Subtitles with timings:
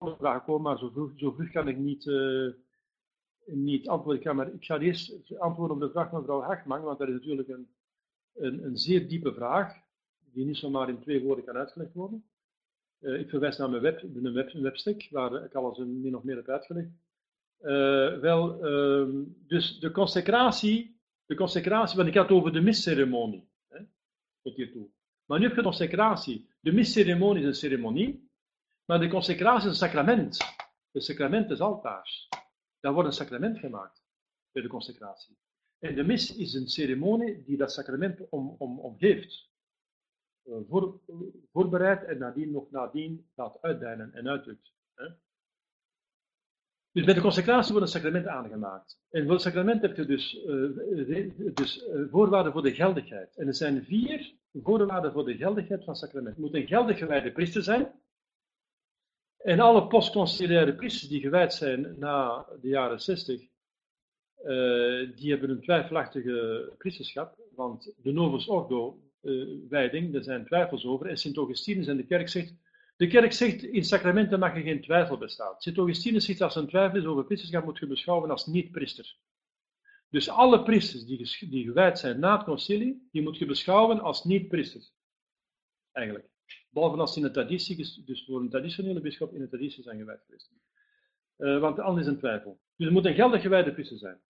[0.00, 2.52] vragen komen, maar zo vroeg, zo vroeg kan ik niet, uh,
[3.44, 4.22] niet antwoorden.
[4.22, 7.08] Ik ga, maar, ik ga eerst antwoorden op de vraag van mevrouw Hagman, want dat
[7.08, 7.68] is natuurlijk een,
[8.34, 9.74] een, een zeer diepe vraag,
[10.32, 12.24] die niet zomaar in twee woorden kan uitgelegd worden.
[13.00, 16.22] Uh, ik verwijs naar mijn web, een, web, een webstuk, waar ik alles min of
[16.22, 16.88] meer heb uitgelegd.
[17.62, 23.48] Uh, wel, uh, dus de consecratie, de consecratie, want ik had over de misceremonie,
[24.42, 24.88] tot hiertoe.
[25.24, 26.48] Maar nu heb je de consecratie.
[26.60, 28.29] De misceremonie is een ceremonie,
[28.90, 30.38] maar de consecratie is een sacrament.
[30.92, 32.28] Het sacrament is altaars.
[32.80, 34.02] Daar wordt een sacrament gemaakt
[34.52, 35.36] bij de consecratie.
[35.78, 39.50] En de mis is een ceremonie die dat sacrament om, om, om heeft.
[40.44, 41.00] Uh, voor,
[41.52, 44.72] voorbereid en nadien nog nadien laat uitdijnen en uitdrukt.
[44.94, 45.06] Hè.
[46.92, 49.00] Dus bij de consecratie wordt een sacrament aangemaakt.
[49.10, 53.36] En voor het sacrament heb je dus, uh, dus uh, voorwaarden voor de geldigheid.
[53.36, 56.36] En er zijn vier voorwaarden voor de geldigheid van het sacrament.
[56.36, 57.92] Het moet een geldig gewijde priester zijn.
[59.42, 63.48] En alle postconciliaire priesters die gewijd zijn na de jaren 60, uh,
[65.16, 67.38] die hebben een twijfelachtige priesterschap.
[67.54, 68.98] Want de Novus Ordo
[69.68, 71.06] wijding, daar zijn twijfels over.
[71.06, 72.54] En Sint Augustinus en de kerk zegt
[73.00, 75.54] de kerk zegt, in sacramenten mag er geen twijfel bestaan.
[75.58, 79.16] Sint Augustinus zegt, als een twijfel is over priesterschap, moet je beschouwen als niet-priester.
[80.08, 84.24] Dus alle priesters die, die gewijd zijn na het concilie, die moet je beschouwen als
[84.24, 84.92] niet-priesters.
[85.92, 86.29] Eigenlijk.
[86.70, 90.22] Behalve als in de traditie, dus voor een traditionele bischop in de traditie zijn gewijd
[90.24, 90.50] geweest.
[91.38, 92.58] Uh, want anders is een twijfel.
[92.76, 94.20] Dus het moet een geldig gewijde priester zijn.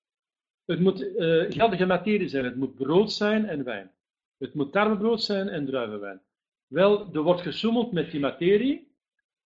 [0.64, 2.44] Het moet uh, geldige materie zijn.
[2.44, 3.92] Het moet brood zijn en wijn.
[4.38, 6.22] Het moet tarwebrood zijn en druivenwijn.
[6.66, 8.94] Wel, er wordt gesommeld met die materie.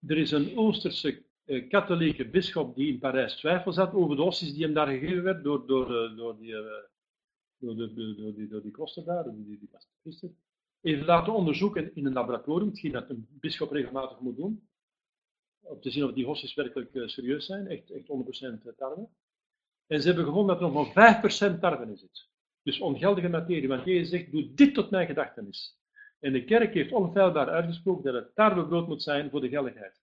[0.06, 4.52] Er is een Oosterse eh, katholieke bisschop die in Parijs twijfels had over de ossies
[4.52, 6.52] die hem daar gegeven werd door, door, door, die,
[7.58, 8.72] door, de, door, die, door die
[9.34, 10.36] die, die, die.
[10.84, 14.68] Even laten onderzoeken in een laboratorium, hetgeen dat een bisschop regelmatig moet doen,
[15.60, 19.08] om te zien of die hossies werkelijk serieus zijn, echt, echt 100% tarwe.
[19.86, 21.22] En ze hebben gevonden dat er nog maar
[21.56, 22.28] 5% tarwe in zit.
[22.62, 25.78] Dus ongeldige materie, want Jezus zegt, doe dit tot mijn gedachtenis.
[26.20, 30.02] En de kerk heeft onfeilbaar uitgesproken dat het tarwebrood moet zijn voor de geldigheid.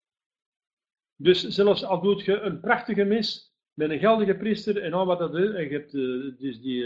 [1.16, 5.20] Dus zelfs al doet je een prachtige mis met een geldige priester en al wat
[5.20, 6.86] dat is, en je hebt uh, dus die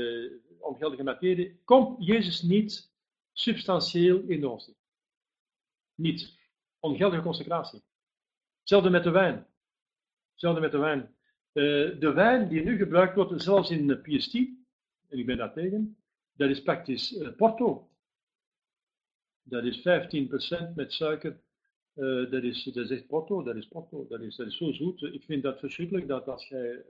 [0.60, 2.94] ongeldige materie, komt Jezus niet
[3.36, 4.78] substantieel in de hostie.
[5.96, 6.38] Niet.
[6.80, 7.84] Ongeldige consecratie.
[8.60, 9.48] Hetzelfde met de wijn.
[10.32, 11.16] Hetzelfde met de wijn.
[11.54, 15.98] Uh, de wijn die nu gebruikt wordt, zelfs in PST, en ik ben daar tegen,
[16.34, 17.90] dat is praktisch Porto.
[19.44, 21.40] Dat is 15% met suiker.
[21.96, 25.02] Uh, dat, is, dat is porto, dat is porto, dat is, dat is zo zoet.
[25.02, 26.86] Ik vind dat verschrikkelijk dat als jij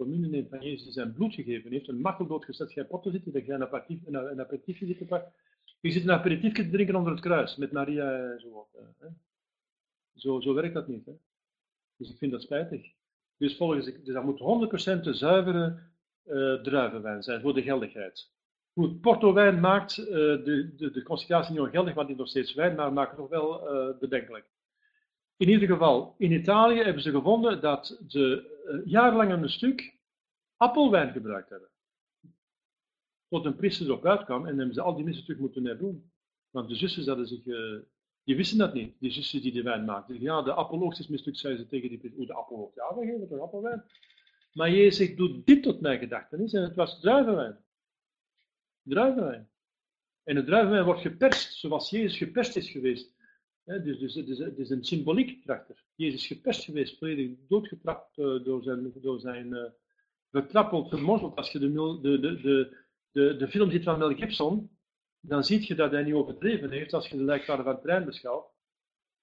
[0.00, 3.46] commune neemt van Jezus zijn bloed gegeven heeft, een marteldood gezet, jij porto zit, dat
[3.46, 5.32] jij een een, een zit te pakken.
[5.80, 8.68] Je zit een aperitiefje te drinken onder het kruis, met Maria enzovoort.
[8.74, 9.08] Uh,
[10.14, 11.06] zo, zo werkt dat niet.
[11.06, 11.12] Hè?
[11.96, 12.92] Dus ik vind dat spijtig.
[13.36, 15.78] Dus volgens, dus dat moet 100% de zuivere
[16.26, 18.30] uh, druivenwijn zijn voor de geldigheid.
[18.72, 22.54] Goed, Porto wijn maakt uh, de, de, de concentratie niet ongeldig, want die nog steeds
[22.54, 24.44] wijn, maar maakt het nog wel uh, bedenkelijk.
[25.40, 29.98] In ieder geval, in Italië hebben ze gevonden dat ze uh, jarenlang een stuk
[30.56, 31.68] appelwijn gebruikt hebben.
[33.28, 36.12] Tot een priester erop uitkwam en hebben ze al die missen terug moeten herdoen.
[36.50, 37.42] Want de zussen hadden zich,
[38.24, 40.20] die wisten dat niet, die zussen die de wijn maakten.
[40.20, 42.26] Ja, de appeloogst is mislukt, zeiden ze tegen die priester.
[42.26, 42.76] De appeloogst?
[42.76, 43.84] Ja, we geven toch appelwijn.
[44.52, 47.58] Maar Jezus zegt, doe dit tot mijn gedachtenis en het was druivenwijn
[48.82, 49.50] druivenwijn.
[50.22, 53.14] En de druivenwijn wordt geperst, zoals Jezus geperst is geweest.
[53.78, 55.84] Dus, dus het, is, het is een symboliek erachter.
[55.94, 59.72] Jezus is geperst geweest, volledig doodgetrapt uh, door zijn, door zijn
[60.30, 61.36] vertrappeld, vermorzeld.
[61.36, 62.76] Als je de, de, de,
[63.10, 64.70] de, de, film ziet van Mel Gibson,
[65.20, 68.04] dan zie je dat hij niet overdreven heeft als je de lijkwaarde van het trein
[68.04, 68.46] beschouwt.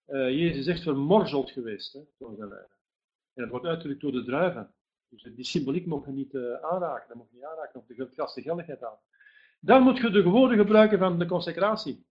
[0.07, 2.77] Uh, Jezus is echt vermorzeld geweest hè, door zijn lijden.
[3.33, 4.73] En dat wordt uitgedrukt door de druiven.
[5.09, 8.83] Dus die symboliek mogen niet aanraken, dat mag je niet aanraken, of de gasten geldigheid
[8.83, 8.97] aan.
[9.59, 12.05] Dan moet je de woorden gebruiken van de consecratie.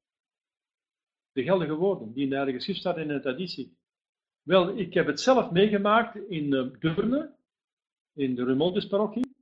[1.36, 3.76] De geldige woorden, die in de Heilige Schrift staan in de traditie.
[4.42, 7.34] Wel, ik heb het zelf meegemaakt in uh, Deurne,
[8.14, 9.34] in de Remontis parochie,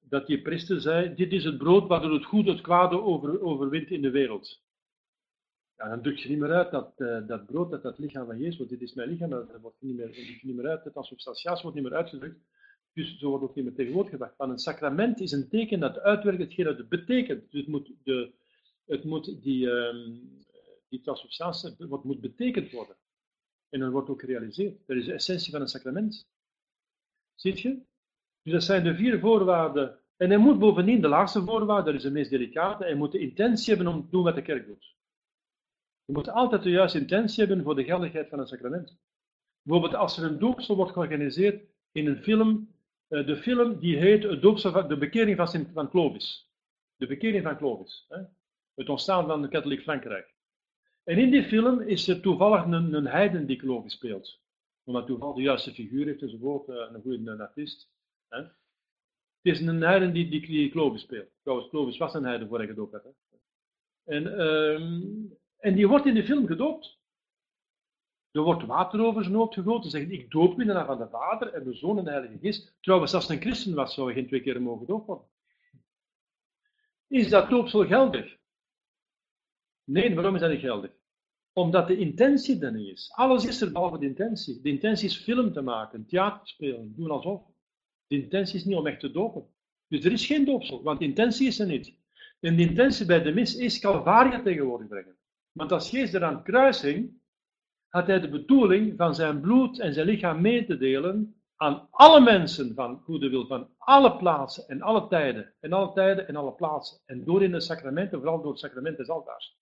[0.00, 3.90] dat die priester zei, dit is het brood waardoor het goed het kwade over, overwint
[3.90, 4.62] in de wereld.
[5.76, 8.38] Ja, dan druk je niet meer uit dat uh, dat brood, dat dat lichaam van
[8.38, 11.62] Jezus wordt, dit is mijn lichaam, dat wordt niet meer, niet meer uit, dat transubstantiatie
[11.62, 12.40] wordt niet meer uitgedrukt.
[12.92, 14.36] Dus zo wordt ook niet meer tegenwoordig gebracht.
[14.36, 17.50] Want een sacrament is een teken dat uitwerkt hetgeen dat het betekent.
[17.50, 18.32] Dus het moet, de,
[18.86, 20.36] het moet die, um,
[20.88, 22.96] die transubstantie wat moet betekend worden.
[23.68, 24.86] En dat wordt ook gerealiseerd.
[24.86, 26.28] Dat is de essentie van een sacrament.
[27.34, 27.82] Ziet je?
[28.42, 30.00] Dus dat zijn de vier voorwaarden.
[30.16, 33.18] En hij moet bovendien, de laatste voorwaarde, dat is de meest delicate, hij moet de
[33.18, 34.96] intentie hebben om te doen wat de kerk doet.
[36.04, 38.98] Je moet altijd de juiste intentie hebben voor de geldigheid van een sacrament.
[39.62, 42.74] Bijvoorbeeld als er een doopsel wordt georganiseerd in een film,
[43.08, 46.50] uh, de film die heet het doopsel, De Bekering van, van Clovis.
[46.96, 48.06] De Bekering van Clovis.
[48.08, 48.22] Hè?
[48.74, 50.34] Het ontstaan van het katholiek Frankrijk.
[51.08, 54.40] En in die film is er toevallig een, een heiden die Clovis speelt.
[54.84, 57.90] Omdat toevallig de juiste figuur heeft enzovoort, uh, een goede artiest.
[58.28, 58.38] Hè?
[58.38, 58.52] Het
[59.42, 61.30] is een heiden die, die, die speelt.
[61.42, 63.06] Trouwens, Clovis was een heiden voor hij gedoopt werd.
[64.04, 66.98] En, um, en die wordt in de film gedoopt.
[68.30, 69.90] Er wordt water over zijn hoofd gegoten.
[69.90, 72.38] Zegt, ik doop in de naam van de Vader en de Zoon en de Heilige
[72.38, 72.76] Geest.
[72.80, 75.26] Trouwens, als een christen was, zou hij geen twee keer mogen doop worden.
[77.06, 78.36] Is dat doopsel geldig?
[79.84, 80.96] Nee, waarom is dat niet geldig?
[81.58, 83.12] Omdat de intentie er niet is.
[83.14, 84.60] Alles is er behalve de intentie.
[84.62, 87.42] De intentie is film te maken, theater spelen, doen alsof.
[88.06, 89.46] De intentie is niet om echt te dopen.
[89.88, 91.94] Dus er is geen doopsel, want de intentie is er niet.
[92.40, 95.16] En de intentie bij de mis is Calvaria tegenwoordig brengen.
[95.52, 97.20] Want als Jezus er aan het kruis hing,
[97.88, 102.20] had hij de bedoeling van zijn bloed en zijn lichaam mee te delen aan alle
[102.20, 106.52] mensen van goede wil, van alle plaatsen en alle tijden, en alle tijden en alle
[106.52, 106.98] plaatsen.
[107.06, 109.56] En door in de sacramenten, vooral door het sacrament des altaars.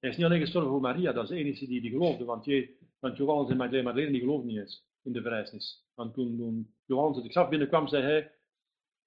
[0.00, 2.44] Hij is niet alleen gestorven voor Maria, dat is de enige die die geloofde, want,
[2.44, 2.76] je,
[3.14, 5.84] Johannes en Madeleine die geloofden niet eens in de verrijzenis.
[5.94, 8.32] Want toen, toen Johannes het graf binnenkwam, zei hij,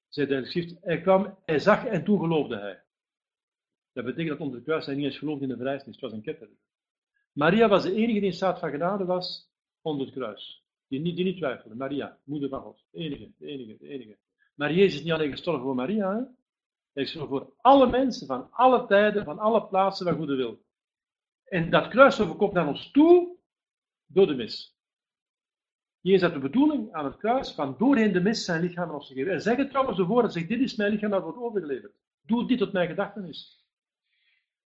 [0.10, 2.84] zei de schrift, hij kwam, hij zag en toen geloofde hij.
[3.94, 6.14] Dat betekent dat onder de kruis hij niet eens geloofde in de verrijzenis, het was
[6.14, 6.50] een ketter.
[7.32, 9.52] Maria was de enige die in staat van genade was
[9.82, 10.64] onder het kruis.
[10.88, 11.76] Die niet, die niet twijfelde.
[11.76, 12.84] Maria, moeder van God.
[12.92, 14.18] De enige, de enige, de enige.
[14.56, 16.34] Maar Jezus is niet alleen gestorven voor Maria.
[16.94, 20.62] Hij is gestorven voor alle mensen, van alle tijden, van alle plaatsen van goede wil.
[21.54, 23.38] En dat kruis komt naar ons toe
[24.06, 24.78] door de mis.
[26.00, 29.14] Jezus had de bedoeling aan het kruis van doorheen de mis zijn lichaam aan te
[29.14, 29.32] geven.
[29.32, 31.94] En zeg het trouwens ervoor, zegt dit is mijn lichaam dat wordt overgeleverd.
[32.22, 33.66] Doe dit tot mijn gedachtenis.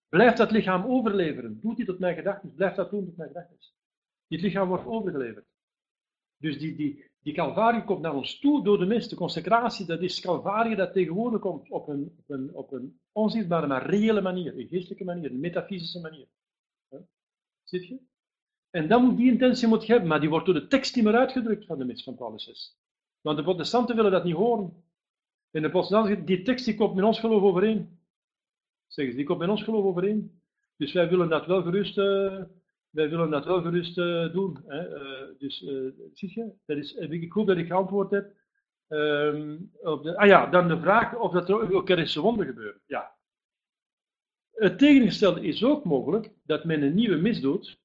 [0.08, 1.60] Blijf dat lichaam overleveren.
[1.60, 2.54] Doe dit tot mijn gedachten.
[2.54, 3.58] Blijf dat doen tot mijn gedachten.
[4.28, 5.46] Dit lichaam wordt overgeleverd.
[6.36, 9.10] Dus die, die, die Calvarie komt naar ons toe door de mist.
[9.10, 13.66] De consecratie, dat is Calvarie dat tegenwoordig komt op een, op een, op een onzichtbare,
[13.66, 14.58] maar reële manier.
[14.58, 16.26] Een geestelijke manier, een metafysische manier.
[17.68, 17.98] Ziet je?
[18.70, 21.16] En dan die intentie moet je hebben, maar die wordt door de tekst niet meer
[21.16, 22.76] uitgedrukt van de mist van Paulus 6.
[23.20, 24.84] Want de protestanten willen dat niet horen.
[25.50, 27.98] En de protestanten, die tekst die komt met ons geloof overeen.
[28.86, 30.40] Zeggen ze, die komt met ons geloof overeen.
[30.76, 32.42] Dus wij willen dat wel gerust, uh,
[32.90, 34.62] wij willen dat wel gerust uh, doen.
[34.66, 34.88] Hè.
[34.88, 35.58] Uh, dus,
[36.12, 38.34] zie je, dat is, ik hoop dat ik geantwoord heb.
[38.88, 42.80] Um, op de, ah ja, dan de vraag of dat er ook Eucharistische wonder gebeuren.
[42.86, 43.15] Ja.
[44.56, 47.80] Het tegengestelde is ook mogelijk dat men een nieuwe mis doet.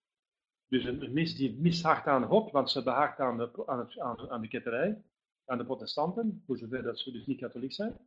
[0.68, 4.42] Dus een, mis die mishaagt aan God, want ze behaagt aan de, aan, het, aan,
[4.42, 5.04] de ketterij,
[5.46, 7.98] aan de protestanten, voor zover dat ze dus niet katholiek zijn.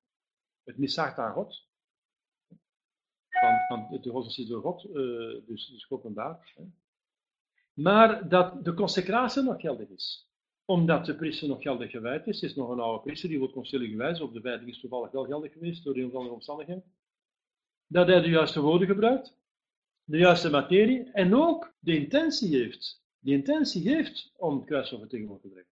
[0.62, 1.68] Het mishaagt aan God
[3.28, 4.92] van, van de godsdienst door God, uh,
[5.46, 6.52] dus, dus openbaar.
[6.54, 6.64] Hè.
[7.72, 10.32] Maar dat de consecratie nog geldig is.
[10.64, 13.90] Omdat de priester nog geldig gewijd is, is nog een oude priester, die wordt concilie
[13.90, 16.84] gewijs, op de wijding is toevallig wel geldig geweest, door een of andere omstandigheden.
[17.86, 19.36] Dat hij de juiste woorden gebruikt,
[20.04, 23.02] de juiste materie, en ook de intentie heeft.
[23.18, 25.72] De intentie heeft om kruisoffer tegenwoordig te brengen.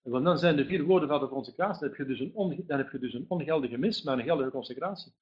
[0.00, 2.64] Want dan zijn de vier woorden van de consecratie, dan heb je dus een, on,
[2.66, 5.12] dan heb je dus een ongeldige mis, maar een geldige consecratie.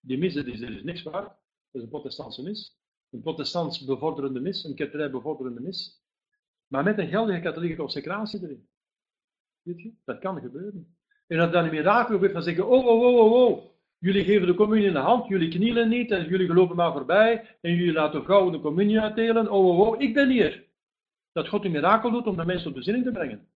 [0.00, 1.28] Die mis is dus niks waard.
[1.28, 1.36] Dat
[1.70, 2.78] is een protestantse mis.
[3.10, 6.02] Een protestants bevorderende mis, een ketterij bevorderende mis.
[6.66, 8.68] Maar met een geldige katholieke consecratie erin.
[9.62, 9.92] Weet je?
[10.04, 10.96] Dat kan gebeuren.
[11.26, 13.69] En dat dan een mirakel gebeurt van zeggen, oh, oh, oh, oh, oh.
[14.00, 17.56] Jullie geven de communie in de hand, jullie knielen niet en jullie geloven maar voorbij
[17.60, 19.50] en jullie laten gauw de communie uitdelen.
[19.50, 20.68] Oh, oh, oh, ik ben hier.
[21.32, 23.48] Dat God een mirakel doet om de mensen op bezinning te brengen.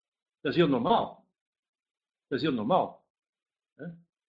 [0.41, 1.27] Dat is heel normaal.
[2.29, 3.05] Dat is heel normaal.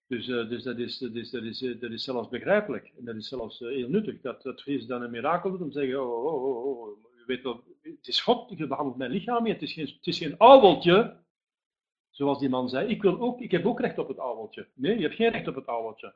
[0.06, 2.92] Dus, uh, dus dat, is, dat, is, dat, is, dat is zelfs begrijpelijk.
[2.98, 4.20] En dat is zelfs uh, heel nuttig.
[4.20, 7.24] Dat, dat dan een mirakel doet om te zeggen, oh, oh, oh, oh, oh je
[7.26, 9.52] weet wel, het is God, die behandelt mijn lichaam niet.
[9.52, 11.16] Het is geen, het is geen ouweltje,
[12.14, 12.88] zoals die man zei.
[12.88, 14.68] Ik, wil ook, ik heb ook recht op het ouweltje.
[14.74, 16.14] Nee, je hebt geen recht op het ouweltje.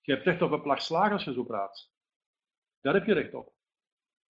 [0.00, 1.90] Je hebt recht op een plak slaag als je zo praat.
[2.80, 3.52] Daar heb je recht op.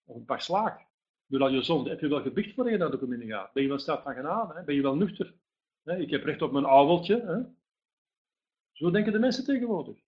[0.05, 0.89] Op een plak slaag.
[1.27, 3.53] Doordat je zonde, heb je wel gebicht voor je naar de communie gaat?
[3.53, 4.63] Ben je wel staat van genade?
[4.65, 5.35] Ben je wel nuchter?
[5.85, 7.21] Ik heb recht op mijn ouweltje.
[7.21, 7.43] Hè?
[8.73, 9.99] Zo denken de mensen tegenwoordig.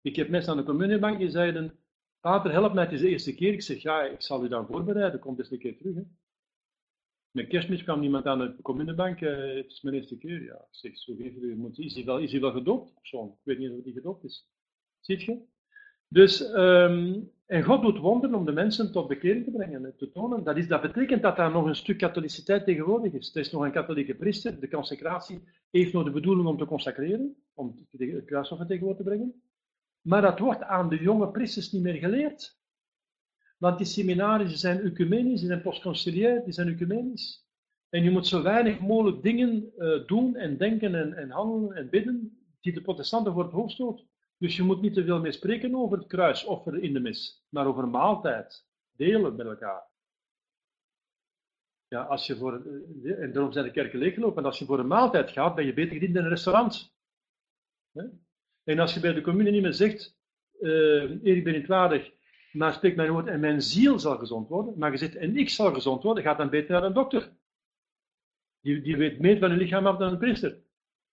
[0.00, 1.78] Ik heb mensen aan de communiebank die zeiden,
[2.20, 3.52] Pater, help mij, het is de eerste keer.
[3.52, 5.96] Ik zeg, ja, ik zal u dan voorbereiden, kom eens een keer terug.
[7.32, 10.42] Met kerstmis kwam iemand aan de communiebank, uh, het is mijn eerste keer.
[10.42, 11.14] Ja, ik zeg, zo
[11.56, 12.94] moet, is, hij wel, is wel gedoopt?
[12.94, 13.28] Persoon?
[13.28, 14.48] Ik weet niet of hij gedoopt is.
[15.00, 15.38] Ziet je?
[16.08, 20.10] Dus, um, en God doet wonderen om de mensen tot bekering te brengen en te
[20.10, 20.44] tonen.
[20.44, 23.34] Dat, is, dat betekent dat daar nog een stuk katholiciteit tegenwoordig is.
[23.34, 24.60] Er is nog een katholieke priester.
[24.60, 29.42] De consecratie heeft nog de bedoeling om te consacreren, om het kruisoffer tegenwoordig te brengen.
[30.00, 32.60] Maar dat wordt aan de jonge priesters niet meer geleerd.
[33.62, 37.46] Want die seminarissen zijn ecumenisch, die zijn postconciliair, die zijn ecumenisch.
[37.88, 41.90] En je moet zo weinig mogelijk dingen uh, doen en denken en, en handelen en
[41.90, 44.06] bidden die de protestanten voor het hoofd stoot.
[44.38, 47.66] Dus je moet niet te veel meer spreken over het kruisoffer in de mis, maar
[47.66, 48.66] over maaltijd.
[48.96, 49.82] Delen met elkaar.
[51.88, 52.66] Ja, als je voor,
[53.02, 54.38] eh, en daarom zijn de kerken leeggelopen.
[54.38, 56.94] En als je voor een maaltijd gaat, ben je beter gediend in een restaurant.
[58.64, 60.18] En als je bij de commune niet meer zegt,
[60.60, 62.20] uh, ik ben niet waardig,
[62.52, 65.48] maar spreek mijn woord en mijn ziel zal gezond worden, maar je zegt en ik
[65.48, 67.32] zal gezond worden, gaat dan beter naar een dokter.
[68.60, 70.60] Die, die weet meer van je lichaam af dan een priester.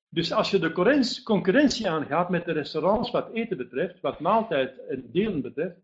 [0.09, 5.11] Dus als je de concurrentie aangaat met de restaurants wat eten betreft, wat maaltijd en
[5.11, 5.77] delen betreft,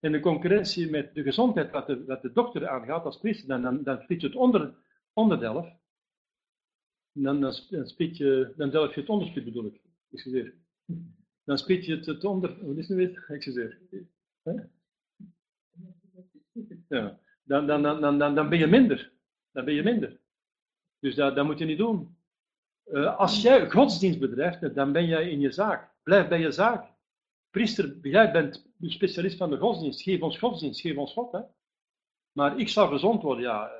[0.00, 3.82] en de concurrentie met de gezondheid wat de, wat de dokter aangaat als priester, dan,
[3.82, 4.74] dan, je het onder,
[5.12, 5.68] onderdelf.
[7.12, 9.80] Dan, dan, dan, je, dan delf je het onderspit bedoel ik.
[10.10, 10.54] Excuseer.
[11.44, 12.60] Dan spit je het, onder...
[12.60, 13.24] Hoe is het weer?
[13.28, 13.78] Excuseer.
[16.90, 17.18] Ja.
[17.42, 19.12] Dan, dan, dan, dan, dan ben je minder.
[19.52, 20.18] Dan ben je minder.
[20.98, 22.16] Dus dat, dat moet je niet doen.
[22.86, 25.90] Uh, als jij godsdienst bedrijft, dan ben jij in je zaak.
[26.02, 26.84] Blijf bij je zaak.
[27.50, 30.02] Priester, jij bent specialist van de godsdienst.
[30.02, 31.32] Geef ons godsdienst, geef ons God.
[31.32, 31.40] Hè?
[32.32, 33.70] Maar ik zal gezond worden, ja.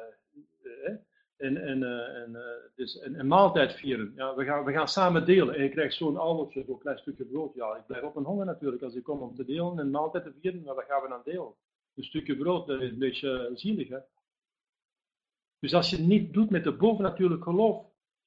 [0.63, 0.97] Uh, uh,
[1.37, 1.83] en, en,
[2.15, 2.39] en,
[2.75, 4.13] dus, maaltijd vieren.
[4.17, 5.55] Ja, we, gaan, we gaan samen delen.
[5.55, 7.55] En je krijgt zo'n oudertje, zo'n klein stukje brood.
[7.55, 10.25] Ja, ik blijf op een honger natuurlijk als ik kom om te delen en maaltijd
[10.25, 10.63] te vieren.
[10.63, 11.55] Maar wat gaan we dan delen?
[12.01, 13.89] Een stukje brood, dat is een beetje zielig.
[13.89, 13.99] Hè?
[15.59, 17.87] Dus als je niet doet met de bovennatuurlijk geloof,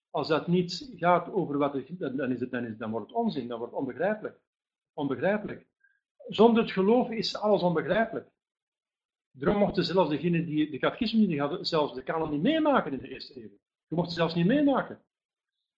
[0.09, 3.15] als dat niet gaat over wat er, dan, is het, dan, is, dan wordt het
[3.15, 4.39] onzin, dan wordt het onbegrijpelijk.
[4.93, 5.65] Onbegrijpelijk.
[6.27, 8.29] Zonder het geloof is alles onbegrijpelijk.
[9.31, 12.99] Daarom mochten zelfs degenen die de catechisme niet hadden, zelfs de kanon niet meemaken in
[12.99, 13.57] de eerste eeuw.
[13.87, 15.01] Je mocht ze zelfs niet meemaken.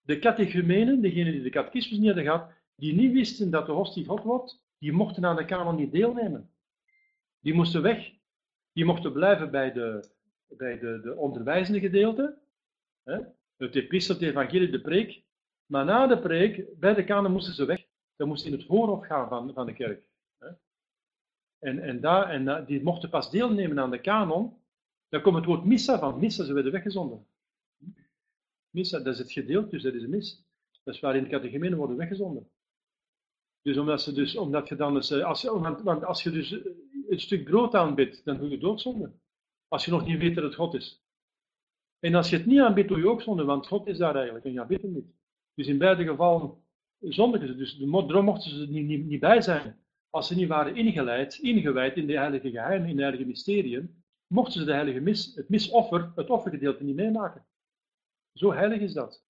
[0.01, 4.05] De catechumenen, degenen die de catechismus niet hadden gehad, die niet wisten dat de hostie
[4.05, 6.49] God wordt, die mochten aan de kanon niet deelnemen.
[7.45, 8.13] Die moesten weg.
[8.73, 10.09] Die mochten blijven bij de,
[10.47, 12.37] bij de, de onderwijzende gedeelte.
[13.03, 13.19] Hè?
[13.57, 15.23] Het epistel, het evangelie, de preek.
[15.65, 17.85] Maar na de preek, bij de kanon moesten ze weg.
[18.15, 20.03] Ze moesten in het voorhof gaan van, van de kerk.
[20.37, 20.47] Hè?
[21.59, 24.57] En, en, daar, en die mochten pas deelnemen aan de kanon.
[25.09, 26.19] Dan komt het woord missa van.
[26.19, 27.27] Missa, ze werden weggezonden.
[28.69, 30.45] Missa, dat is het gedeelte, dus dat is een mis.
[30.83, 32.49] Dat is waarin de catechumenen worden weggezonden.
[33.61, 35.43] Dus omdat, ze dus, omdat je dan dus, eh, als,
[35.83, 36.71] want als je dus eh,
[37.09, 39.11] een stuk brood aanbidt, dan doe je doodzonde.
[39.67, 41.03] Als je nog niet weet dat het God is.
[41.99, 44.45] En als je het niet aanbidt, doe je ook zonde, want God is daar eigenlijk
[44.45, 45.13] en je aanbidt hem niet.
[45.53, 46.63] Dus in beide gevallen
[46.99, 47.55] zondigen ze.
[47.55, 49.79] Dus daarom mochten ze er niet, niet, niet, bij zijn.
[50.09, 54.59] Als ze niet waren ingeleid, ingewijd in de heilige geheimen, in de heilige mysteriën, mochten
[54.59, 57.45] ze de heilige mis, het misoffer, het offergedeelte niet meemaken.
[58.33, 59.23] Zo heilig is dat.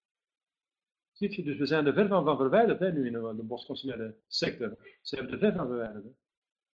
[1.12, 3.44] Ziet je, dus we zijn er ver van, van verwijderd hè, nu in de, de
[3.44, 4.98] bosconsumaire sector.
[5.02, 6.06] Ze hebben er ver van verwijderd.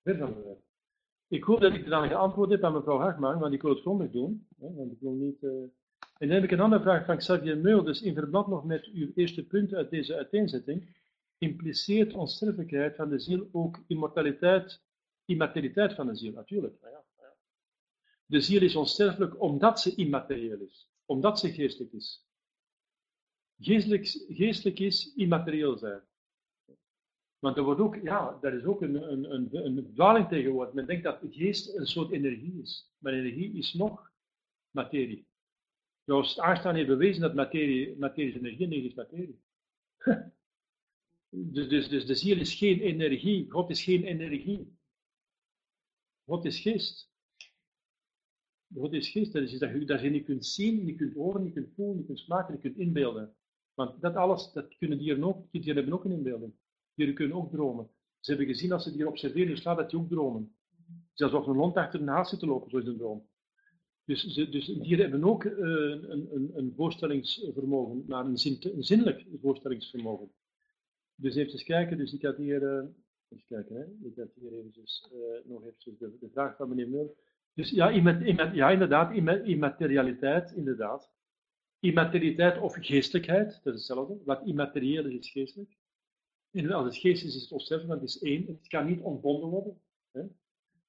[0.03, 0.71] Ver van verwijderd.
[1.32, 4.12] Ik hoop dat ik dan geantwoord heb aan mevrouw Hagman, want ik wil het grondig
[4.12, 4.48] doen.
[4.60, 5.42] Hè, want ik wil niet...
[5.42, 5.52] Uh...
[6.18, 8.86] En dan heb ik een andere vraag van Xavier Meul, dus in verband nog met
[8.86, 10.98] uw eerste punt uit deze uiteenzetting.
[11.38, 14.82] Impliceert onsterfelijkheid van de ziel ook immortaliteit,
[15.26, 16.34] immaterialiteit van de ziel?
[16.34, 16.78] Natuurlijk.
[16.82, 17.34] Ja, ja.
[18.26, 22.26] De ziel is onsterfelijk omdat ze immaterieel is, omdat ze geestelijk is.
[23.60, 26.02] Geestelijk, geestelijk is immaterieel zijn.
[27.41, 30.74] Want er wordt ook, ja, daar is ook een, een, een, een dwaling tegenwoordig.
[30.74, 32.93] Men denkt dat geest een soort energie is.
[32.98, 34.12] Maar energie is nog
[34.69, 35.27] materie.
[36.03, 39.41] Joost Einstein heeft bewezen dat materie, materie is energie, energie is materie.
[41.53, 43.51] dus, dus, dus de ziel is geen energie.
[43.51, 44.77] God is geen energie.
[46.25, 47.12] God is geest.
[48.74, 49.33] God is geest.
[49.33, 51.98] Dat is dat je, dat je niet kunt zien, niet kunt horen, niet kunt voelen,
[51.98, 53.36] niet kunt smaken, niet kunt inbeelden.
[53.74, 55.51] Want dat alles, dat kunnen dieren ook.
[55.51, 56.53] Dieren hebben ook een inbeelding.
[56.95, 57.89] Dieren kunnen ook dromen.
[58.19, 60.55] Ze hebben gezien als ze dieren observeren in slaap dat die ook dromen.
[61.13, 63.29] Zelfs als een hond achter een haas zit te lopen, zo is een droom.
[64.05, 69.25] Dus, dus dieren hebben ook uh, een, een, een, voorstellingsvermogen, maar een, zin, een, zinnelijk
[69.41, 70.31] voorstellingsvermogen.
[71.15, 72.83] Dus even eens kijken, dus ik had hier, uh,
[73.29, 76.89] even kijken, hè, ik had hier eventjes, uh, nog even de, de, vraag van meneer
[76.89, 77.17] Mul.
[77.53, 77.89] Dus ja,
[78.53, 81.12] ja, inderdaad, immaterialiteit, inderdaad.
[81.79, 84.17] Immaterialiteit of geestelijkheid, dat is hetzelfde.
[84.25, 85.77] Wat immaterieel is, is geestelijk.
[86.53, 88.48] Als het geest is, het onsterfelijk, want het is één.
[88.48, 89.81] Het kan niet ontbonden worden.
[90.12, 90.22] Hè?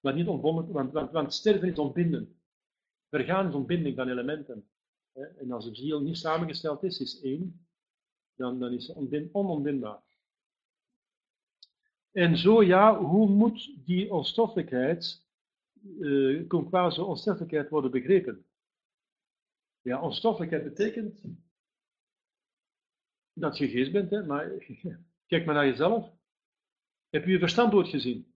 [0.01, 2.37] Maar niet ontbonden, want, want, sterven is ontbinden.
[3.09, 4.69] Vergaan is ontbinding van elementen.
[5.13, 5.25] Hè?
[5.25, 7.67] En als de ziel niet samengesteld is, is één,
[8.35, 10.03] dan, dan is het onontbindbaar.
[12.13, 15.27] En zo ja, hoe moet die onstoffelijkheid,
[15.99, 18.47] uh, quasi onsterfelijkheid worden begrepen?
[19.81, 21.23] Ja, onstoffelijkheid betekent
[23.33, 24.51] dat je geest bent, hè, maar
[25.33, 26.13] kijk maar naar jezelf.
[27.09, 28.35] Heb je je verstand ooit gezien?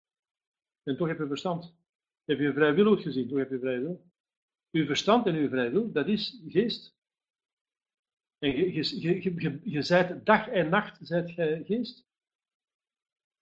[0.83, 1.76] En toch heb je verstand.
[2.25, 3.29] Heb je vrij wil gezien?
[3.29, 4.11] Hoe heb je vrij wil?
[4.71, 6.97] Uw verstand en uw vrij wil, dat is geest.
[8.38, 12.07] En je, je, je, je, je zijt dag en nacht zijt gij geest.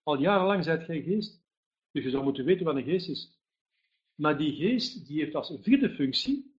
[0.02, 1.42] Al jarenlang zijt gij geest.
[1.90, 3.38] Dus je zou moeten weten wat een geest is.
[4.14, 6.58] Maar die geest die heeft als vierde functie,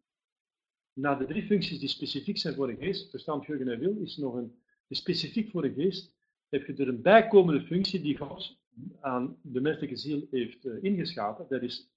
[0.94, 4.18] na de drie functies die specifiek zijn voor een geest, verstand, geheugen en wil, is
[4.18, 6.15] nog een, specifiek voor een geest,
[6.50, 8.58] heb je er een bijkomende functie die God
[9.00, 11.46] aan de menselijke ziel heeft uh, ingeschapen.
[11.50, 11.92] Dat is,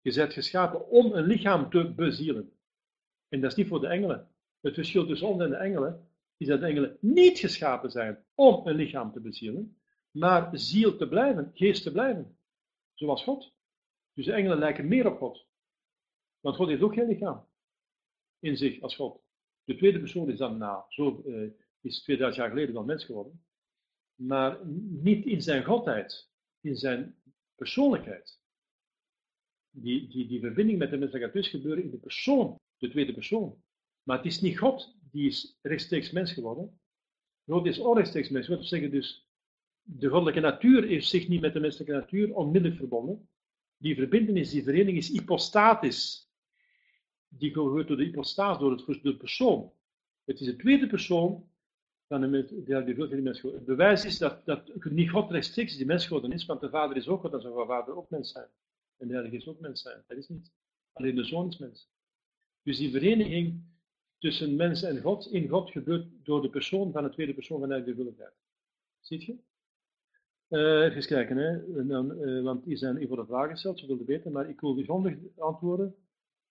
[0.00, 2.52] je bent geschapen om een lichaam te bezielen.
[3.28, 4.28] En dat is niet voor de engelen.
[4.60, 8.66] Het verschil tussen ons en de engelen is dat de engelen niet geschapen zijn om
[8.66, 9.76] een lichaam te bezielen,
[10.10, 12.38] maar ziel te blijven, geest te blijven.
[12.94, 13.52] Zoals God.
[14.14, 15.46] Dus de engelen lijken meer op God.
[16.40, 17.46] Want God heeft ook geen lichaam
[18.38, 19.20] in zich als God.
[19.64, 23.44] De tweede persoon is dan na, zo uh, is 2000 jaar geleden dan mens geworden.
[24.18, 27.16] Maar niet in zijn godheid, in zijn
[27.54, 28.40] persoonlijkheid.
[29.70, 33.14] Die, die, die verbinding met de mens gaat dus gebeuren in de persoon, de tweede
[33.14, 33.62] persoon.
[34.02, 36.80] Maar het is niet God die is rechtstreeks mens geworden.
[37.46, 38.46] God is onrechtstreeks mens.
[38.46, 39.28] Dat zeggen dus,
[39.82, 43.28] de goddelijke natuur heeft zich niet met de menselijke natuur onmiddellijk verbonden.
[43.76, 46.28] Die verbindenis, die vereniging is hypostatisch
[47.28, 49.72] die gebeurt door de hypostaas, door het, de persoon.
[50.24, 51.50] Het is de tweede persoon
[52.08, 56.06] van de, die, die mens Het bewijs is dat, dat niet God rechtstreeks die mens
[56.06, 58.48] geworden is, want de vader is ook God en zijn vader ook mens zijn.
[58.96, 60.02] En de heilige is ook mens zijn.
[60.06, 60.52] Dat is niet.
[60.92, 61.90] Alleen de zoon is mens.
[62.62, 63.62] Dus die vereniging
[64.18, 67.68] tussen mens en God in God gebeurt door de persoon van de tweede persoon van
[67.68, 68.34] de willigheid.
[69.00, 69.36] Ziet je?
[70.48, 71.86] Uh, even kijken, hè.
[71.86, 74.74] Dan, uh, want die zijn voor de vragen gesteld, ze wilden weten, maar ik wil
[74.74, 75.94] die zondig antwoorden.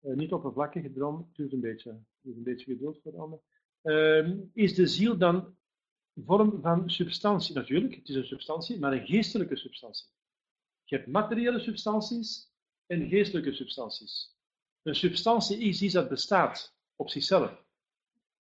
[0.02, 3.40] Uh, niet oppervlakkig, dan duurt een beetje, duurt een beetje geduld voor de.
[3.84, 5.58] Uh, is de ziel dan
[6.26, 7.56] vorm van substantie?
[7.56, 10.08] Natuurlijk, het is een substantie, maar een geestelijke substantie.
[10.84, 12.52] Je hebt materiële substanties
[12.86, 14.36] en geestelijke substanties.
[14.82, 17.66] Een substantie is iets dat bestaat op zichzelf.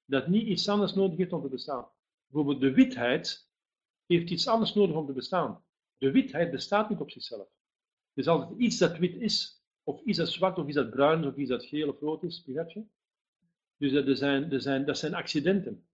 [0.05, 1.87] Dat niet iets anders nodig heeft om te bestaan.
[2.27, 3.49] Bijvoorbeeld de witheid
[4.05, 5.63] heeft iets anders nodig om te bestaan.
[5.97, 7.47] De witheid bestaat niet op zichzelf.
[8.13, 9.61] Het is altijd iets dat wit is.
[9.83, 12.43] Of is dat zwart, of is dat bruin, of is dat geel of rood is,
[12.43, 12.83] begrijp je?
[13.77, 15.87] Dus dat, zijn, er zijn, dat zijn accidenten.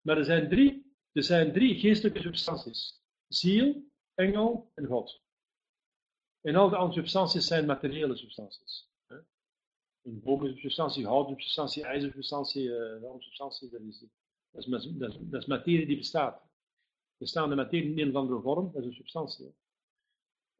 [0.00, 3.02] Maar er zijn drie, er zijn drie geestelijke substanties.
[3.28, 5.22] Ziel, engel en God.
[6.40, 8.88] En al de andere substanties zijn materiële substanties.
[10.02, 11.82] Een boom is een substantie, een substantie,
[13.70, 14.06] dat is,
[14.50, 16.42] dat, is, dat, is, dat is materie die bestaat.
[17.16, 19.54] Bestaande materie in een of andere vorm, dat is een substantie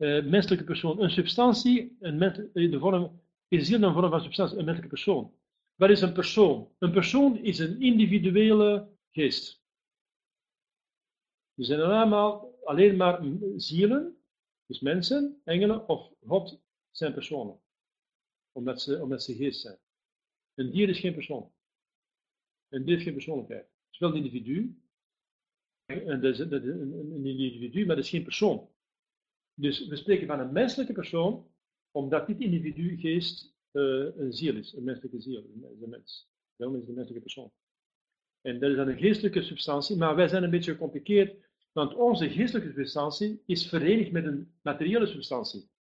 [0.01, 1.03] uh, menselijke persoon.
[1.03, 5.33] Een substantie, een eh, de vorm, is hier een vorm van substantie, een menselijke persoon.
[5.81, 6.75] Wat is een persoon?
[6.79, 9.63] Een persoon is een individuele geest.
[11.55, 13.23] We zijn allemaal alleen maar
[13.57, 14.17] zielen,
[14.67, 17.61] dus mensen, engelen of God zijn personen.
[18.53, 19.79] Omdat ze, omdat ze geest zijn.
[20.55, 21.53] Een dier is geen persoon.
[22.69, 23.65] Een dier heeft geen persoonlijkheid.
[23.65, 24.81] Het is wel een individu.
[25.85, 28.69] En dat is, een, individu, maar dat is geen persoon.
[29.55, 31.51] Dus we spreken van een menselijke persoon,
[31.91, 35.45] omdat dit individu geest een ziel is, een menselijke ziel,
[35.81, 36.29] een mens.
[36.57, 37.53] Wel is een menselijke persoon.
[38.41, 42.31] En dat is dan een geestelijke substantie, maar wij zijn een beetje gecompliceerd, want onze
[42.31, 45.71] geestelijke substantie is verenigd met een materiële substantie.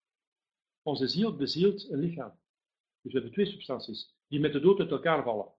[0.82, 2.38] Onze ziel bezielt een lichaam.
[3.02, 5.52] Dus we hebben twee substanties, die met de dood uit elkaar vallen.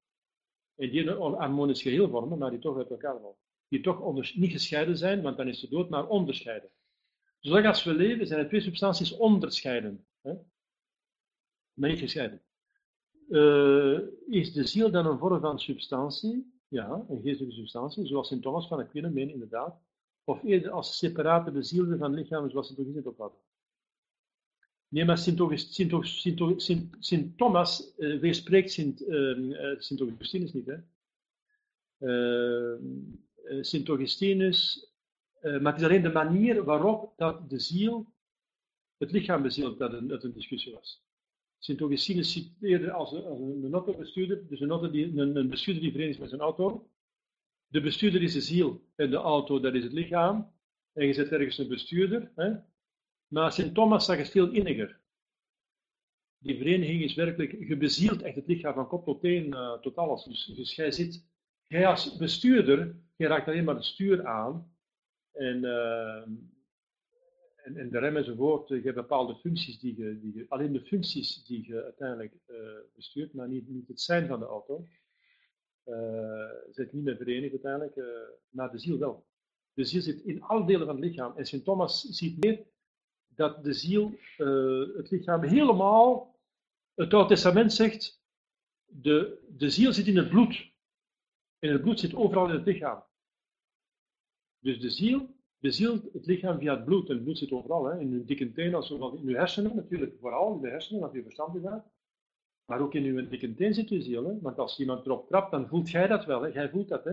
[0.75, 3.35] En die een harmonisch geheel vormen, maar die toch uit elkaar vallen.
[3.67, 6.69] Die toch niet gescheiden zijn, want dan is de dood maar onderscheiden.
[7.39, 10.05] Zolang als we leven, zijn er twee substanties onderscheiden.
[11.81, 12.41] Maar niet gescheiden.
[13.29, 16.53] Uh, is de ziel dan een vorm van substantie?
[16.67, 19.81] Ja, een geestelijke substantie, zoals Sint Thomas van Aquino meen inderdaad.
[20.23, 23.33] Of eerder als separate bezielde van lichaam, zoals Sint Augustinus ook had.
[24.87, 30.53] Nee, maar Sint, August, Sint, Sint, Sint, Sint Thomas uh, weerspreekt Sint, uh, Sint Augustinus
[30.53, 30.65] niet.
[30.65, 30.77] Hè?
[33.61, 34.91] Sint Augustinus
[35.41, 38.05] maar het is alleen de manier waarop dat de ziel
[38.97, 41.09] het lichaam bezielt dat een, dat een discussie was.
[41.61, 45.83] Sint Augustinus citeerde als een, als een autobestuurder, dus een, auto die, een, een bestuurder
[45.83, 46.89] die verenigd is met zijn auto.
[47.67, 50.51] De bestuurder is de ziel en de auto dat is het lichaam.
[50.93, 52.31] En je zet ergens een bestuurder.
[52.35, 52.53] Hè?
[53.27, 54.99] Maar Sint Thomas zag het veel inniger.
[56.37, 60.23] Die vereniging is werkelijk, gebezield echt het lichaam van kop tot teen, uh, tot alles.
[60.23, 61.25] Dus, dus jij zit,
[61.67, 64.75] jij als bestuurder, je raakt alleen maar het stuur aan.
[65.31, 66.21] En, uh,
[67.63, 71.43] en, en, de rem enzovoort, je hebt bepaalde functies die je, die alleen de functies
[71.43, 72.57] die je uiteindelijk uh,
[72.95, 74.87] bestuurt, maar niet, niet het zijn van de auto,
[75.85, 78.01] uh, zit niet meer verenigd uiteindelijk,
[78.49, 79.25] maar de ziel wel.
[79.73, 81.37] De ziel zit in alle delen van het lichaam.
[81.37, 82.63] En Sint Thomas ziet meer
[83.27, 84.15] dat de ziel
[84.95, 86.39] het lichaam helemaal,
[86.93, 88.21] het Oude Testament zegt,
[88.85, 90.71] de, de ziel zit in het bloed.
[91.59, 93.03] En het bloed zit overal in het lichaam.
[94.59, 97.09] Dus de ziel, de ziel het lichaam via het bloed.
[97.09, 100.15] En het bloed zit overal, hè, in uw dikke teen, als in uw hersenen natuurlijk,
[100.19, 101.61] vooral in de hersenen, als je verstand is.
[102.65, 104.25] Maar ook in uw dikke teen zit uw ziel.
[104.25, 104.39] Hè?
[104.39, 106.41] Want als iemand erop trapt, dan voelt jij dat wel.
[106.41, 106.47] Hè?
[106.47, 107.03] Jij voelt dat.
[107.03, 107.11] Hè?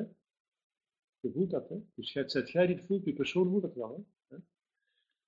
[1.21, 1.69] Je voelt dat.
[1.69, 1.77] Hè?
[1.95, 4.07] Dus jij, zet jij die het voelt, je persoon voelt dat wel.
[4.29, 4.37] Hè?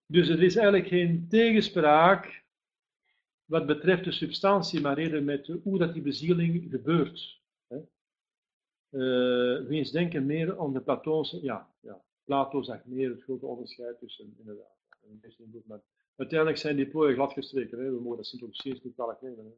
[0.06, 2.44] Dus er is eigenlijk geen tegenspraak
[3.44, 7.42] wat betreft de substantie, maar eerder met hoe dat die bezieling gebeurt.
[7.66, 7.76] Hè?
[8.90, 11.69] Uh, we denken meer aan de Platoonse, ja,
[12.30, 15.80] Plato zegt meer het grote onderscheid tussen, inderdaad, maar
[16.16, 17.84] uiteindelijk zijn die plooien gladgestreken, hè?
[17.84, 19.54] we mogen dat Sint-Augustinus niet kwalijk nemen.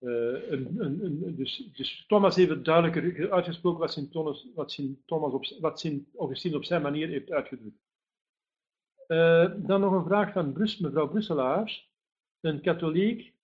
[0.00, 5.32] Uh, een, een, een, dus, dus, Thomas heeft duidelijker uitgesproken wat Sint Thomas, wat Thomas
[5.32, 7.82] op, wat Sint op zijn manier heeft uitgedrukt.
[9.08, 11.92] Uh, dan nog een vraag van Brus, mevrouw Brusselaars.
[12.40, 13.34] Een katholiek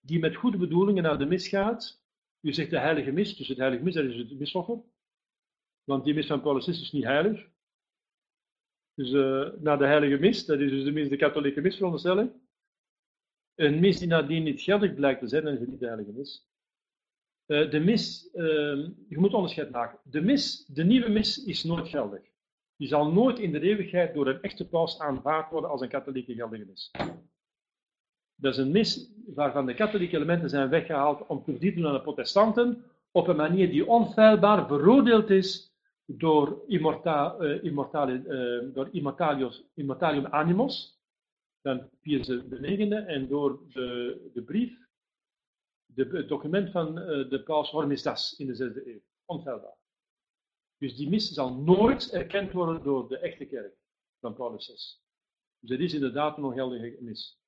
[0.00, 2.02] die met goede bedoelingen naar de mis gaat.
[2.40, 4.82] U zegt de heilige mis, dus het heilige mis, dat is het misoffer.
[5.84, 7.48] Want die mis van Paulus is dus niet heilig.
[8.94, 12.32] Dus uh, naar de heilige mis, dat is dus de mis, de katholieke mis, veronderstelling.
[13.54, 16.48] Een mis die nadien niet geldig blijkt te zijn, dan is niet de heilige mis.
[17.46, 18.44] Uh, de mis, uh,
[19.08, 19.98] je moet onderscheid maken.
[20.04, 22.22] De mis, de nieuwe mis is nooit geldig.
[22.76, 26.34] Die zal nooit in de eeuwigheid door een echte paus aanvaard worden als een katholieke
[26.34, 26.90] geldige mis.
[28.34, 32.02] Dat is een mis waarvan de katholieke elementen zijn weggehaald om te doen aan de
[32.02, 35.73] protestanten op een manier die onfeilbaar veroordeeld is
[36.04, 38.88] door, immorta, uh, immortali, uh, door
[39.74, 41.00] immortalium animos,
[41.60, 44.78] dan Pius IX en door de, de brief,
[45.86, 49.00] de, het document van uh, de paus Hormisdas in de 6e eeuw.
[49.24, 49.76] Onfeilbaar.
[50.78, 53.76] Dus die mis zal nooit erkend worden door de echte kerk
[54.20, 54.72] van Paulus VI.
[55.58, 57.38] Dus het is inderdaad een ongeldige mis.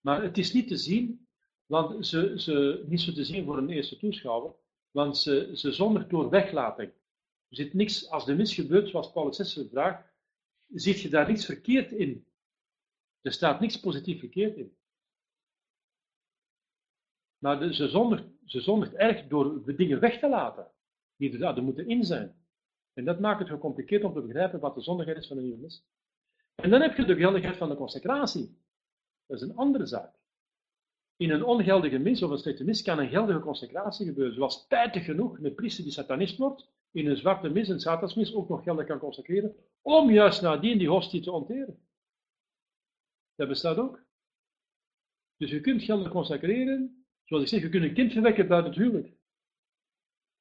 [0.00, 1.28] Maar het is niet te zien,
[1.66, 4.54] want ze, ze, niet zo te zien voor een eerste toeschouwer,
[4.90, 6.92] want ze, ze zondigt door weglating.
[7.50, 10.08] Er zit niks, als de mis gebeurt zoals Paulus VI vraagt,
[10.68, 12.26] ziet je daar niets verkeerd in.
[13.20, 14.76] Er staat niks positief verkeerd in.
[17.38, 20.70] Maar ze, zondigt, ze zondigt erg door de dingen weg te laten,
[21.16, 22.38] die er, er moeten in zijn.
[22.92, 25.58] En dat maakt het gecompliceerd om te begrijpen wat de zondigheid is van de nieuwe
[25.58, 25.84] mis.
[26.54, 28.58] En dan heb je de geldigheid van de consecratie.
[29.26, 30.14] Dat is een andere zaak.
[31.16, 35.04] In een ongeldige mis of een slechte mis kan een geldige consecratie gebeuren, zoals spijtig
[35.04, 38.86] genoeg een priester die satanist wordt, in een zwarte mis, een satansmis, ook nog geldig
[38.86, 41.78] kan consecreren, om juist nadien die hostie te onteren.
[43.34, 44.02] Dat bestaat ook.
[45.36, 48.80] Dus je kunt geldig consecreren, zoals ik zeg, je kunt een kind verwekken buiten het
[48.80, 49.14] huwelijk.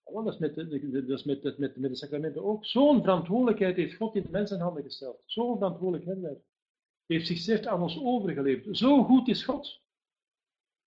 [0.04, 2.66] dat is met de, dat is met, met, de sacramenten ook.
[2.66, 5.24] Zo'n verantwoordelijkheid heeft God in de mensenhanden gesteld.
[5.26, 6.38] Zo'n verantwoordelijkheid
[7.06, 8.78] heeft zichzelf aan ons overgeleverd.
[8.78, 9.82] Zo goed is God,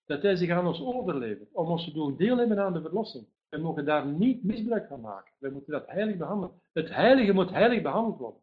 [0.05, 3.27] dat Hij zich aan ons overlevert, om ons te doen deelnemen aan de verlossing.
[3.53, 5.33] We mogen daar niet misbruik van maken.
[5.37, 6.61] We moeten dat heilig behandelen.
[6.71, 8.41] Het heilige moet heilig behandeld worden.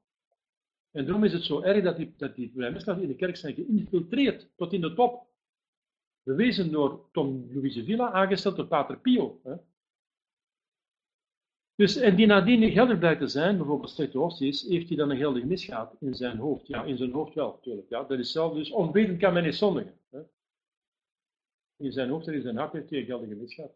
[0.90, 4.48] En daarom is het zo erg dat die, dat die in de kerk zijn geïnfiltreerd
[4.56, 5.26] tot in de top.
[6.22, 9.40] Bewezen door Tom Louise Villa, aangesteld door Pater Pio.
[9.44, 9.54] Hè.
[11.74, 15.16] Dus, en die nadien geldig blijkt te zijn, bijvoorbeeld slechte hosties, heeft hij dan een
[15.16, 16.66] geldig misgaat in zijn hoofd?
[16.66, 17.88] Ja, in zijn hoofd wel, natuurlijk.
[17.88, 19.94] Ja, dat is zelf, dus onwetend kan men niet zondigen.
[20.10, 20.20] Hè.
[21.76, 23.72] In zijn hoofd en in zijn hart heeft hij een geldige misgaat.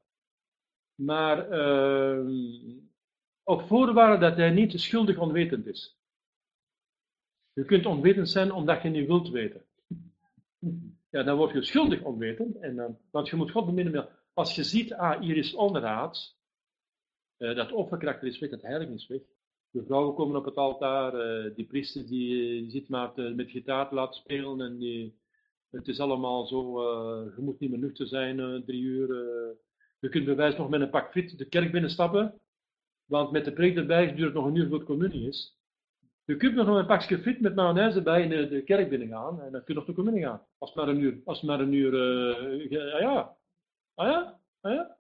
[0.95, 2.27] Maar uh,
[3.43, 5.99] op voorwaarde dat hij niet schuldig onwetend is.
[7.53, 9.65] Je kunt onwetend zijn omdat je niet wilt weten.
[11.11, 12.57] Ja, dan word je schuldig onwetend.
[12.57, 14.09] En want je moet God beminnen.
[14.33, 16.37] Als je ziet, ah, hier is onraad,
[17.39, 19.21] uh, dat offerkarakter is weg, dat heilig is weg.
[19.71, 23.89] De vrouwen komen op het altaar, uh, die priester die, die zit maar met gitaar
[23.89, 25.19] te laten spelen en die,
[25.71, 29.09] het is allemaal zo, uh, je moet niet meer nuchter zijn, drie uur.
[30.05, 32.41] Je kunt bij wijze nog met een pak friet de kerk binnenstappen,
[33.05, 35.59] want met de preek erbij duurt nog een uur voor het communie is.
[36.25, 39.53] Je kunt nog een pakje friet met mayonaise bij in de, kerk binnen gaan en
[39.53, 40.47] dan kun je nog de communie gaan.
[40.59, 43.37] Als het maar een uur, als maar een uur, uh, ah ja,
[43.95, 44.97] ah ja, ah ja.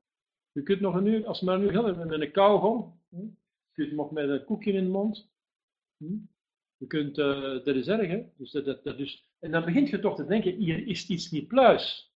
[0.52, 3.16] Je kunt nog een uur, als het maar een uur met een kauwgom, hm?
[3.16, 5.30] je kunt nog met een koekje in de mond.
[5.96, 6.16] Hm?
[6.76, 8.24] Je kunt, uh, dat is erg.
[8.36, 11.30] Dus dat, dat, dat dus, en dan begint je toch te denken, hier is iets
[11.30, 12.13] niet pluis.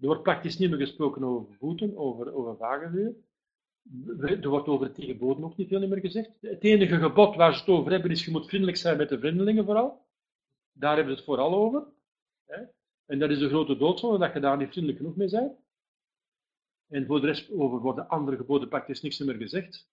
[0.00, 3.14] Er wordt praktisch niet meer gesproken over voeten, over, over vagevuur.
[4.18, 6.30] Er wordt over het tegenboden ook niet veel meer gezegd.
[6.40, 9.18] Het enige gebod waar ze het over hebben is je moet vriendelijk zijn met de
[9.18, 10.06] vreemdelingen vooral.
[10.72, 11.86] Daar hebben ze het vooral over.
[13.06, 15.52] En dat is de grote doodzonde, dat je daar niet vriendelijk genoeg mee bent.
[16.88, 19.88] En voor de rest over worden andere geboden praktisch niks meer gezegd.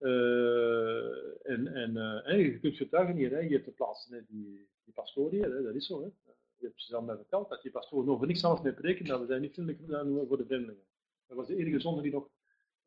[0.00, 1.90] Uh, en, en,
[2.26, 5.86] uh, je kunt getuigen hier, hè, je de plaatsen, die, die pastorie, hè, dat is
[5.86, 6.02] zo.
[6.02, 6.23] Hè.
[6.64, 9.20] Je hebt ze al mij verteld dat die pastoren over niks anders meer preken, dat
[9.20, 9.82] we zijn niet vriendelijk
[10.28, 10.84] voor de vreemdelingen.
[11.26, 12.28] Dat was de enige zonde die nog.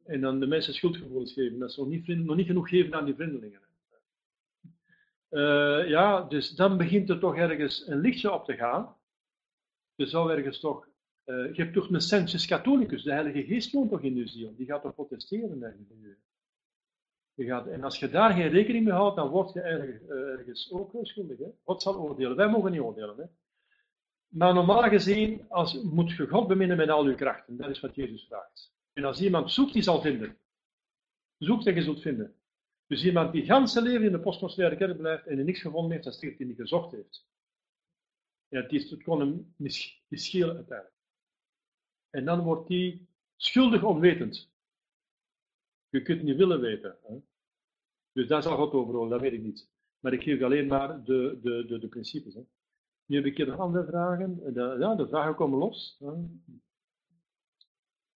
[0.06, 3.06] En dan de mensen schuldgevoelens geven, dat ze nog niet, nog niet genoeg geven aan
[3.06, 3.62] die vreemdelingen.
[5.30, 8.96] Uh, ja, dus dan begint er toch ergens een lichtje op te gaan.
[9.96, 10.88] Er zou ergens toch
[11.28, 14.56] uh, je hebt toch een sensus catholicus, de Heilige Geest woont toch in je ziel.
[14.56, 15.88] Die gaat toch protesteren.
[17.34, 20.10] Je gaat, en als je daar geen rekening mee houdt, dan word je eigenlijk uh,
[20.10, 21.38] ergens ook schuldig.
[21.38, 21.46] Hè?
[21.64, 22.36] God zal oordelen.
[22.36, 23.18] Wij mogen niet oordelen.
[23.18, 23.24] Hè?
[24.28, 27.58] Maar normaal gezien als, moet je God beminnen met al je krachten.
[27.58, 28.74] Dat is wat Jezus vraagt.
[28.94, 30.38] En als iemand zoekt, die zal vinden.
[31.38, 32.36] Zoekt en je zult vinden.
[32.88, 35.92] Dus iemand die het hele leven in de postconsuliaire kerk blijft en er niks gevonden
[35.92, 37.28] heeft, dat is hij niet gezocht heeft.
[38.48, 40.96] Ja, het, is, het kon hem niet schelen uiteindelijk.
[42.10, 44.50] En dan wordt die schuldig onwetend.
[45.90, 46.98] Je kunt niet willen weten.
[47.04, 47.16] Hè?
[48.12, 49.70] Dus daar zal God over dat weet ik niet.
[50.00, 52.34] Maar ik geef alleen maar de, de, de, de principes.
[52.34, 52.42] Hè?
[53.08, 54.54] Nu heb ik hier nog andere vragen.
[54.54, 56.02] De, ja, de vragen komen los.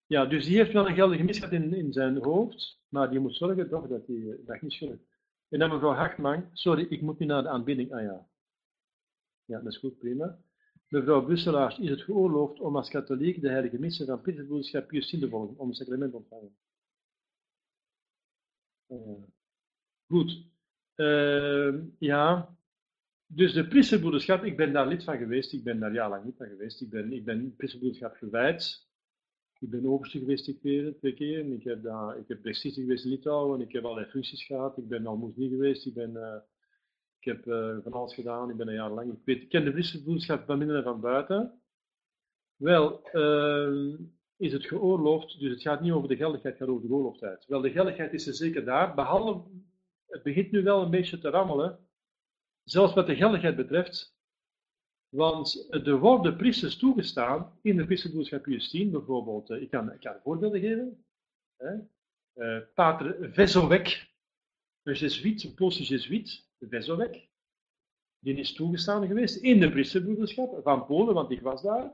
[0.06, 3.36] Ja, dus die heeft wel een geldige misgat in, in zijn hoofd, maar die moet
[3.36, 5.00] zorgen toch dat hij dat niet schuldig
[5.50, 7.94] En dan mevrouw Hartman, sorry, ik moet nu naar de aanbidding.
[7.94, 8.28] Ah ja.
[9.46, 10.40] Ja, dat is goed, prima.
[10.88, 15.30] Mevrouw Busselaars, is het geoorloofd om als katholiek de heilige missen van Pietersbroederschap Pius te
[15.30, 16.56] volgen, om een sacrament te ontvangen?
[18.88, 19.24] Uh,
[20.08, 20.46] goed.
[20.96, 22.56] Uh, ja,
[23.36, 26.48] dus de priesterbroederschap, ik ben daar lid van geweest, ik ben daar jarenlang niet van
[26.48, 26.82] geweest.
[26.82, 28.90] Ik ben, ik ben priesterbroederschap gewijd.
[29.60, 31.54] Ik ben overste geweest twee keer, twee keer.
[31.54, 34.78] Ik heb, daar, ik heb geweest in Litouwen, ik heb allerlei functies gehad.
[34.78, 36.12] Ik ben al niet geweest, ik ben...
[36.12, 36.36] Uh,
[37.22, 39.12] ik heb uh, van alles gedaan, ik ben een jaar lang.
[39.12, 39.72] Ik, weet, ken de
[40.04, 41.62] vriendschap van binnen en van buiten.
[42.56, 44.00] Wel, uh,
[44.38, 47.46] is het geoorloofd, dus het gaat niet over de geldigheid, het gaat over de geoorloofdheid.
[47.46, 49.50] Wel, de geldigheid is er zeker daar, behalve,
[50.08, 51.80] het begint nu wel een beetje te rammelen,
[52.72, 54.16] zelfs wat de geldigheid betreft,
[55.10, 60.60] want er worden priesters toegestaan in de priesterboodschap Justine, bijvoorbeeld, uh, ik, kan, ik voorbeelden
[60.60, 61.06] geven.
[61.58, 61.76] Hè?
[62.36, 64.10] Uh, Pater Vezovek,
[64.84, 67.30] een jesuit, een Poolse jesuit, Vezovek,
[68.20, 71.94] die is toegestaan geweest in de priesterbroederschap van Polen, want ik was daar.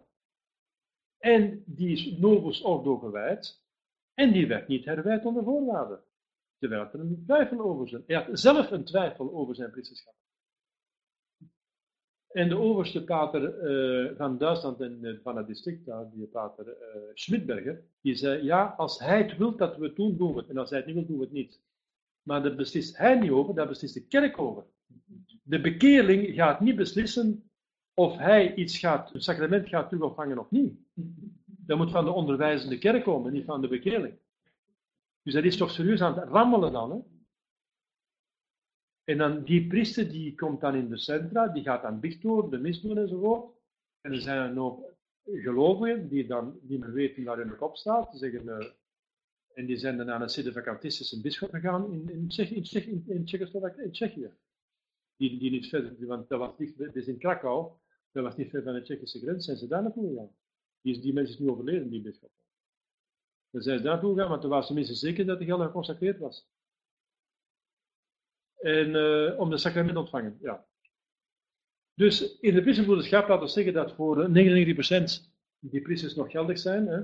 [1.18, 3.66] En die is novus ordo gewijd.
[4.14, 6.04] En die werd niet herwijd onder voorwaarden.
[6.60, 8.04] Terwijl er een twijfel over zijn.
[8.08, 10.16] Hij had zelf een twijfel over zijn priesterschap.
[12.32, 13.54] En de overste pater
[14.18, 16.74] van Duitsland en uh, van het district, daar, die pater uh,
[17.14, 20.50] Schmidberger, die zei, ja, als hij het wil dat we het doen, doen we het.
[20.50, 21.60] En als hij het niet wil, doen we het niet.
[22.22, 24.64] Maar daar beslist hij niet over, daar beslist de kerk over.
[25.44, 27.50] De bekeerling gaat niet beslissen
[27.94, 30.74] of hij iets gaat, een sacrament gaat ontvangen of niet.
[31.46, 34.14] Dat moet van de onderwijzende kerk komen, niet van de bekeerling.
[35.24, 36.92] Dus dat is toch serieus aan het rammelen dan.
[36.92, 36.98] Hè?
[39.08, 42.50] En dan die priester die komt dan in de centra, die gaat dan dicht door,
[42.50, 43.56] de mis doen enzovoort.
[44.02, 44.80] En er zijn nog
[45.24, 48.12] gelovigen die dan niet meer weten waar hun kop staat.
[48.12, 48.68] Ze zeggen, uh,
[49.54, 53.26] en die zijn dan naar een sedevacantistische bischop gegaan in, in, in, Tsjechië, in, in,
[53.78, 54.32] in Tsjechië.
[55.16, 57.72] Die, die niet verder, want dat was niet, dat in Krakau,
[58.12, 60.32] dat was niet ver van de Tsjechische grens, zijn ze daar naartoe gegaan.
[60.82, 62.32] Die, die mensen is nu overleden, die bischop.
[63.50, 65.62] Dan zijn ze daar naartoe gegaan, want toen waren ze minstens zeker dat de geld
[65.62, 66.48] geconsacreerd was.
[68.58, 70.66] En uh, om de sacrament ontvangen, ja.
[71.94, 74.32] Dus in de priestenbroederschap laten we zeggen dat voor 99%
[75.60, 77.00] die priesters nog geldig zijn, hè,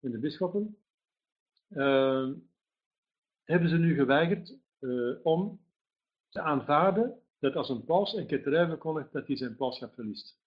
[0.00, 0.76] in de bisschoppen.
[1.68, 2.30] Uh,
[3.42, 5.60] hebben ze nu geweigerd uh, om
[6.28, 10.40] te aanvaarden dat als een paus een ketterij verkondigt, dat hij zijn pauschap verliest.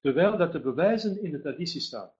[0.00, 2.12] Terwijl dat de bewijzen in de traditie staan.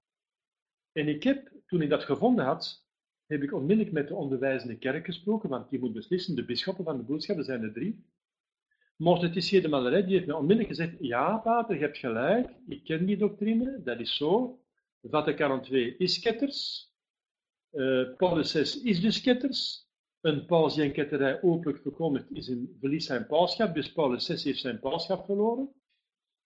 [0.92, 2.86] En ik heb, toen ik dat gevonden had,
[3.30, 6.96] heb ik onmiddellijk met de onderwijzende kerk gesproken, want die moet beslissen, de bisschoppen van
[6.96, 8.04] de boodschap, er zijn er drie.
[8.96, 13.06] Mortetissier de Maleret, die heeft me onmiddellijk gezegd, ja pater, je hebt gelijk, ik ken
[13.06, 14.60] die doctrine, dat is zo.
[15.02, 16.90] Vaticaan II is ketters,
[17.72, 19.88] uh, Paulus VI is dus ketters,
[20.20, 24.60] een paus die ketterij openlijk verkondigt, is een, verliest zijn pauschap, dus Paulus VI heeft
[24.60, 25.72] zijn pauschap verloren.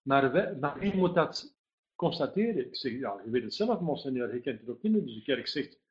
[0.02, 1.56] Maar, wij, maar wie moet dat
[1.94, 2.66] constateren?
[2.66, 5.04] Ik zeg, ja, je weet het zelf, monseigneur, je kent ook niet.
[5.04, 5.82] Dus de kerk zegt,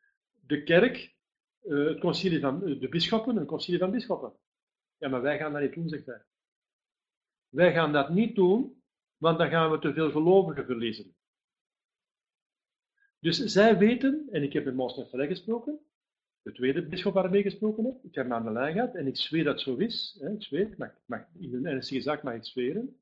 [0.46, 1.16] de kerk,
[1.64, 4.34] uh, het concilie van uh, de bisschoppen, een concilie van bisschoppen.
[4.98, 6.22] Ja, maar wij gaan dat niet doen, zegt hij.
[7.50, 8.84] Wij gaan dat niet doen,
[9.18, 11.16] want dan gaan we te veel gelovigen verliezen.
[13.20, 15.80] Dus zij weten, en ik heb met Monseigneur gesproken,
[16.42, 18.04] de tweede bischop waar ik gesproken heb.
[18.04, 20.18] Ik heb hem aan de lijn gehad en ik zweer dat zo is.
[20.20, 23.00] Hè, ik zweer, mag, mag, in een ernstige zaak mag ik zweren.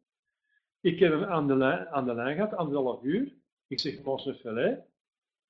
[0.80, 3.34] Ik heb hem aan de lijn, aan de lijn gehad, anderhalf uur.
[3.68, 4.86] Ik zeg, Monseigneur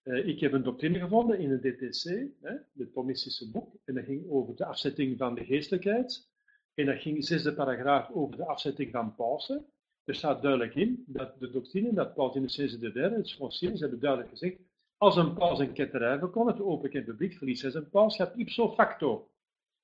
[0.04, 2.04] Uh, ik heb een doctrine gevonden in het DTC,
[2.42, 6.30] hè, het Thomistische boek, en dat ging over de afzetting van de geestelijkheid.
[6.74, 9.66] En dat ging zesde paragraaf over de afzetting van pausen.
[10.04, 13.76] Er staat duidelijk in dat de doctrine, dat Paus in de zesde derde, het concilie,
[13.76, 14.58] ze hebben duidelijk gezegd,
[14.98, 19.30] als een paus een ketterij verkondigt, open en publiek, verliest hij zijn pausschap ipso facto.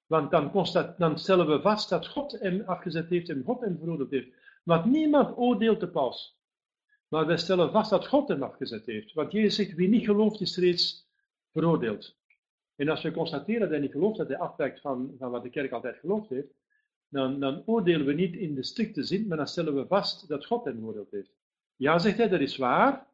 [0.05, 0.51] Want dan,
[0.97, 4.29] dan stellen we vast dat God hem afgezet heeft en God hem veroordeeld heeft.
[4.63, 6.36] Want niemand oordeelt de paus.
[7.07, 9.13] Maar wij stellen vast dat God hem afgezet heeft.
[9.13, 11.07] Want Jezus zegt, wie niet gelooft is reeds
[11.51, 12.15] veroordeeld.
[12.75, 15.49] En als we constateren dat hij niet gelooft, dat hij afwijkt van, van wat de
[15.49, 16.53] kerk altijd geloofd heeft,
[17.09, 20.45] dan, dan oordelen we niet in de strikte zin, maar dan stellen we vast dat
[20.45, 21.31] God hem veroordeeld heeft.
[21.75, 23.07] Ja, zegt hij, dat is waar.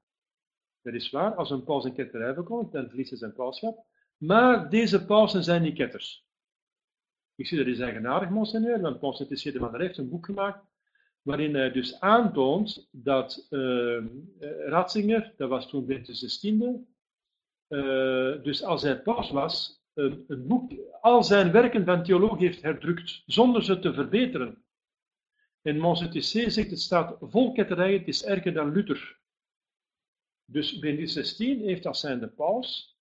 [0.82, 1.36] Dat is waar.
[1.36, 3.86] Als een paus een ketterij verkondigt, dan verliest hij zijn pauschap.
[4.18, 6.26] Maar deze pausen zijn niet ketters.
[7.36, 10.66] Ik zie dat is eigenaardig, monseigneur, want Constantin de van heeft een boek gemaakt
[11.24, 14.06] waarin hij dus aantoont dat uh,
[14.66, 16.86] Ratzinger, dat was toen Bentus XVI,
[17.68, 22.62] uh, dus als hij paus was, een, een, boek, al zijn werken van theoloog heeft
[22.62, 24.64] herdrukt, zonder ze te verbeteren.
[25.62, 29.20] En Monseigneur zegt, het staat vol ketterijen, het is erger dan Luther.
[30.46, 32.98] Dus Benedict XVI heeft als zijnde paus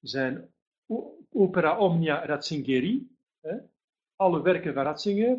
[0.00, 0.54] zijn
[1.30, 3.56] opera omnia Ratzingeri, hè,
[4.16, 5.38] alle werken van Ratzinger,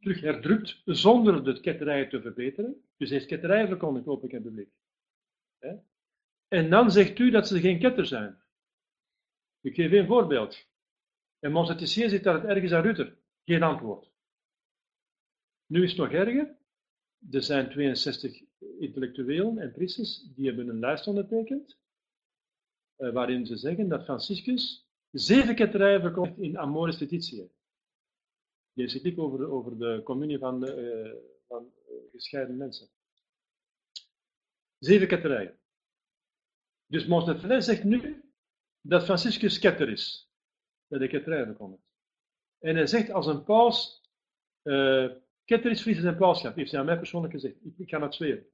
[0.00, 2.84] terug herdrukt zonder de ketterijen te verbeteren.
[2.96, 4.70] Dus hij heeft ketterijen verkondigd, ik in publiek.
[6.48, 8.38] En dan zegt u dat ze geen ketter zijn.
[9.60, 10.66] Ik geef een voorbeeld.
[11.38, 13.16] En Monseigneur zit daar het ergens aan Rutter.
[13.44, 14.10] Geen antwoord.
[15.66, 16.56] Nu is het nog erger.
[17.30, 18.42] Er zijn 62
[18.78, 21.78] intellectuelen en priesters die hebben een lijst ondertekend,
[22.98, 27.44] uh, waarin ze zeggen dat Franciscus zeven ketterijen verkocht in Amoris Laetitia.
[28.78, 31.14] Ik over, over de communie van, uh,
[31.46, 32.88] van uh, gescheiden mensen.
[34.78, 35.58] Zeven ketterijen.
[36.86, 38.32] Dus Monseigneur zegt nu
[38.80, 40.32] dat Franciscus ketter is.
[40.86, 41.82] Dat hij ketterijen verkondigt.
[42.58, 44.02] En hij zegt als een paus
[44.62, 45.10] uh,
[45.44, 46.56] ketter is, verliezen zijn pauschap.
[46.56, 47.64] Heeft hij aan mij persoonlijk gezegd.
[47.64, 48.46] Ik, ik kan het zweren.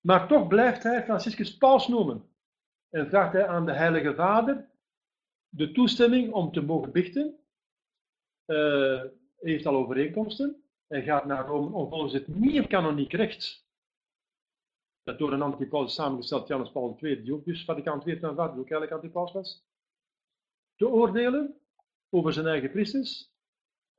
[0.00, 2.28] Maar toch blijft hij Franciscus paus noemen.
[2.90, 4.70] En vraagt hij aan de Heilige Vader
[5.48, 7.43] de toestemming om te mogen bichten.
[8.46, 9.02] Uh,
[9.38, 10.62] heeft al overeenkomsten.
[10.86, 13.66] Hij gaat naar Rome om volgens het nieuw kanoniek recht,
[15.02, 18.58] dat door een antipaus samengesteld Janus Paul II, die ook dus Vaticaan II van vader,
[18.58, 19.66] ook eigenlijk antipaus was,
[20.76, 21.60] te oordelen
[22.10, 23.32] over zijn eigen priesters.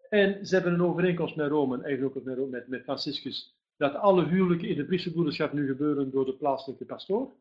[0.10, 4.68] En ze hebben een overeenkomst met Rome, eigenlijk ook met, met Franciscus, dat alle huwelijken
[4.68, 7.36] in de priesterbroederschap nu gebeuren door de plaatselijke pastoor,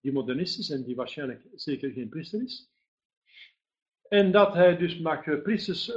[0.00, 2.70] die modernist is en die waarschijnlijk zeker geen priester is.
[4.08, 5.96] En dat hij dus mag priesters uh,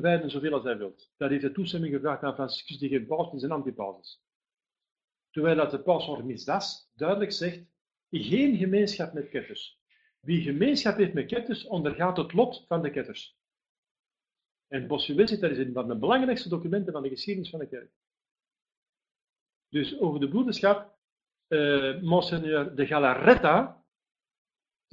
[0.00, 1.12] wijden zoveel als hij wilt.
[1.16, 4.22] Dat heeft hij toestemming gevraagd aan Franciscus, die geen paus is en antipaus is.
[5.30, 7.60] Terwijl dat de paus van Misdas duidelijk zegt,
[8.10, 9.80] geen gemeenschap met ketters.
[10.20, 13.38] Wie gemeenschap heeft met ketters, ondergaat het lot van de ketters.
[14.68, 17.90] En Bossuet daar is een van de belangrijkste documenten van de geschiedenis van de kerk.
[19.68, 20.98] Dus over de broederschap,
[21.48, 22.00] uh,
[22.74, 23.79] de Galaretta,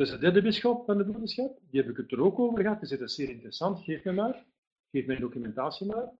[0.06, 2.80] is de derde bisschop van de broederschap, die heb ik het er ook over gehad,
[2.80, 4.46] die zegt dat is zeer interessant, geef me maar,
[4.92, 6.12] geef mijn documentatie maar.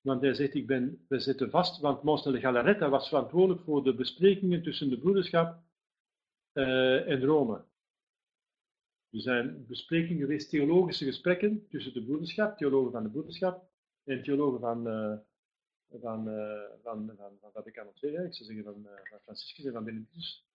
[0.00, 3.84] Want hij zegt, ik ben, we zitten vast, want Monseigneur de Galaretta was verantwoordelijk voor
[3.84, 5.62] de besprekingen tussen de broederschap
[6.52, 7.64] uh, en Rome.
[9.10, 13.70] Er zijn besprekingen geweest, theologische gesprekken tussen de broederschap, theologen van de broederschap
[14.04, 15.16] en theologen van, uh,
[16.00, 19.84] van, uh, van, van, van Vaticaan II, ik zou zeggen van, van Franciscus en van
[19.84, 20.47] Benedictus.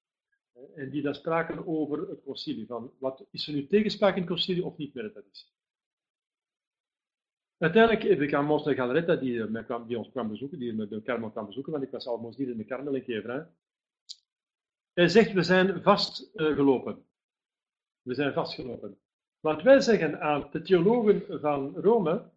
[0.76, 4.30] En die dan spraken over het concilie, van wat is er nu tegenspraak in het
[4.30, 5.48] concilie of niet met het traditie.
[7.58, 11.02] Uiteindelijk heb ik aan Monstre Galaretta, die, kwam, die ons kwam bezoeken, die me de
[11.02, 13.54] Karmel kwam bezoeken, want ik was almost niet in de Karmel in Kevra.
[14.94, 17.06] Hij zegt, we zijn vastgelopen.
[18.02, 18.98] We zijn vastgelopen.
[19.40, 22.32] Want wij zeggen aan de theologen van Rome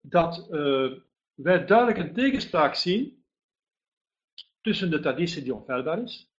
[0.00, 0.46] dat
[1.34, 3.24] wij duidelijk een tegenspraak zien
[4.60, 6.30] tussen de traditie die onfeilbaar is,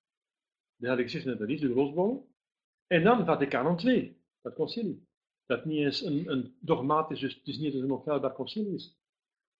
[0.78, 2.24] de heilige schrift en de traditie, de roosbollen,
[2.86, 5.06] en dan Vaticaan II, dat concilie.
[5.46, 8.98] Dat niet eens een, een dogmatisch, dus het is niet eens een onfeilbaar concilie is.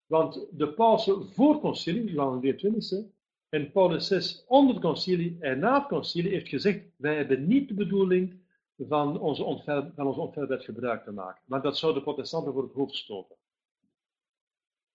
[0.06, 3.12] Want de pausen voor concilie, Johan de 22
[3.48, 7.68] en Paulus VI onder het concilie en na het concilie heeft gezegd, wij hebben niet
[7.68, 8.40] de bedoeling
[8.76, 11.42] van onze, onfeil, van onze onfeilbaarheid gebruik te maken.
[11.46, 13.36] Want dat zou de protestanten voor het hoofd stoten.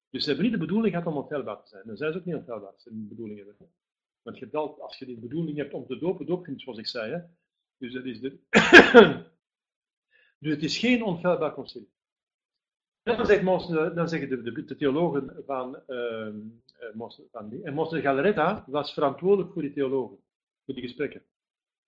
[0.09, 1.84] Dus ze hebben niet de bedoeling gehad om onfeilbaar te zijn.
[1.86, 3.55] Dan zijn ze ook niet onfeilbaar ze die bedoeling hebben.
[4.24, 7.11] Want hebt als je die bedoeling hebt om te dopen, doop je zoals ik zei.
[7.11, 7.19] Hè?
[7.78, 8.39] Dus, dat is de...
[10.39, 11.91] dus het is geen onfeilbaar concilie.
[13.03, 13.43] Dan, zegt
[13.95, 16.34] dan zeggen de, de, de theologen van, uh,
[17.49, 20.17] die, en Monsignor Galaretta was verantwoordelijk voor die theologen.
[20.65, 21.24] voor die gesprekken.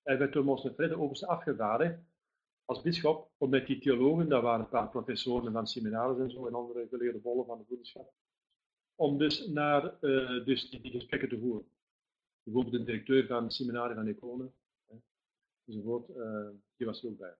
[0.03, 1.99] Hij werd door Monsignor Fredde overste afgevaardigd
[2.65, 6.47] als bischop om met die theologen, dat waren een paar professoren van seminaries en zo,
[6.47, 8.13] en andere geleerde bollen van de broederschap,
[8.95, 11.65] om dus naar uh, dus die, gesprekken te voeren.
[12.46, 14.54] Bijvoorbeeld de directeur van het seminarie van Econen,
[15.66, 17.36] enzovoort, uh, die was er ook bij.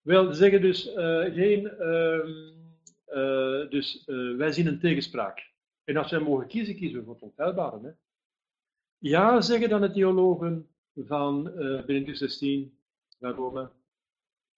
[0.00, 1.64] Wel, zeggen dus uh, geen,
[3.14, 4.04] uh, dus
[4.36, 5.52] wij zien een tegenspraak.
[5.84, 7.80] En als wij mogen kiezen, kiezen we voor het onfeilbare.
[7.82, 7.90] Hè?
[8.98, 12.72] Ja, zeggen dan de theologen van uh, Benedictus XVI
[13.18, 13.70] van Rome.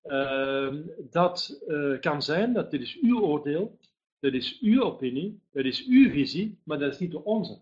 [0.02, 1.64] Ehm, dat
[2.00, 3.78] kan zijn, dat dit is uw oordeel,
[4.18, 7.58] dat is uw opinie, dat is uw visie, maar dat is niet de onze.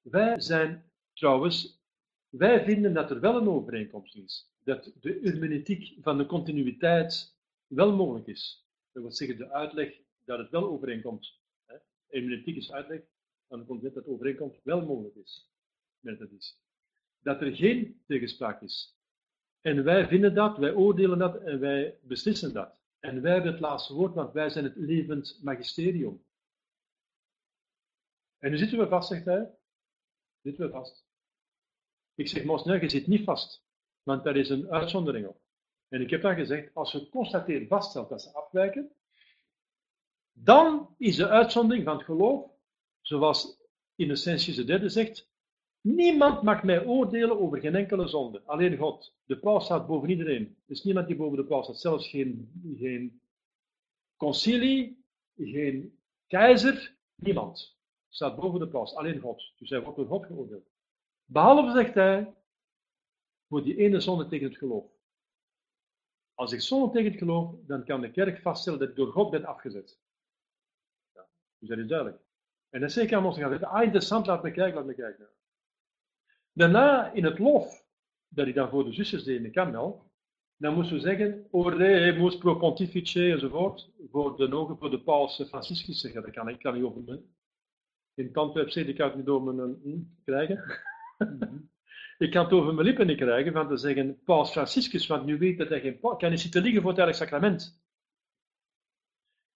[0.00, 0.87] Wij zijn
[1.18, 1.82] trouwens,
[2.28, 4.50] wij vinden dat er wel een overeenkomst is.
[4.64, 8.66] Dat de hermeneutiek van de continuïteit wel mogelijk is.
[8.92, 11.40] Dat wil zeggen, de uitleg dat het wel overeenkomt.
[12.06, 13.00] Hermeneutiek is uitleg
[13.48, 15.50] van de concept dat overeenkomst wel mogelijk is.
[16.00, 16.58] Dat, is.
[17.22, 18.96] dat er geen tegenspraak is.
[19.60, 22.80] En wij vinden dat, wij oordelen dat en wij beslissen dat.
[23.00, 26.24] En wij hebben het laatste woord, want wij zijn het levend magisterium.
[28.38, 29.50] En nu zitten we vast, zegt hij.
[30.42, 31.07] Zitten we vast.
[32.18, 33.64] Ik zeg, Monseigneur, je zit niet vast,
[34.02, 35.40] want daar is een uitzondering op.
[35.88, 38.90] En ik heb dan gezegd, als je constateert, vaststelt dat ze afwijken,
[40.32, 42.50] dan is de uitzondering van het geloof,
[43.00, 43.60] zoals
[43.94, 45.30] Innocentius de derde zegt,
[45.80, 49.14] niemand mag mij oordelen over geen enkele zonde, alleen God.
[49.24, 50.56] De paus staat boven iedereen.
[50.66, 53.20] Er is niemand die boven de paus staat, zelfs geen, geen
[54.16, 55.04] concilie,
[55.36, 59.52] geen keizer, niemand staat boven de paus, alleen God.
[59.56, 60.76] Dus hij wordt door God geoordeeld.
[61.30, 62.34] Behalve, zegt hij,
[63.48, 64.84] voor die ene zonde tegen het geloof.
[66.34, 69.30] Als ik zonde tegen het geloof, dan kan de kerk vaststellen dat ik door God
[69.30, 69.98] ben afgezet.
[71.12, 72.22] Ja, dus dat is duidelijk.
[72.70, 75.28] En dan ik aan ons gaan zeggen, ah interessant, laat me kijken, laat me kijken.
[76.52, 77.86] Daarna, in het lof,
[78.28, 80.10] dat ik dan voor de zusters deed in de Kamel,
[80.56, 85.44] dan moesten we zeggen, ore moest pro pontifice enzovoort, voor de ogen voor de paus
[85.48, 86.22] Franciscus zeggen.
[86.22, 87.22] Dat kan ik kan niet over me.
[88.14, 90.86] In het Antwerp ik het niet over mijn hm, krijgen.
[92.18, 95.38] Ik kan het over mijn lippen niet krijgen van te zeggen, paus Franciscus, want nu
[95.38, 97.80] weet dat hij geen paus kan je zitten liggen voor het heilig sacrament.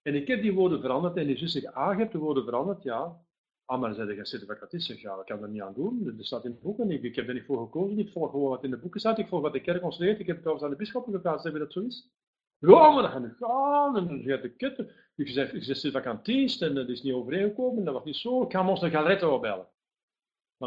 [0.03, 2.45] En ik heb die woorden veranderd en die zus zegt, ah, je hebt de woorden
[2.45, 3.21] veranderd, ja.
[3.65, 6.45] Ah, maar de zitten vacatist, zeg, ja, ik kan er niet aan doen, dat staat
[6.45, 8.79] in de boeken, ik, heb er niet voor gekozen, ik volg gewoon wat in de
[8.79, 11.13] boeken staat, ik volg wat de kerk ons leert, ik heb trouwens aan de bisschoppen
[11.13, 12.11] gevraagd, zeggen dat zo is?
[12.59, 14.91] Ja, maar dan gaan we gaan, en dan gaat de ketten.
[15.17, 18.53] Ik zeg, ik zeg, vacantist, en dat is niet overeengekomen, dat was niet zo, ik
[18.53, 19.67] ga Monster Galaretta opbellen.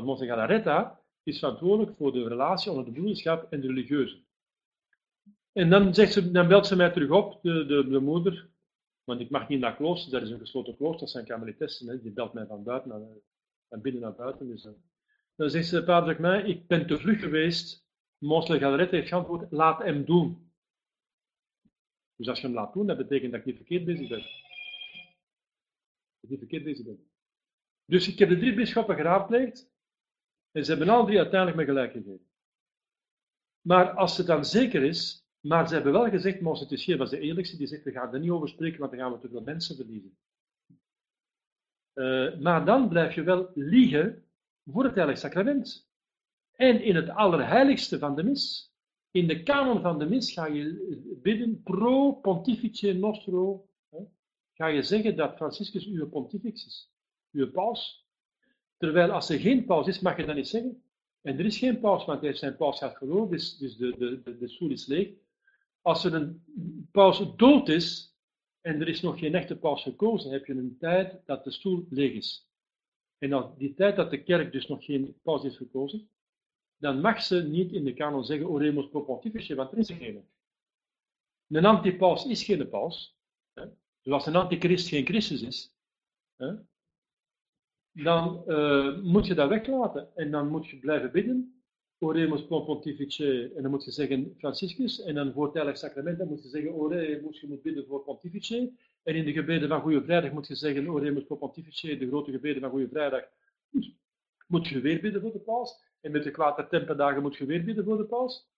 [0.04, 4.24] Want Galaretta is verantwoordelijk voor de relatie onder de broederschap en de religieuze.
[5.52, 8.50] En dan, zegt ze, dan belt ze mij terug op, de, de, de moeder,
[9.04, 12.12] want ik mag niet naar klooster, dat is een gesloten klooster, dat zijn kameritessen, die
[12.12, 12.90] belt mij van buiten
[13.70, 14.48] naar, binnen naar buiten.
[14.48, 14.72] Dus, uh.
[15.36, 17.88] dan zegt ze, pater mij, ik ben te vlug geweest,
[18.18, 20.52] Monsle Galarette heeft geantwoord, laat hem doen.
[22.16, 24.20] Dus als je hem laat doen, dat betekent dat ik niet verkeerd bezig ben.
[24.20, 24.30] Dat
[26.22, 27.10] ik niet verkeerd bezig ben.
[27.86, 29.74] Dus ik heb de drie bisschoppen geraadpleegd,
[30.56, 32.28] en ze hebben al drie uiteindelijk me gelijk gegeven.
[33.62, 37.20] Maar als het dan zeker is maar ze hebben wel gezegd, Mons Tissier was de
[37.20, 39.42] eerlijkste, die zegt, we gaan er niet over spreken, want dan gaan we te veel
[39.42, 40.18] mensen verliezen.
[41.94, 44.24] Uh, maar dan blijf je wel liegen
[44.66, 45.90] voor het heilig sacrament.
[46.56, 48.74] En in het allerheiligste van de mis,
[49.12, 53.68] in de kanon van de mis, ga je bidden pro pontifice nostro.
[53.90, 54.00] Hè,
[54.54, 56.92] ga je zeggen dat Franciscus uw pontifex is,
[57.32, 58.05] uw paus.
[58.86, 60.84] Terwijl als er geen paus is, mag je dat niet zeggen.
[61.22, 63.98] En er is geen paus, want hij heeft zijn paus gaat geloven, dus, dus de,
[63.98, 65.10] de, de, stoel is leeg
[65.86, 66.44] als er een
[66.92, 68.16] paus dood is
[68.62, 71.86] en er is nog geen echte paus gekozen, heb je een tijd dat de stoel
[71.90, 72.50] leeg is.
[73.18, 76.10] En als die tijd dat de kerk dus nog geen paus is gekozen,
[76.78, 79.96] dan mag ze niet in de kanon zeggen oremus pro pontifice, want er is er
[79.96, 80.30] geen.
[81.48, 83.16] Een antipaus is geen paus.
[83.54, 83.66] Hè?
[84.02, 85.74] Zoals een antichrist geen Christus is.
[86.36, 86.54] Hè?
[88.04, 91.56] Dan uh, moet je dat weglaten en dan moet je blijven bidden
[92.00, 96.28] Oremus pontifice, en dan moet je zeggen Franciscus, en dan voor het heilig sacrament, dan
[96.28, 98.74] moet je zeggen Oremus, je moet bidden voor pontifice,
[99.04, 102.62] en in de gebeden van Goede Vrijdag moet je zeggen Oremus pontifice, de grote gebeden
[102.62, 103.24] van Goede Vrijdag,
[104.48, 107.84] moet je weer bidden voor de paus, en met de kwaad moet je weer bidden
[107.84, 108.50] voor de paus,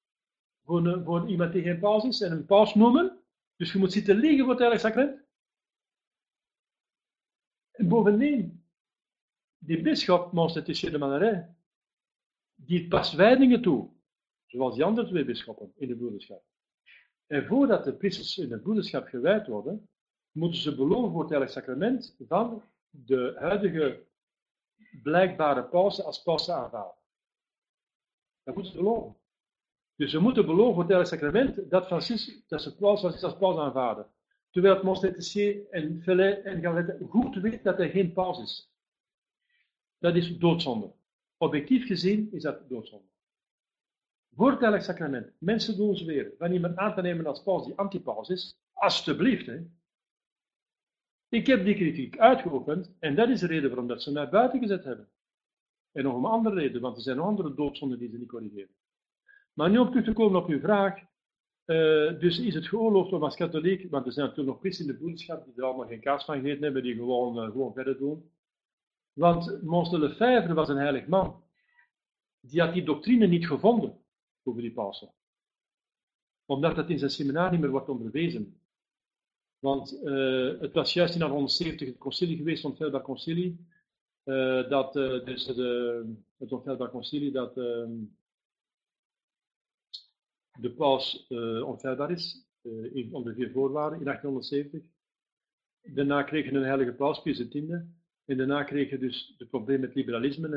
[0.64, 3.20] voor, voor iemand die geen paus is, en een paus noemen,
[3.56, 5.26] dus je moet zitten liggen voor het heilig sacrament.
[7.72, 8.57] En bovendien,
[9.68, 11.46] die de Manerai,
[12.56, 13.90] die pas wijdingen toe,
[14.46, 16.44] zoals die andere twee bisschoppen in de broederschap.
[17.26, 19.90] En voordat de priesters in de broederschap gewijd worden,
[20.32, 24.06] moeten ze beloven voor het heilig sacrament van de huidige
[25.04, 27.02] blijkbare pauze als pauze aanvaarden.
[28.44, 29.16] Dat moeten ze beloven.
[29.96, 33.38] Dus ze moeten beloven voor het heilige sacrament dat, Francis, dat ze Paus, Francis als
[33.38, 34.08] paus aanvaarden.
[34.50, 34.84] Terwijl het
[35.72, 38.77] en Felay en Galette goed weet dat hij geen paus is.
[39.98, 40.94] Dat is doodzonde.
[41.38, 43.08] Objectief gezien is dat doodzonde.
[44.36, 47.66] Voor het heilige sacrament, mensen doen ze weer, van iemand aan te nemen als paus
[47.66, 49.46] die antipaus is, alsjeblieft.
[49.46, 49.60] Hè.
[51.30, 54.60] Ik heb die kritiek uitgeoefend en dat is de reden waarom dat ze mij buiten
[54.60, 55.10] gezet hebben.
[55.92, 58.76] En nog een andere reden, want er zijn nog andere doodzonden die ze niet corrigeren.
[59.54, 61.00] Maar nu om terug te komen op uw vraag.
[61.66, 64.98] Uh, dus is het geoorloofd om als katholiek, want er zijn natuurlijk nog christenen in
[64.98, 67.98] de broederschap die er allemaal geen kaas van gegeten hebben, die gewoon, uh, gewoon verder
[67.98, 68.32] doen.
[69.18, 71.44] Want Mons de Lefebvre was een heilig man.
[72.40, 74.00] Die had die doctrine niet gevonden
[74.44, 75.14] over die Pasen.
[76.46, 78.62] Omdat dat in zijn seminar niet meer wordt onderwezen.
[79.60, 83.68] Want uh, het was juist in 1870 het concilie geweest, het Onfeilbaar Concilie,
[84.24, 87.92] uh, dat, uh, dus de, het Concilie, dat ehm,
[90.60, 91.28] de paus
[91.64, 92.46] onfeilbaar is,
[93.12, 94.82] onder vier voorwaarden, in 1870.
[95.82, 97.56] Daarna kregen een heilige paus, Pius X.
[98.28, 100.48] En daarna kreeg je dus het probleem met liberalisme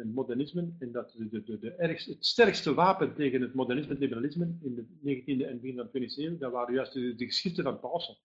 [0.00, 0.72] en, modernisme.
[0.78, 4.74] En dat de, de, de, ergste, het sterkste wapen tegen het modernisme en liberalisme in
[4.74, 7.80] de 19e en begin van de 20e eeuw, dat waren juist de, de geschriften van
[7.80, 8.16] pausen.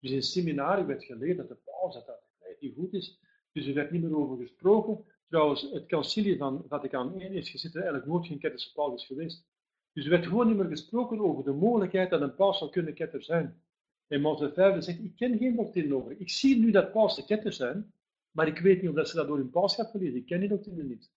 [0.00, 2.20] Dus in seminarie werd geleerd dat de paus dat
[2.60, 3.20] niet goed is.
[3.52, 5.04] Dus er werd niet meer over gesproken.
[5.28, 9.06] Trouwens, het concilie van Vaticaan I is gezet er eigenlijk nooit geen ketterse paus is
[9.06, 9.46] geweest.
[9.92, 12.94] Dus er werd gewoon niet meer gesproken over de mogelijkheid dat een paus zou kunnen
[12.94, 13.62] ketter zijn.
[14.06, 16.20] En V zegt, ik ken geen doctrine over.
[16.20, 17.92] Ik zie nu dat pausen ketters zijn,
[18.32, 20.18] maar ik weet niet of ze dat door hun pausschap verliezen.
[20.18, 21.10] Ik ken die doctrine niet.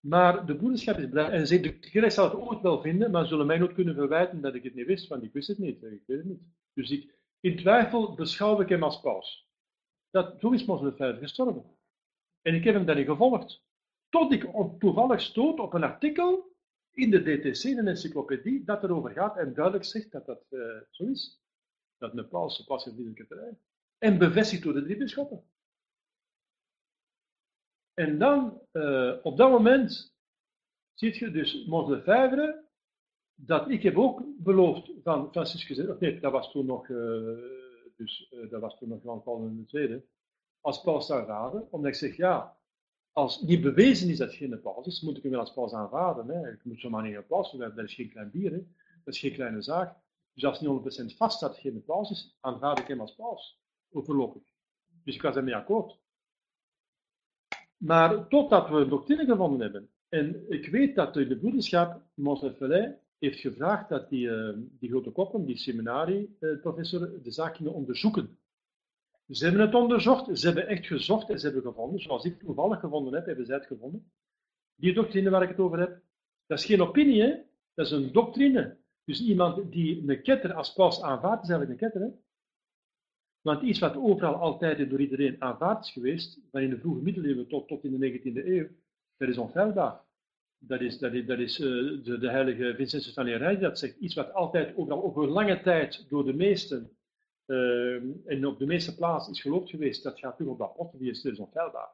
[0.00, 1.30] Maar de broederschap is blij.
[1.30, 4.54] En de kerk zal het ooit wel vinden, maar zullen mij nooit kunnen verwijten dat
[4.54, 5.82] ik het niet wist, want ik wist het niet.
[5.82, 6.42] Ik weet het niet.
[6.72, 9.48] Dus ik, in twijfel beschouw ik hem als paus.
[10.10, 11.64] Dat, toen is Mons V gestorven.
[12.42, 13.62] En ik heb hem daarin gevolgd.
[14.08, 16.52] Tot ik toevallig stoot op een artikel
[16.90, 21.04] in de DTC, een encyclopedie, dat erover gaat en duidelijk zegt dat dat uh, zo
[21.04, 21.42] is.
[21.98, 23.58] Dat een paus pas heeft terrein.
[23.98, 25.44] En bevestigd door de drie bisschoppen.
[27.94, 30.14] En dan, uh, op dat moment,
[30.94, 32.64] ziet je dus Mons de Vijvre,
[33.34, 37.38] dat ik heb ook beloofd van Franciscus, of nee, dat was toen nog, uh,
[37.96, 40.02] dus, uh, dat was toen nog Jan Paul II,
[40.60, 42.56] als paus aanraden, omdat ik zeg, ja,
[43.12, 46.28] als niet bewezen is dat geen paus is, moet ik hem wel als paus aanvaarden.
[46.28, 46.52] Hè.
[46.52, 48.50] Ik moet zomaar niet een paus dat is geen klein bier,
[49.04, 49.96] dat is geen kleine zaak.
[50.32, 54.42] Dus als niet 100% vast dat geen paus is, aanvaard ik hem als paus, overlopig.
[55.04, 56.02] Dus ik was ermee akkoord.
[57.84, 59.88] Maar totdat we een doctrine gevonden hebben.
[60.08, 65.44] En ik weet dat de broederschap, Monseffelay, heeft gevraagd dat die, uh, die grote koppen,
[65.44, 68.38] die seminarieprofessor, uh, de zaak gingen onderzoeken.
[69.28, 72.80] Ze hebben het onderzocht, ze hebben echt gezocht en ze hebben gevonden, zoals ik toevallig
[72.80, 74.12] gevonden heb, hebben zij het gevonden.
[74.74, 76.02] Die doctrine waar ik het over heb,
[76.46, 78.76] dat is geen opinie, dat is een doctrine.
[79.04, 82.12] Dus iemand die een ketter als paus aanvaardt, is eigenlijk een ketter.
[83.44, 87.48] Want iets wat overal altijd door iedereen aanvaard is geweest, van in de vroege middeleeuwen
[87.48, 88.68] tot, tot in de 19e eeuw,
[89.16, 90.00] dat is onfeilbaar.
[90.58, 91.66] Dat is, dat is, dat is uh,
[92.04, 93.96] de, de, heilige Vincentius van Rij dat zegt.
[93.96, 96.90] Iets wat altijd overal over lange tijd door de meesten
[97.46, 100.98] uh, en op de meeste plaatsen is geloofd geweest, dat gaat terug op dat pot,
[100.98, 101.90] die is dus onfeilbaar.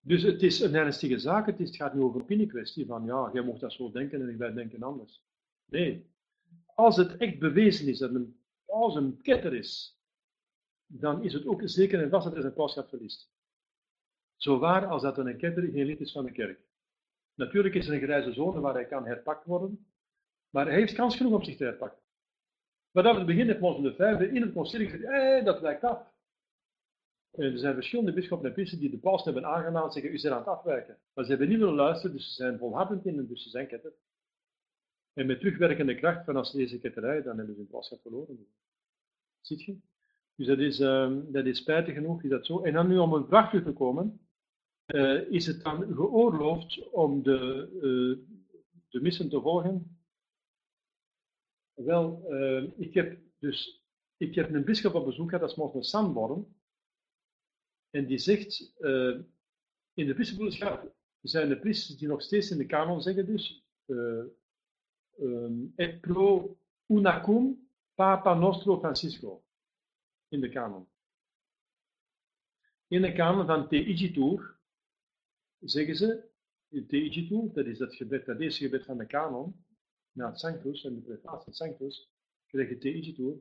[0.00, 3.42] Dus het is een ernstige zaak, het, is, gaat nu over opiniekwestie van ja, jij
[3.42, 5.22] mocht dat zo denken en wij denken anders.
[5.64, 6.06] Nee.
[6.74, 8.37] Als het echt bewezen is dat een
[8.68, 9.98] als een ketter is,
[10.86, 13.30] dan is het ook zeker en vast dat hij zijn pauschap verliest.
[14.36, 16.60] Zo waar als dat een ketter geen lid is van de kerk.
[17.34, 19.86] Natuurlijk is er een grijze zone waar hij kan herpakt worden,
[20.50, 22.02] maar hij heeft kans genoeg om zich te herpakken.
[22.92, 26.16] Vanaf het begin heeft de Vijfde in het concilie gezegd, hey, dat wijkt af.
[27.30, 30.32] Er zijn verschillende bisschoppen en priesters die de paus hebben aangenomen en zeggen, u bent
[30.34, 30.98] aan het afwijken.
[31.14, 33.66] Maar ze hebben niet willen luisteren, dus ze zijn volhardend in en dus ze zijn
[33.66, 33.92] ketter.
[35.18, 38.46] En met terugwerkende kracht van als deze ketterij, dan hebben ze hun pauschap verloren.
[39.40, 39.76] Ziet je?
[40.34, 42.62] Dus dat is, uh, dat is spijtig genoeg, is dat zo.
[42.62, 44.20] En dan nu om een vraag terug te komen,
[44.86, 48.36] uh, is het dan geoorloofd om de, uh,
[48.88, 49.98] de missen te volgen?
[51.74, 55.84] Wel, uh, ik heb dus ik heb een bischop op bezoek gehad, dat is Monseigneur
[55.84, 56.56] Sanborn.
[57.90, 58.72] En die zegt,
[59.94, 63.64] in de bischopschap zijn de priesters die nog steeds in de kanon zeggen dus,
[65.18, 66.56] um, et pro
[66.88, 67.56] unacum
[67.94, 69.42] Papa Nostro Francisco
[70.28, 70.86] in de kanon.
[72.88, 74.56] In de kanon van Te Igitur
[75.60, 76.28] zeggen ze,
[76.68, 79.64] Te Igitur, dat is dat gebed, dat eerste gebed van de kanon,
[80.12, 82.10] na het Sanctus en de prefatie het Sanctus,
[82.46, 83.36] krijg je Te Igitur.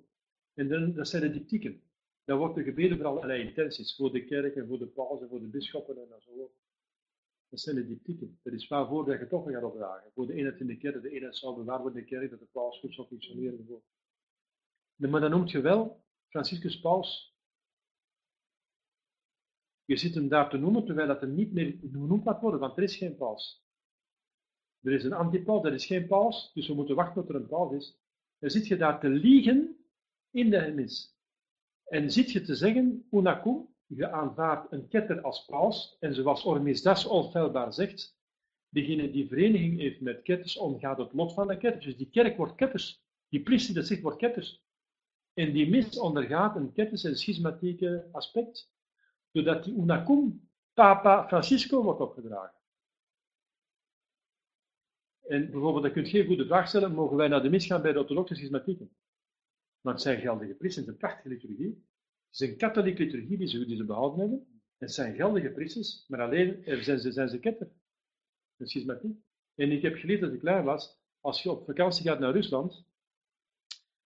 [0.54, 1.82] En dan, dat zijn de diptieken.
[2.24, 5.28] Dan wordt er gebeden voor allerlei intenties, voor de kerk en voor de paus en
[5.28, 6.52] voor de bisschoppen en zo.
[7.50, 8.40] Dat zijn de diptieken.
[8.44, 10.12] Dat is waarvoor dat je toch gaat opdragen.
[10.14, 12.80] Voor de eenheid in de kerk, de eenheid zal bewaard in de dat de paus
[12.80, 13.84] goed zal functioneren.
[14.96, 17.36] Maar dan noemt je wel Franciscus Paus.
[19.86, 22.78] Je zit hem daar te noemen, terwijl dat er niet meer genoemd mag worden, want
[22.78, 23.66] er is geen paus.
[24.82, 27.48] Er is een antipaus, er is geen paus, dus we moeten wachten tot er een
[27.48, 27.98] paus is.
[28.40, 29.78] Dan zit je daar te liegen
[30.32, 31.16] in de mis.
[31.86, 37.06] En zit je te zeggen, unacum, je aanvaardt een ketter als paus, en zoals Ormisdas
[37.06, 38.18] onfeilbaar zegt,
[38.70, 41.86] degene die vereniging heeft met ketters, omgaat het lot van de ketters.
[41.86, 43.06] Dus die kerk wordt ketters.
[43.30, 44.66] Die priester dat zegt wordt ketters.
[45.34, 48.72] En die mis ondergaat een ketters- en schismatieke aspect,
[49.32, 52.56] doordat die unacum Papa Francisco wordt opgedragen.
[55.28, 58.00] En bijvoorbeeld, je geen goede vraag stellen, mogen wij naar de mis gaan bij de
[58.00, 58.96] orthodoxe schismatieken?
[59.82, 61.86] Want zijn geldige priesters, een prachtige liturgie.
[62.38, 64.62] Een katholieke liturgie die ze, die ze behouden hebben.
[64.78, 67.72] Het zijn geldige priesters, maar alleen eh, zijn ze, zijn ze ketter.
[68.58, 69.18] Een schismatiek.
[69.56, 72.86] En ik heb geleerd dat ik klein was, als je op vakantie gaat naar Rusland,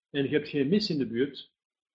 [0.10, 1.52] en je hebt geen mis in de buurt,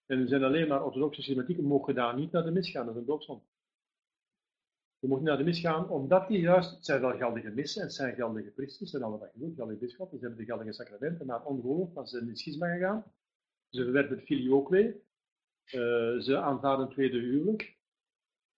[0.06, 2.94] en er zijn alleen maar orthodoxe schismatieken, mogen daar niet naar de mis gaan, dat
[2.94, 3.44] is een doodzonde.
[4.98, 7.86] Je moet naar de mis gaan, omdat die juist, het zijn wel geldige missen, en
[7.86, 11.44] het zijn geldige priesters, en alle dat genoeg, geldige bisschoppen, hebben de geldige sacramenten, maar
[11.44, 13.04] ongelooflijk, want ze zijn in schisma gegaan.
[13.68, 15.00] Ze verwerpen het filioque,
[16.22, 17.76] ze aanvaarden een tweede huwelijk,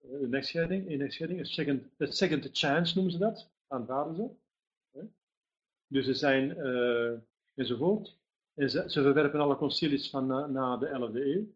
[0.05, 4.31] uh, een echtscheiding, een echtscheiding, een second, een second chance noemen ze dat, aanvaarden ze.
[5.87, 7.19] Dus ze zijn, uh,
[7.55, 8.17] enzovoort.
[8.55, 11.47] En ze, ze, verwerpen alle concilies van na, de 11e eeuw.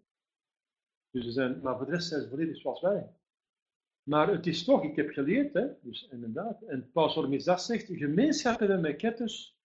[1.10, 3.14] Dus ze zijn, maar voor de rest zijn ze volledig zoals wij.
[4.02, 8.58] Maar het is toch, ik heb geleerd, hè, dus inderdaad, en Paus Hormizdas zegt, gemeenschap
[8.58, 9.56] hebben met ketters,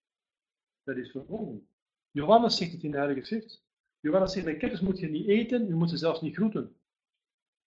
[0.83, 1.67] dat is vervolging.
[2.11, 3.66] Johannes zegt het in de Heilige Schrift.
[3.99, 6.75] Johannes zegt, met ketters moet je niet eten, je moet ze zelfs niet groeten.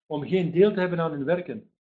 [0.07, 1.71] Om geen deel te hebben aan hun werken.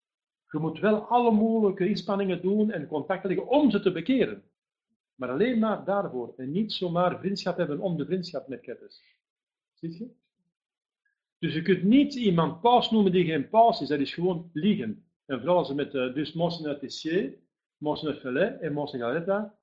[0.51, 4.42] Je moet wel alle mogelijke inspanningen doen en contacten leggen om ze te bekeren.
[5.14, 6.34] Maar alleen maar daarvoor.
[6.36, 9.03] En niet zomaar vriendschap hebben om de vriendschap met ketters.
[9.74, 10.11] Ziet je?
[11.38, 15.05] Dus je kunt niet iemand paus noemen die geen paus is, dat is gewoon liegen.
[15.26, 17.38] En vooral als ze met uh, dus Monseigneur Tessier,
[17.76, 19.59] Monseigneur Fellet en Monseigneur Garetta,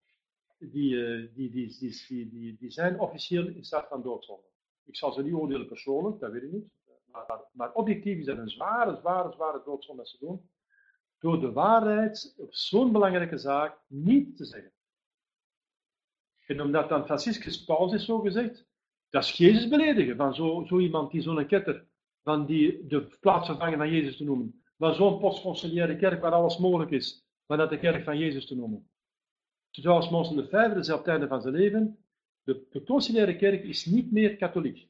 [0.57, 0.95] die,
[1.33, 4.47] die, die, die, die, die, zijn officieel in staat van doodzonde.
[4.85, 6.67] Ik zal ze niet oordelen persoonlijk, dat weet ik niet.
[7.11, 10.49] Maar, maar, objectief is dat een zware, zware, zware doodzonde dat ze doen.
[11.19, 14.71] Door de waarheid op zo'n belangrijke zaak niet te zeggen.
[16.45, 18.65] En omdat dan Franciscus Paus is zo gezegd,
[19.09, 21.87] dat is Jezus beledigen, van zo, zo iemand die zo'n ketter,
[22.23, 24.63] van die de plaatsvervanger van Jezus te noemen.
[24.77, 28.55] Van zo'n postconciliaire kerk waar alles mogelijk is, van dat de kerk van Jezus te
[28.55, 28.89] noemen.
[29.69, 32.04] Zoals Monsen de Vijver zei op het einde van zijn leven,
[32.45, 34.89] de, de kerk is niet meer katholiek.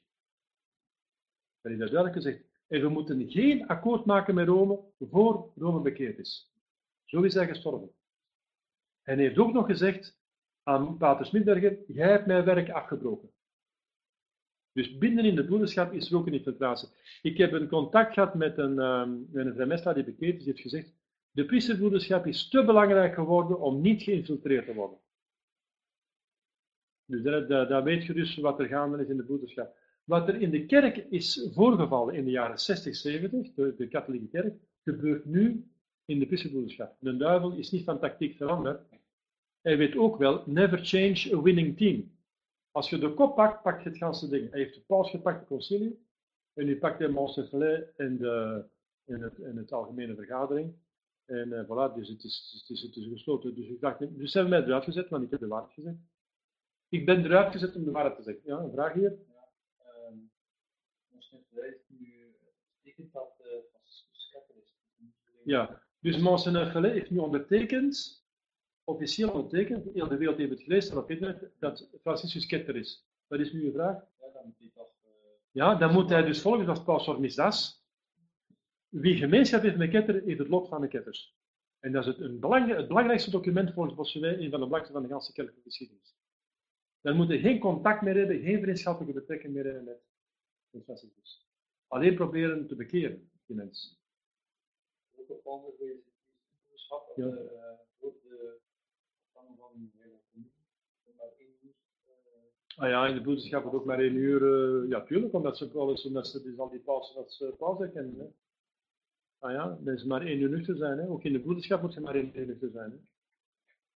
[1.61, 2.43] Dat is duidelijk gezegd.
[2.67, 6.53] En we moeten geen akkoord maken met Rome voor Rome bekeerd is.
[7.05, 7.89] Zo is hij gestorven.
[9.01, 10.19] En heeft ook nog gezegd
[10.63, 13.29] aan Pater Smidberger, jij hebt mijn werk afgebroken.
[14.71, 16.89] Dus binnen in de broederschap is er ook een infiltratie.
[17.21, 20.93] Ik heb een contact gehad met een, um, die bekend is, die heeft gezegd,
[21.31, 24.99] de priesterbroederschap is te belangrijk geworden om niet geïnfiltreerd te worden.
[27.05, 29.75] Dus daar, weet je dus wat er gaande is in de broederschap.
[30.03, 34.27] Wat er in de kerk is voorgevallen in de jaren 60, 70, de, de katholieke
[34.27, 35.65] kerk, gebeurt nu
[36.05, 36.95] in de priesterbroederschap.
[36.99, 38.81] De duivel is niet van tactiek veranderd.
[39.61, 42.13] Hij weet ook wel, never change a winning team.
[42.71, 44.51] Als je de kop pakt, pak je het ganse ding.
[44.51, 46.05] Hij heeft de paus gepakt, de concilie,
[46.53, 48.65] en nu pakt hij in, de,
[49.05, 50.73] in, het, in het algemene vergadering.
[51.25, 53.55] En uh, voilà, dus het is, het, is, het is gesloten.
[53.55, 55.97] Dus ik dacht, dus hebben mij eruit gezet, want ik heb de waarheid gezegd.
[56.95, 58.43] Ik ben eruit gezet om de waarheid te zeggen.
[58.45, 59.17] Ja, een vraag hier?
[59.27, 59.47] Ja,
[60.09, 60.31] um,
[61.87, 62.35] nu
[62.81, 64.75] betekend dat uh, Franciscus Ketter is.
[65.43, 68.23] Ja, dus Monseflet heeft nu ondertekend
[68.83, 73.05] officieel ondertekend, heel de wereld heeft het gelezen op internet, dat Franciscus Ketter is.
[73.27, 73.95] Wat is nu uw vraag?
[74.19, 74.71] Ja, dan moet hij.
[74.75, 74.83] Uh...
[75.51, 77.85] Ja, dan moet hij dus volgens als Paus Misdas,
[78.89, 81.35] wie gemeenschap heeft met Ketter, heeft het lot van de Ketters.
[81.79, 84.93] En dat is het, een belang, het belangrijkste document volgens Bossuet, een van de belangrijkste
[84.93, 86.15] van de ganse kerkelijke geschiedenis.
[87.05, 89.83] Dan moet hij geen contact meer hebben, geen vriendschappelijke betrekking meer hebben
[90.71, 91.47] met, Franciscus.
[91.87, 93.97] Alleen proberen te bekeren, die mensen.
[97.15, 97.27] Ja.
[102.75, 105.73] Ah ja, in de broederschap wordt ook maar één uur, uh, ja tuurlijk, omdat ze
[105.73, 108.19] wel eens, omdat ze dus al die pauze als uh, pauze kennen.
[108.19, 108.25] Hè.
[109.39, 110.97] Ah ja, dan is maar één uur nuchter zijn.
[110.97, 111.07] Hè.
[111.07, 112.91] Ook in de broederschap moet je maar één uur nuchter zijn.
[112.91, 112.97] Hè.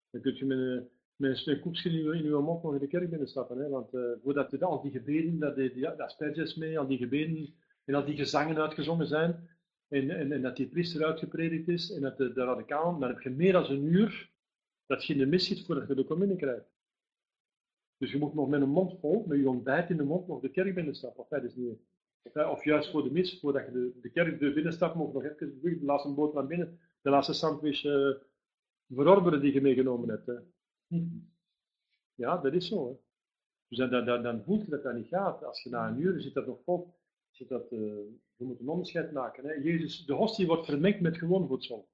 [0.09, 0.89] Dan kun je met een,
[1.19, 3.57] met koekje in, in uw mond nog in de kerk binnenstappen.
[3.57, 3.69] Hè.
[3.69, 3.89] Want
[4.23, 7.53] voordat je al die gebeden, dat, die, die, dat mee, al die gebeden
[7.85, 9.49] en al die gezangen uitgezongen zijn,
[9.87, 13.21] en, en, en dat die priester uitgepredikt is en dat de, de radicaal, dan heb
[13.21, 14.31] je meer dan een uur
[14.85, 16.69] dat je in de mis zit voordat je de communie krijgt.
[17.97, 20.41] Dus je moet nog met een mond vol, met je ontbijt in de mond, nog
[20.41, 21.23] de kerk binnenstappen.
[21.23, 21.79] Of, is niet,
[22.23, 25.59] of, of juist voor de mis, voordat je de, de kerk de binnenstapt, nog even
[25.61, 27.81] de laatste boot naar binnen, de laatste sandwich
[28.87, 30.25] verorberen die je meegenomen hebt.
[30.25, 30.33] Hè.
[32.15, 32.87] Ja, dat is zo.
[32.87, 32.93] Hè.
[33.67, 35.43] Dus dan, dan, voelt je dat dat niet gaat.
[35.43, 36.93] Als je na een uur zit dat nog vol,
[37.29, 37.79] zit dat, uh,
[38.35, 39.45] je een onderscheid maken.
[39.45, 39.53] Hè.
[39.53, 41.89] Jezus, de hostie wordt vermengd met gewoon voedsel.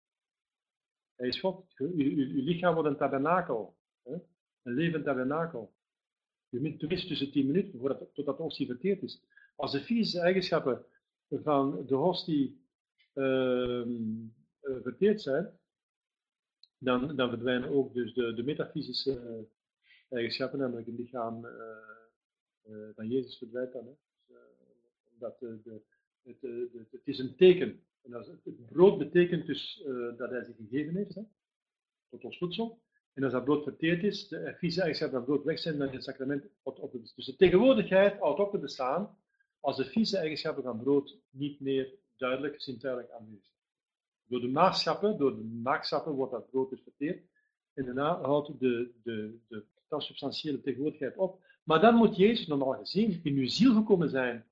[1.15, 1.73] Hij is God.
[1.77, 1.85] Je,
[2.43, 3.77] lichaam wordt een tabernakel.
[4.03, 4.13] Hè?
[4.63, 5.73] Een levend tabernakel.
[6.49, 9.23] Je moet tenminste tussen 10 minuten voordat, totdat de hostie verteerd is.
[9.55, 10.85] Als de fysische eigenschappen
[11.29, 12.61] van de hostie
[13.13, 13.87] uh,
[14.61, 15.59] verteerd zijn,
[16.77, 19.45] dan, verdwijnen ook dus de, de metafysische
[20.09, 23.85] eigenschappen, namelijk het lichaam uh, van Jezus verdwijnt dan.
[23.85, 24.37] Dus,
[25.13, 25.81] omdat de, de,
[26.23, 27.83] het, het, is een teken.
[28.01, 29.83] En dat het brood betekent dus
[30.17, 31.21] dat hij zich gegeven heeft, hè,
[32.09, 32.79] tot ons voedsel.
[33.15, 35.93] En als dat brood verteerd is, de fysische eigenschappen van brood weg zijn, dan is
[35.93, 39.17] het sacrament op, op Dus de tegenwoordigheid houdt op te bestaan
[39.59, 43.54] als de fysische eigenschappen van brood niet meer duidelijk, zintuigelijk aanwezig.
[44.27, 47.23] Door de maagschappen, door de maagschappen wordt dat brood verteerd.
[47.73, 51.43] En daarna houdt de, de, de transsubstantiële tegenwoordigheid op.
[51.63, 54.45] Maar dan moet Jezus normaal gezien in uw ziel gekomen zijn.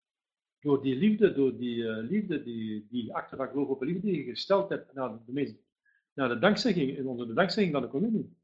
[0.60, 4.18] Door die liefde, door die uh, liefde, die, die acte van geloof op liefde die
[4.18, 5.58] je gesteld hebt naar de,
[6.14, 8.36] naar de dankzegging, onder de dankzegging van de communie.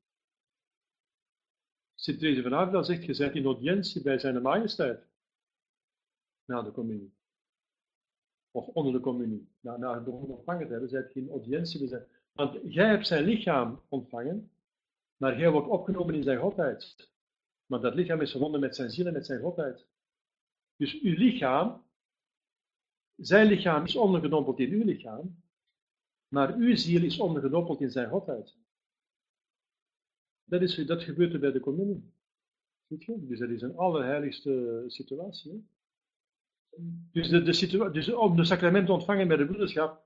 [1.96, 5.08] Sint Therese van Avila zegt, je bent in audiëntie bij zijn majesteit.
[6.46, 7.19] Na de communie.
[8.52, 9.50] Of onder de communie.
[9.60, 12.06] Na, na het begon ontvangen te hebben, zijt je in audiëntie zijn.
[12.32, 14.52] Want jij hebt zijn lichaam ontvangen,
[15.18, 17.10] maar jij wordt opgenomen in zijn godheid.
[17.66, 19.88] Maar dat lichaam is verbonden met zijn ziel en met zijn godheid.
[20.76, 21.84] Dus uw lichaam,
[23.16, 25.42] zijn lichaam is ondergedompeld in uw lichaam,
[26.28, 28.56] maar uw ziel is ondergedompeld in zijn godheid.
[30.44, 32.14] Dat, is, dat gebeurt er bij de communie.
[32.88, 35.68] Dus dat is een allerheiligste situatie.
[37.12, 40.06] Dus, de, de dus om de sacrament te ontvangen bij de broederschap,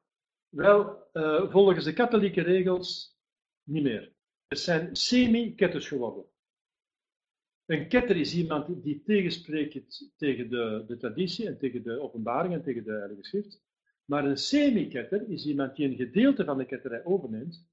[0.50, 3.18] wel uh, volgens de katholieke regels
[3.64, 4.14] niet meer.
[4.48, 6.26] Het zijn semi-ketters geworden.
[7.66, 12.64] Een ketter is iemand die tegenspreekt tegen de, de traditie en tegen de openbaring en
[12.64, 13.62] tegen de Heilige Schrift.
[14.06, 17.68] Maar een semi-ketter is iemand die een gedeelte van de ketterij overneemt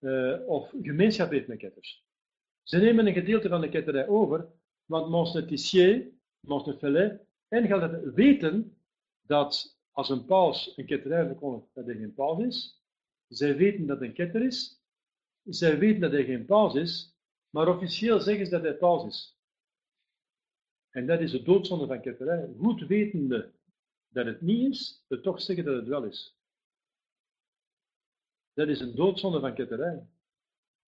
[0.00, 2.04] uh, of gemeenschap heeft met ketters.
[2.62, 4.48] Ze nemen een gedeelte van de ketterij over,
[4.84, 6.12] want Monseigneur Tissier,
[6.78, 8.76] Fellet en Gelder weten
[9.22, 12.82] dat als een paus een ketterij verkondigt dat hij geen paus is,
[13.28, 14.82] zij weten dat hij een ketter is,
[15.42, 17.16] zij weten dat hij geen paus is,
[17.50, 19.38] maar officieel zeggen ze dat hij paus is.
[20.90, 22.48] En dat is de doodzonde van ketterij.
[22.58, 23.52] Goed wetende
[24.08, 26.36] dat het niet is, er toch zeggen dat het wel is.
[28.52, 30.06] Dat is een doodzonde van ketterij.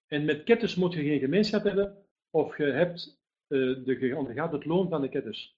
[0.07, 4.89] En met ketters moet je geen gemeenschap hebben, of je, hebt, uh, de, het loon
[4.89, 5.56] van de ketters.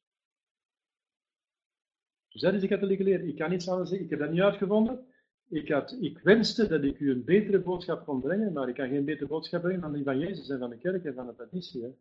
[2.39, 3.25] Dus dat is de katholieke leer.
[3.25, 5.07] Ik kan niets anders zeggen, ik heb dat niet uitgevonden.
[5.49, 8.89] Ik, had, ik wenste dat ik u een betere boodschap kon brengen, maar ik kan
[8.89, 11.35] geen betere boodschap brengen dan die van Jezus en van de kerk en van de
[11.35, 11.95] traditie.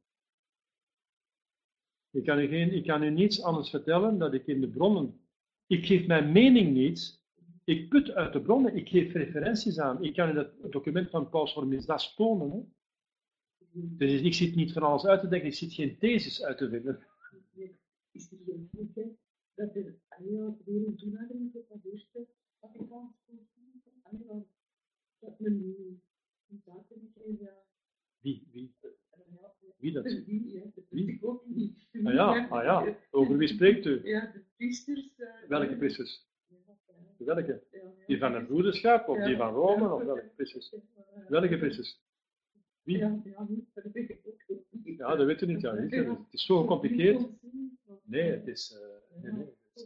[2.12, 5.20] Ik, kan u geen, ik kan u niets anders vertellen dat ik in de bronnen.
[5.68, 7.24] Ik geef mijn mening niet,
[7.64, 10.04] ik put uit de bronnen, ik geef referenties aan.
[10.04, 12.52] Ik kan in het document van Paus Formisdas tonen.
[12.52, 12.62] Hè.
[13.74, 16.70] Dus ik zit niet van alles uit te denken, ik zit geen thesis uit te
[16.70, 17.06] vinden.
[18.12, 18.70] Is er geen
[19.58, 19.96] dat er
[20.66, 22.28] weer een toenadering tot dat eerste
[22.60, 23.16] Vaticaans
[25.20, 25.76] dat men
[26.50, 27.12] een zaken
[28.20, 28.48] Wie?
[28.52, 28.76] Wie?
[29.78, 30.04] Wie dat?
[30.90, 31.20] Wie?
[31.44, 32.08] Wie?
[32.08, 34.08] Ah ja, ah ja, over wie spreekt u?
[34.08, 35.16] Ja, de priesters.
[35.48, 36.28] Welke priesters?
[37.18, 37.64] Welke?
[38.08, 40.76] Die van het broederschap of die van Rome of welke priesters?
[41.28, 42.02] Welke priesters?
[42.84, 42.98] Wie?
[44.84, 45.62] Ja, dat weet u niet.
[45.62, 45.76] Ja.
[45.76, 47.30] Het is zo gecompliceerd.
[48.04, 48.72] Nee, het is.
[48.72, 49.86] Uh, nee, nee, het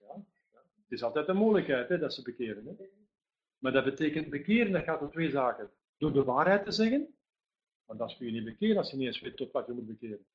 [0.00, 0.14] ja.
[0.82, 2.66] Het is altijd een mogelijkheid hè, dat ze bekeren.
[2.66, 2.84] Hè.
[3.58, 5.70] Maar dat betekent bekeren, dat gaat om twee zaken.
[5.98, 7.14] Door de waarheid te zeggen,
[7.84, 9.86] want dat kun je niet bekeren als je niet eens weet tot wat je moet
[9.86, 10.26] bekeren.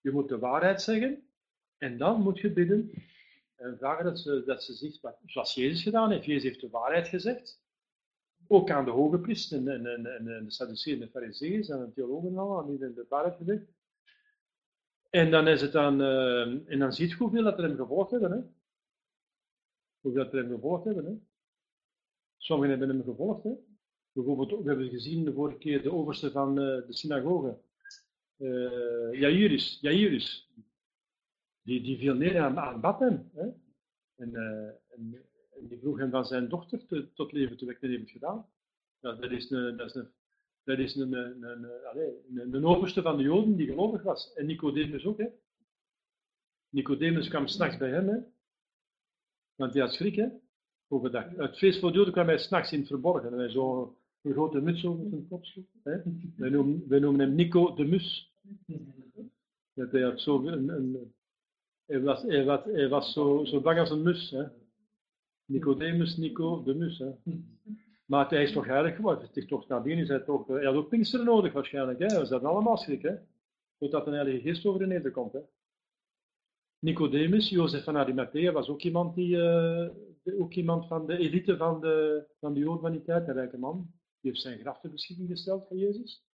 [0.00, 1.28] Je moet de waarheid zeggen
[1.78, 2.90] en dan moet je bidden
[3.56, 6.24] en vragen dat ze, dat ze zegt, zoals Jezus gedaan heeft.
[6.24, 7.60] Jezus heeft de waarheid gezegd.
[8.46, 11.78] Ook aan de hoge priesters en, en, en, en de Sadduceeën en de Fariseeën en
[11.78, 13.64] de theologen al, aan iedereen de waarheid gezegd.
[15.10, 18.10] En dan is het dan, uh, en dan ziet je hoeveel dat er hem gevolgd
[18.10, 18.30] hebben.
[18.30, 18.38] Hè?
[20.00, 21.04] Hoeveel dat er hem gevolgd hebben.
[21.04, 21.12] Hè?
[22.36, 23.42] Sommigen hebben hem gevolgd.
[23.42, 23.50] Hè?
[24.12, 27.58] Bijvoorbeeld, we hebben gezien de vorige keer de overste van uh, de synagoge.
[28.38, 30.50] Uh, Jairus, Jairus.
[31.62, 33.48] Die, die viel neer aan, aan Hè?
[34.16, 37.88] En, uh, en, en, die vroeg hem van zijn dochter te, tot leven te wekken
[37.88, 38.46] en heeft gedaan.
[39.00, 40.08] Dat is een, dat is een,
[40.66, 41.12] dat is een,
[42.54, 44.32] een, overste van de Joden die gelovig was.
[44.34, 45.18] En Nicodemus ook.
[45.18, 45.26] Hè.
[46.68, 48.18] Nicodemus kwam s'nachts bij hem, hè.
[49.54, 50.14] want hij had schrik.
[50.14, 50.28] Hè,
[50.88, 51.36] overdag.
[51.36, 53.32] Het feest voor de Joden kwam hij s'nachts in het verborgen.
[53.32, 55.64] En hij zo een grote muts over zijn kop sloeg.
[55.82, 58.32] Wij, noemen, wij noemen hem Nico de Mus.
[59.74, 61.14] Hij had zo een, een
[62.02, 64.30] was, was, was zo, zo bang als een mus.
[64.30, 64.44] Hè.
[65.44, 66.98] Nicodemus, Nico de Mus.
[66.98, 67.10] Hè.
[68.06, 69.26] Maar hij is toch heilig geworden.
[69.26, 70.46] Het is toch nadien is hij toch.
[70.46, 71.98] Hij had ook Pinkster nodig waarschijnlijk.
[71.98, 72.18] Hè.
[72.18, 73.02] We zaten allemaal schrik.
[73.02, 73.14] Hè.
[73.78, 75.32] Totdat een heilige geest over de nederkomt.
[75.32, 75.40] Hè.
[76.78, 79.88] Nicodemus, Jozef van Arimathea, was ook iemand, die, uh,
[80.38, 83.58] ook iemand van de elite van de, van de Joden van die tijd, een rijke
[83.58, 83.90] man.
[84.20, 86.24] Die heeft zijn graf ter beschikking gesteld voor Jezus.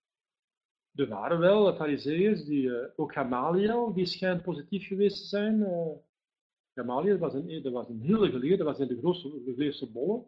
[0.94, 5.60] Er waren wel fariseeërs, die, uh, ook Gamaliel, die schijnt positief geweest te zijn.
[5.60, 5.86] Uh,
[6.74, 10.24] Gamaliel was een, was een hele geleerde, dat was een de grootste geleerdste bolle.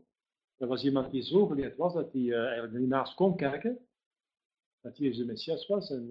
[0.57, 3.79] Dat was iemand die zo geleerd was dat hij uh, eigenlijk niet naast kon kijken.
[4.81, 5.91] Dat Jezus de Messias was.
[5.91, 6.09] En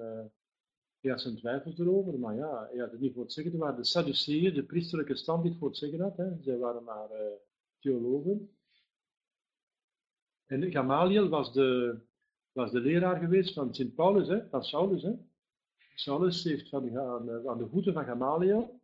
[0.99, 3.57] hij had zijn twijfels erover, maar ja, hij had het niet voor het zeggen.
[3.57, 6.17] Waren de Sadduceeën, de priesterlijke stand die voor het zeggen had.
[6.17, 6.41] Hè.
[6.41, 7.09] Zij waren maar
[7.79, 8.49] theologen.
[10.45, 11.97] En Gamaliel was de,
[12.51, 15.01] was de leraar geweest van Sint Paulus, hè, van Saulus.
[15.01, 15.13] Hè.
[15.95, 18.81] Saulus heeft van, aan, aan de voeten van Gamaliel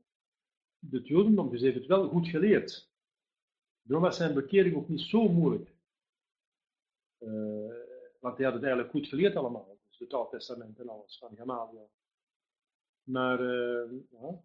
[0.89, 2.89] het Jodendom, dus heeft het wel goed geleerd.
[3.89, 5.69] Daarom was zijn bekering ook niet zo moeilijk.
[7.19, 7.73] Uh,
[8.19, 9.77] want hij had het eigenlijk goed geleerd allemaal.
[9.87, 11.91] Dus het Oude Testament en alles van Gamaliel.
[13.03, 14.41] Maar uh, ja.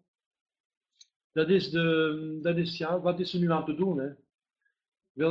[1.31, 3.99] dat is, de, dat is ja, wat is er nu aan te doen?
[3.99, 4.13] Hè?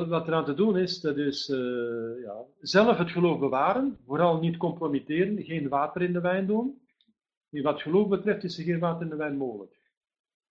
[0.06, 4.38] Wat er aan te doen is, dat is uh, ja, zelf het geloof bewaren, vooral
[4.38, 6.82] niet compromitteren, geen water in de wijn doen.
[7.48, 9.80] Wat geloof betreft is er geen water in de wijn mogelijk.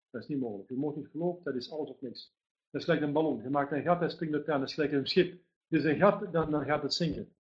[0.10, 0.70] Dat is niet mogelijk.
[0.70, 2.34] Je moet niet geloven, dat is alles of niks.
[2.74, 3.42] Dat is gelijk een ballon.
[3.42, 4.60] Je maakt een gat en springt het aan.
[4.60, 5.42] Dat is gelijk een schip.
[5.68, 7.36] Is een gat, dan, dan gaat het zinken.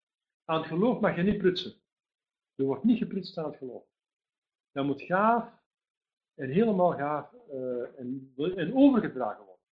[0.45, 1.73] Aan het geloof mag je niet prutsen.
[2.55, 3.85] Er wordt niet geprutst aan het geloof.
[4.71, 5.61] Dat moet gaaf
[6.33, 9.65] en helemaal gaaf uh, en, en overgedragen worden.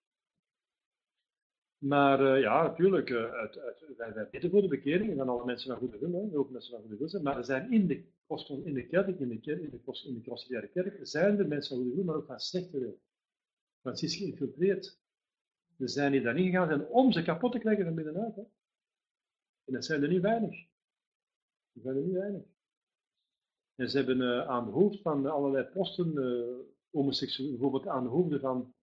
[1.78, 3.60] Maar uh, ja, natuurlijk, uit,
[3.98, 6.72] wij, wij bidden voor de bekering en dan alle mensen van goede wil, ook mensen
[6.72, 7.22] van goede wil.
[7.22, 7.96] Maar er zijn in de,
[8.64, 11.86] in de kerk, in de, kerk, in de, in de kerk, zijn er mensen van
[11.86, 13.02] goede wil, maar ook van slechte wil.
[13.82, 15.01] Want ze is geïnfiltreerd.
[15.82, 18.36] Er zijn die daarin gegaan zijn om ze kapot te krijgen van binnenuit.
[18.36, 18.42] Hè.
[19.66, 20.68] En dat zijn er niet weinig.
[21.74, 22.44] Dat zijn er niet weinig.
[23.76, 26.14] En ze hebben uh, aan de hoofd van allerlei posten,
[26.90, 28.74] homoseksueel, bijvoorbeeld aan de hoofden van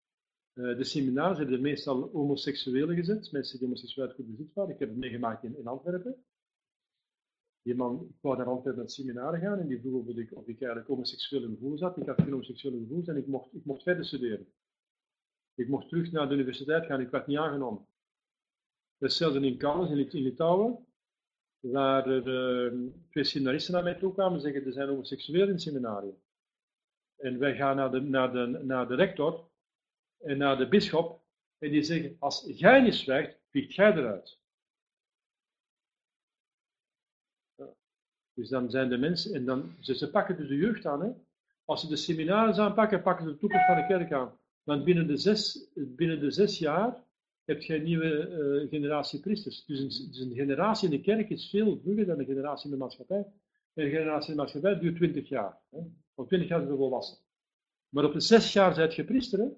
[0.54, 4.72] uh, de seminars hebben meestal homoseksuelen gezet, mensen die homoseksueel goed bezit waren.
[4.72, 6.24] Ik heb het meegemaakt in, Antwerpen.
[7.62, 10.56] Die man, ik wou naar Antwerpen naar gaan en die vroeg of ik, of ik
[10.60, 11.96] eigenlijk homoseksuele gevoelens had.
[11.96, 14.46] Ik had geen homoseksuele gevoelens en ik mocht, ik mocht verder studeren.
[15.58, 17.86] Ik mocht terug naar de universiteit gaan, ik werd niet aangenomen.
[18.98, 20.86] Hetzelfde in Kaunas, in, in Litouwen,
[21.60, 22.26] waar er
[22.72, 26.16] uh, twee seminaristen naar mij toe kwamen en zeggen, er zijn homoseksuelen in het seminarium.
[27.16, 29.48] En wij gaan naar de, naar de, naar de rector
[30.18, 31.22] en naar de bisschop
[31.58, 34.38] en die zeggen, als jij niet zwijgt, vliegt jij eruit.
[38.34, 41.02] Dus dan zijn de mensen, en dan, ze, ze pakken dus de jeugd aan.
[41.02, 41.10] Hè.
[41.64, 44.38] Als ze de seminaries aanpakken, pakken ze de toekomst van de kerk aan.
[44.68, 47.04] Want binnen de zes, binnen de zes jaar
[47.44, 49.64] heb je een nieuwe uh, generatie priesters.
[49.64, 52.70] Dus een, dus een, generatie in de kerk is veel vroeger dan een generatie in
[52.70, 53.26] de maatschappij.
[53.74, 55.58] En een generatie in de maatschappij duurt twintig jaar.
[55.70, 55.78] Hè.
[56.14, 57.18] Op twintig jaar zijn we volwassen.
[57.88, 59.38] Maar op de zes jaar zijt je priester.
[59.38, 59.48] Hè.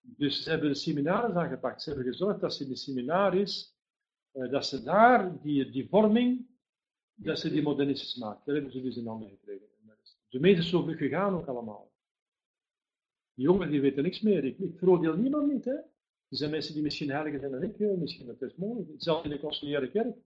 [0.00, 1.82] Dus ze hebben de seminaries aangepakt.
[1.82, 3.76] Ze hebben gezorgd dat ze in de seminaries,
[4.32, 6.46] uh, dat ze daar die, die vorming,
[7.14, 8.42] dat ze die modernistisch maken.
[8.44, 9.68] Dat hebben ze dus in handen gekregen.
[10.28, 11.89] De meeste is zo gegaan ook allemaal.
[13.40, 14.44] Jongeren die weten niks meer.
[14.44, 15.64] Ik, ik veroordeel niemand niet.
[15.64, 15.72] Hè.
[15.72, 18.88] Er zijn mensen die misschien heiliger zijn dan ik, misschien dat is mogelijk.
[18.96, 20.16] Zelfs in de conciliaire kerk,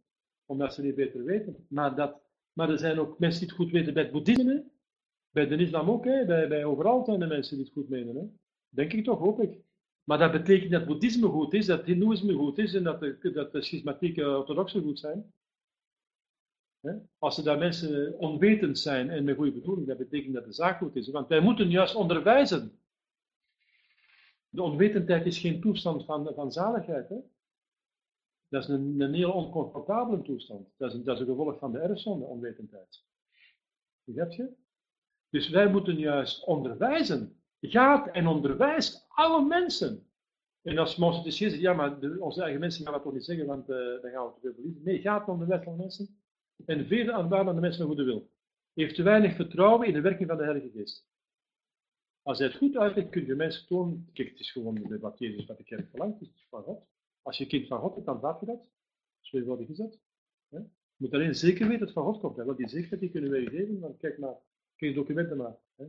[0.47, 1.67] omdat ze niet beter weten.
[1.69, 2.21] Maar, dat,
[2.53, 4.65] maar er zijn ook mensen die het goed weten bij het boeddhisme.
[5.31, 6.25] Bij de islam ook, hè.
[6.25, 8.17] Bij, bij overal zijn er mensen die het goed menen.
[8.17, 8.23] Hè.
[8.69, 9.59] Denk ik toch, hoop ik.
[10.05, 13.53] Maar dat betekent dat boeddhisme goed is, dat hindoeïsme goed is en dat de, dat
[13.53, 15.33] de schismatieke orthodoxen goed zijn.
[17.19, 20.79] Als er daar mensen onwetend zijn en met goede bedoeling, dat betekent dat de zaak
[20.79, 21.09] goed is.
[21.09, 22.79] Want wij moeten juist onderwijzen.
[24.55, 27.09] De onwetendheid is geen toestand van, van zaligheid.
[27.09, 27.17] Hè?
[28.49, 30.69] Dat is een, een heel oncomfortabele toestand.
[30.77, 33.05] Dat is, een, dat is een gevolg van de erfzonde, onwetendheid.
[34.05, 34.53] Begrijp je?
[35.29, 40.09] Dus wij moeten juist onderwijzen gaat en onderwijst alle mensen.
[40.63, 43.47] En als Mozes zegt, ja, maar de, onze eigen mensen gaan dat toch niet zeggen,
[43.47, 44.83] want uh, dan gaan we te veel verliezen.
[44.85, 46.23] Nee, gaat onderwijst alle mensen.
[46.65, 48.31] En vele aan de mensen van goede wil.
[48.75, 51.09] Heeft te weinig vertrouwen in de werking van de Heilige Geest.
[52.25, 55.47] Als hij het goed uitlegt, kun je mensen tonen, kijk, het is gewoon wat Jezus
[55.47, 56.83] wat de kerk verlangt, het is van God.
[57.23, 58.61] Als je kind van God bent, dan vraag je dat.
[59.21, 59.99] Tweevoudig is dat.
[60.49, 60.67] Je
[60.97, 62.37] moet alleen zeker weten dat het van God komt.
[62.37, 62.45] Hè?
[62.45, 64.37] Want die zekerheid die kunnen wij je geven, dan kijk maar,
[64.77, 65.57] kijk documenten maar.
[65.77, 65.85] Hè?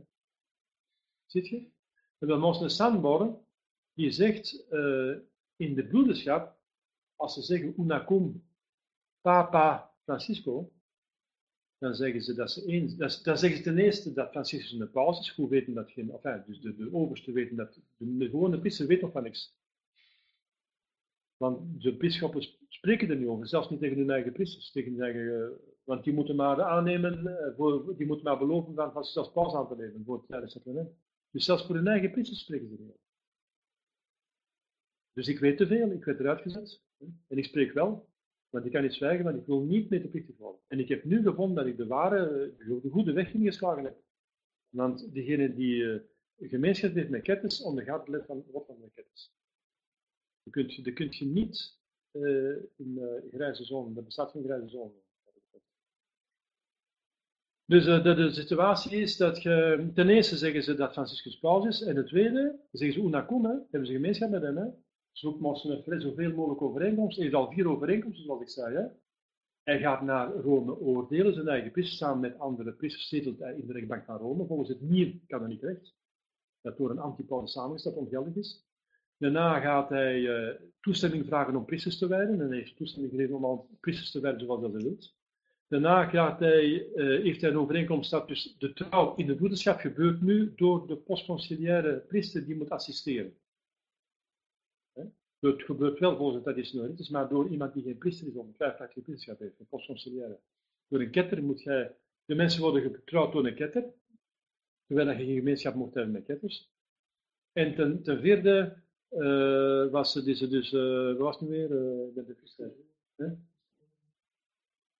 [1.26, 1.70] Je?
[2.18, 3.46] We hebben ons een sandborden
[3.92, 5.16] die zegt uh,
[5.56, 6.58] in de broederschap,
[7.16, 8.44] als ze zeggen unacum
[9.20, 10.72] papa Francisco,
[11.78, 14.90] dan zeggen ze dat ze eens, dat, dan zeggen ze ten eerste dat Franciscus een
[14.90, 16.12] paus is, goed weten dat geen,
[16.46, 19.54] dus de, de overste weten dat, de, gewone priester weet nog van niks.
[21.36, 25.16] Want de bisschoppen spreken er niet over, zelfs niet tegen hun eigen priesters, tegen hun
[25.16, 25.48] uh,
[25.84, 29.76] want die moeten maar aannemen, voor, die moeten maar beloven van als paus aan te
[29.76, 30.90] nemen voor het tweede sacrament.
[31.30, 33.00] Dus zelfs voor hun eigen priesters spreken ze er niet over.
[35.12, 36.82] Dus ik weet te veel, ik werd eruit gezet.
[37.28, 38.08] En ik spreek wel,
[38.56, 40.60] want ik kan niet zwijgen, want ik wil niet medeplichtig worden.
[40.68, 43.96] En ik heb nu gevonden dat ik de ware, de goede weg ingeslagen heb.
[44.68, 46.00] Want degene die uh,
[46.38, 49.32] gemeenschap heeft met ketters, ondergaat het van wat van de ketters.
[50.42, 50.52] Dat
[50.94, 51.78] kunt je, je niet
[52.12, 54.92] uh, in uh, grijze zone, er bestaat geen grijze zone.
[57.64, 61.82] Dus de, de, situatie is dat je, ten eerste zeggen ze dat Franciscus Paus is,
[61.82, 64.56] en ten tweede zeggen ze unacum, hebben ze gemeenschap met hem.
[64.56, 64.66] Hè?
[65.18, 67.22] Zoekt Monseigneur zoveel mogelijk overeenkomsten.
[67.22, 68.74] Hij heeft al vier overeenkomsten, zoals ik zei.
[68.74, 68.84] Hè.
[69.62, 73.66] Hij gaat naar Rome oordelen, zijn eigen priester, samen met andere priesters, zetelt hij in
[73.66, 74.46] de rechtbank van Rome.
[74.46, 75.94] Volgens het hij niet recht,
[76.60, 78.64] dat door een antipode samengesteld ongeldig is.
[79.18, 83.36] Daarna gaat hij uh, toestemming vragen om priesters te wijden, en hij heeft toestemming gegeven
[83.36, 84.96] om al priesters te wijden zoals hij wil.
[85.68, 89.78] Daarna gaat hij, uh, heeft hij een overeenkomst dat dus de trouw in de broederschap
[89.78, 93.36] gebeurt nu door de postconciliaire priester die moet assisteren.
[95.46, 98.46] Het gebeurt wel volgens het traditioneel is maar door iemand die geen priester is, of
[98.46, 100.38] een twijfelachtige priesterschap heeft, een postconciliaire.
[100.88, 101.94] Door een ketter moet jij,
[102.24, 103.84] de mensen worden getrouwd door een ketter,
[104.86, 106.70] terwijl je geen gemeenschap mocht hebben met ketters.
[107.52, 108.76] En ten, vierde
[109.10, 112.72] uh, was ze dus, dus uh, was nu weer, uh, de priester?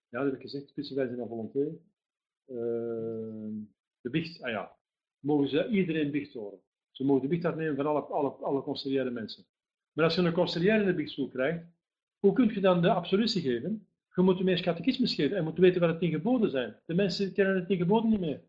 [0.08, 1.78] Ja, dat heb ik gezegd, priesters zijn een volonté.
[4.00, 4.76] de biecht, ah ja,
[5.18, 6.60] mogen ze iedereen biecht horen.
[6.90, 9.44] Ze mogen de biecht afnemen van alle, alle, alle mensen.
[9.96, 11.64] Maar als je een conciliaire in de biechtstoel krijgt,
[12.18, 13.86] hoe kun je dan de absolutie geven?
[14.14, 16.76] Je moet hem eerst catechismus geven en moet weten wat het tien geboden zijn.
[16.86, 18.42] De mensen kennen het tien geboden niet meer.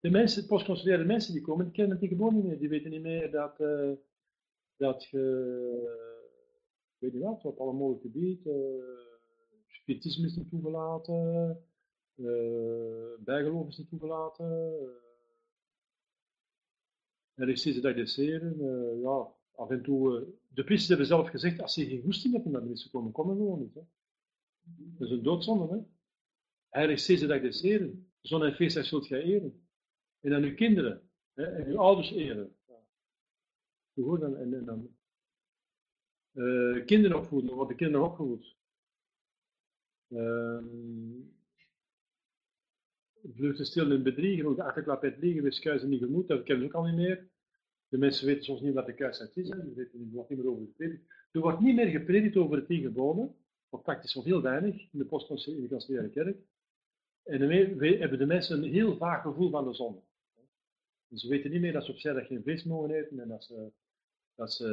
[0.00, 2.58] De mensen, postconciliaire mensen die komen, die kennen het tien geboden niet meer.
[2.58, 3.92] Die weten niet meer dat, uh,
[4.76, 5.22] dat je,
[6.98, 8.84] weet je wat, op alle mogelijke gebieden, uh,
[9.66, 11.64] spiritisme is niet toegelaten,
[12.14, 14.88] uh, bijgeloof is niet toegelaten, uh,
[17.34, 21.60] er is steeds dat je ja, af en toe, uh, de priesters hebben zelf gezegd,
[21.60, 23.74] als je geen goesting hebt om naar de mis te komen, kom gewoon niet.
[23.74, 23.80] Hè.
[24.98, 25.74] Dat is een doodzonde.
[25.74, 25.80] Hè.
[26.68, 28.12] Heilig steeds dag des Heren.
[28.20, 29.68] Zon en feestdag zult gij eren.
[30.20, 32.56] En dan uw kinderen hè, en uw ouders eren.
[32.66, 34.16] Ja.
[34.16, 34.96] dan, en, en dan
[36.32, 38.56] uh, kinderen opvoeden, worden kinderen opgevoed.
[40.08, 40.64] Uh,
[43.34, 46.68] vluchten stil in bedriegen, ook de achterklap het liegen, we skuizen niet gemoed, dat kennen
[46.68, 47.29] ze ook al niet meer.
[47.90, 49.74] De mensen weten soms niet wat de kuisheid is, hè.
[49.74, 51.02] weten niet, wordt niet meer over gepredikt.
[51.30, 53.34] Er wordt niet meer gepredikt over de tien geboden,
[53.68, 56.36] of praktisch nog heel weinig in de postconciliaire kerk.
[57.22, 60.00] En daarmee hebben de mensen een heel vaag gevoel van de zonde.
[61.14, 63.72] ze weten niet meer dat ze op zijdag geen vis mogen eten en dat ze,
[64.34, 64.68] dat ze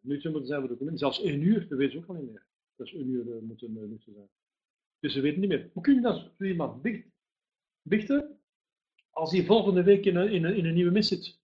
[0.00, 1.00] nuchter moeten zijn voor de communie.
[1.00, 2.46] Zelfs één uur, dat weten ze ook al niet meer.
[2.76, 4.28] Dat ze één uur uh, moeten uh, nuchter zijn.
[4.98, 5.70] Dus ze weten niet meer.
[5.72, 6.82] Hoe kun je dan voor iemand
[7.82, 8.40] bichten
[9.10, 11.39] als hij volgende week in een, in een, in een nieuwe mis zit?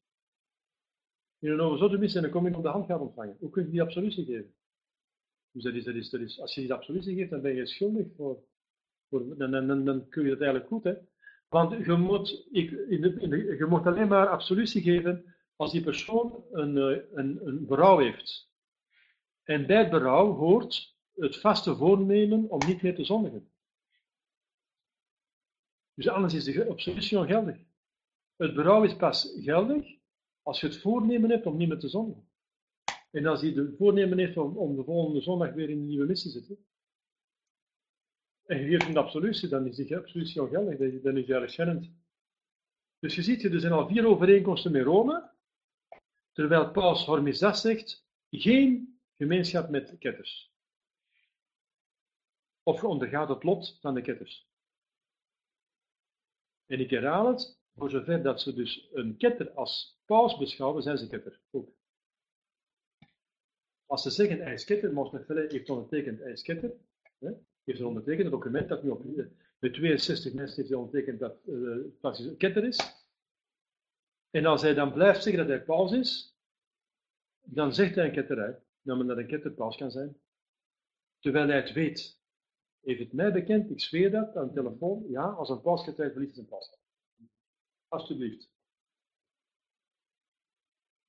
[1.39, 3.37] In een overzotte en dan kom je op de hand gaat ontvangen.
[3.39, 4.55] Hoe kun je die absolutie geven?
[5.51, 8.45] Dus dat is, dat dat als je die absolutie geeft, dan ben je schuldig voor,
[9.09, 10.85] voor dan, dan, kun je het eigenlijk goed.
[10.85, 10.95] Hè?
[11.49, 15.73] Want je moet, ik, in de, in de, je moet alleen maar absolutie geven als
[15.73, 18.51] die persoon een, eh, een, een berouw heeft.
[19.43, 23.51] En bij het berouw hoort het vaste voornemen om niet meer te zondigen.
[25.95, 27.57] Dus anders is de absolutie ongeldig.
[28.37, 29.96] Het berouw is pas geldig
[30.47, 32.29] als je het voornemen hebt om niet meer te zondigen.
[33.11, 36.23] En als hij de voornemen heeft om, de volgende zondag weer in de nieuwe mis
[36.23, 36.67] te zitten.
[38.45, 41.91] En je geeft een absolutie, dan is die absolutie al geldig, dan is hij erkennend.
[42.99, 45.31] Dus je ziet, er zijn al vier overeenkomsten met Rome,
[46.33, 50.53] terwijl Paus Hormizdas zegt, geen gemeenschap met ketters.
[52.63, 54.49] Of je ondergaat het lot van de ketters.
[56.67, 60.99] En ik herhaal het, voor zover dat ze dus een ketter als paus beschouwen, zijn
[60.99, 61.41] ze ketter.
[61.51, 61.69] Ook.
[63.87, 66.73] Als ze zeggen ijsketter, Monsnefelle heeft ondertekend ijsketter,
[67.19, 67.31] hè,
[67.65, 69.05] heeft ze ondertekend een document dat nu op
[69.59, 73.07] met 62 mensen heeft hij ondertekend dat uh, ketter is.
[74.31, 76.37] En als hij dan blijft zeggen dat hij paus is,
[77.41, 80.17] dan zegt hij een ketterij, namelijk dat een ketter paus kan zijn,
[81.19, 82.21] terwijl hij het weet.
[82.81, 86.13] Heeft het mij bekend, ik zweer dat aan de telefoon, ja, als een paus getijdt,
[86.13, 86.79] verliest is een paus.
[87.89, 88.51] Alsjeblieft.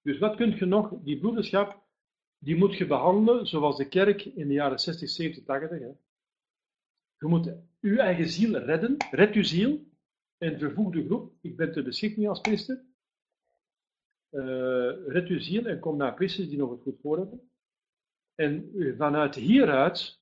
[0.01, 1.85] Dus wat kun je nog, die broederschap,
[2.37, 5.79] die moet je behandelen zoals de kerk in de jaren 60, 70, 80.
[5.79, 5.91] Hè.
[7.17, 9.85] Je moet uw eigen ziel redden, red uw ziel,
[10.37, 12.85] en vervoeg de groep, ik ben te beschikking als priester.
[14.31, 17.51] Uh, red uw ziel en kom naar priesters die nog het goed voor hebben.
[18.35, 20.21] En vanuit hieruit,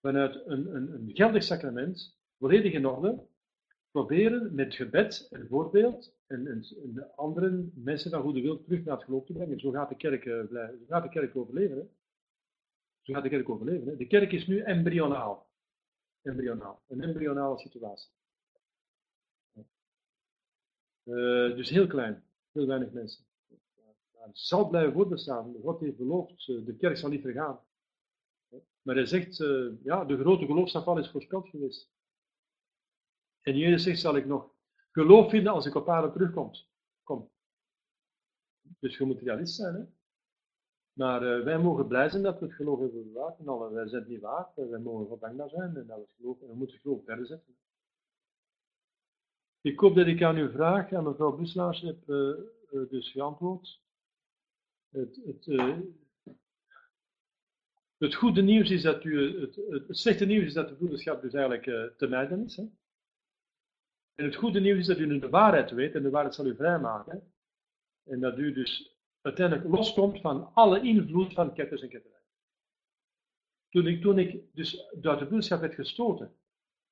[0.00, 3.26] vanuit een, een, een geldig sacrament, volledig in orde,
[3.92, 9.04] proberen met gebed en voorbeeld en, en andere mensen van goede wil terug naar het
[9.04, 9.60] geloof te brengen.
[9.60, 11.90] Zo gaat de kerk, uh, blijven, zo gaat de kerk overleven.
[13.02, 13.98] Zo gaat de kerk overleven.
[13.98, 15.50] De kerk is nu embryonaal.
[16.22, 16.82] Embryonaal.
[16.88, 18.10] Een embryonale situatie.
[21.04, 22.24] Uh, dus heel klein.
[22.52, 23.24] Heel weinig mensen.
[24.12, 25.54] Maar het zal blijven voortbestaan.
[25.62, 27.60] God heeft beloofd, uh, de kerk zal niet vergaan.
[28.82, 29.36] Maar hij zegt,
[29.82, 31.90] ja, de grote geloofsafval is voorspeld geweest.
[33.42, 34.50] En Jezus zegt, zal ik nog
[34.90, 36.50] geloof vinden als ik op aarde terugkom.
[37.02, 37.30] Kom.
[38.78, 39.74] Dus je moet realist zijn.
[39.74, 39.84] Hè?
[40.92, 43.38] Maar uh, wij mogen blij zijn dat we het geloof hebben bewaard.
[43.38, 44.54] En alle, wij zijn het niet waard.
[44.54, 47.56] Wij mogen God dankbaar zijn en dat we geloof, en we moeten geloof verder zetten.
[49.60, 52.06] Ik hoop dat ik aan uw vraag, aan mevrouw Buslaars, heb
[52.90, 53.80] dus geantwoord.
[54.88, 55.46] Het, het,
[57.98, 61.34] het, goede nieuws is dat u, het, het, slechte nieuws is dat de broederschap dus
[61.34, 62.56] eigenlijk te mijden is.
[62.56, 62.64] Hè?
[64.22, 66.46] En het goede nieuws is dat u nu de waarheid weet en de waarheid zal
[66.46, 67.32] u vrijmaken.
[68.04, 72.20] En dat u dus uiteindelijk loskomt van alle invloed van ketters en ketterij.
[73.68, 76.36] Toen ik, toen ik dus uit de boodschap werd gestoten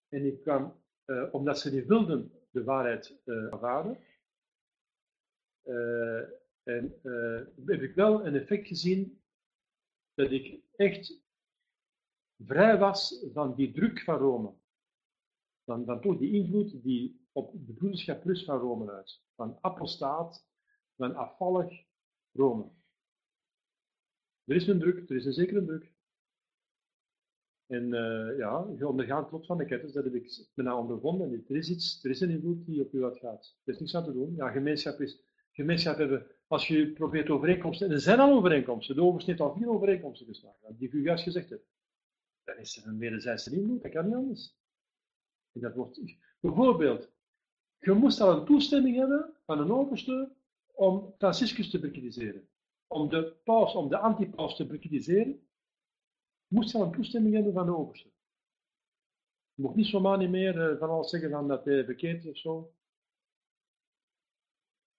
[0.09, 3.99] en ik kwam, uh, omdat ze niet wilden de waarheid uh, ervaren,
[5.64, 6.22] uh,
[6.62, 7.01] en
[7.66, 9.22] heb ik wel een effect gezien
[10.14, 11.22] dat ik echt
[12.45, 14.55] vrij was van die druk van Rome
[15.64, 19.22] dan, dan toch die invloed die op de broederschap plus van Rome uit.
[19.35, 20.47] Van apostaat,
[20.97, 21.85] van afvallig
[22.33, 22.70] Rome.
[24.45, 25.93] Er is een druk, er is een zekere druk.
[27.66, 31.45] En uh, ja, je ondergaat het van de ketters, dat heb ik bijna ondervonden.
[31.49, 33.57] Er is iets, er is een invloed die op u uitgaat.
[33.64, 34.35] Er is niks aan te doen.
[34.35, 35.22] Ja, gemeenschap is,
[35.53, 39.55] gemeenschap hebben, als je probeert overeenkomsten, en er zijn al overeenkomsten, de overste heeft al
[39.55, 41.62] vier overeenkomsten geslagen, die ik juist gezegd heb.
[42.45, 44.59] Dan is er een wederzijdse invloed, dat kan niet anders.
[45.53, 46.01] Dat wordt,
[46.41, 47.11] bijvoorbeeld,
[47.81, 50.33] je moest al een toestemming hebben van een overste
[50.72, 52.49] om Franciscus te bekritiseren.
[52.87, 55.49] Om de paus, om de antipaus te bekritiseren,
[56.47, 58.09] moest je al een toestemming hebben van de overste.
[59.55, 62.31] Je mocht niet zomaar niet meer uh, van alles zeggen van dat hij verkeerd is
[62.31, 62.74] of zo.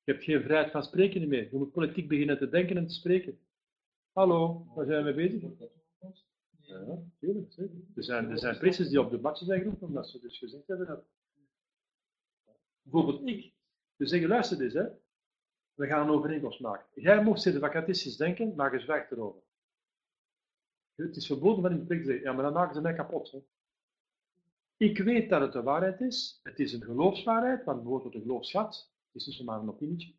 [0.04, 1.52] Je hebt geen vrijheid van spreken meer.
[1.52, 3.40] Je moet politiek beginnen te denken en te spreken.
[4.12, 5.42] Hallo, waar zijn we bezig?
[6.60, 7.04] Ja.
[7.96, 10.68] Er zijn, er zijn priesters die op de matje zijn geroepen, omdat ze dus gezegd
[10.68, 11.06] hebben dat.
[12.82, 13.54] Bijvoorbeeld ik.
[13.96, 14.88] Dus zeggen, luister eens, hè.
[15.74, 17.02] we gaan een overeenkomst maken.
[17.02, 19.42] Jij mocht zitten vacatistisch denken, maar je zwijgt erover.
[20.96, 23.32] Het is verboden van in de te zeggen, ja, maar dan maken ze mij kapot.
[23.32, 23.40] Hè.
[24.78, 26.40] Ik weet dat het de waarheid is.
[26.44, 28.92] Het is een geloofswaarheid, want het behoort tot een geloofschat.
[29.12, 30.14] Het is dus maar een opinietje.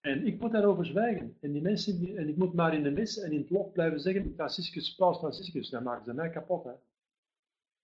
[0.00, 1.36] En ik moet daarover zwijgen.
[1.40, 3.72] En die mensen, die, en ik moet maar in de mis en in het lof
[3.72, 6.64] blijven zeggen, Franciscus, Paus Franciscus, dan maken ze mij kapot.
[6.64, 6.72] Hè.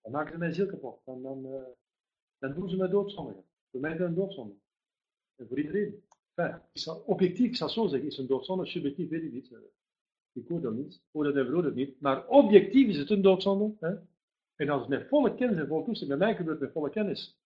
[0.01, 1.01] Dan maken ze mij ziel kapot.
[1.05, 1.61] Dan, dan, uh,
[2.39, 3.43] dan doen ze mij doodzondigen.
[3.71, 4.53] Voor mij is dat een doodzonde.
[5.35, 6.03] En voor iedereen.
[7.05, 9.51] Objectief, ik zal zo zeggen, is een doodzonde, subjectief weet ik niet.
[10.33, 12.01] Ik hoor dat niet, hoor dat en het niet.
[12.01, 13.75] Maar objectief is het een doodzonde.
[13.79, 13.95] Hè.
[14.55, 16.89] En als het met volle kennis en volle toestemming, bij mij gebeurt het met volle
[16.89, 17.39] kennis.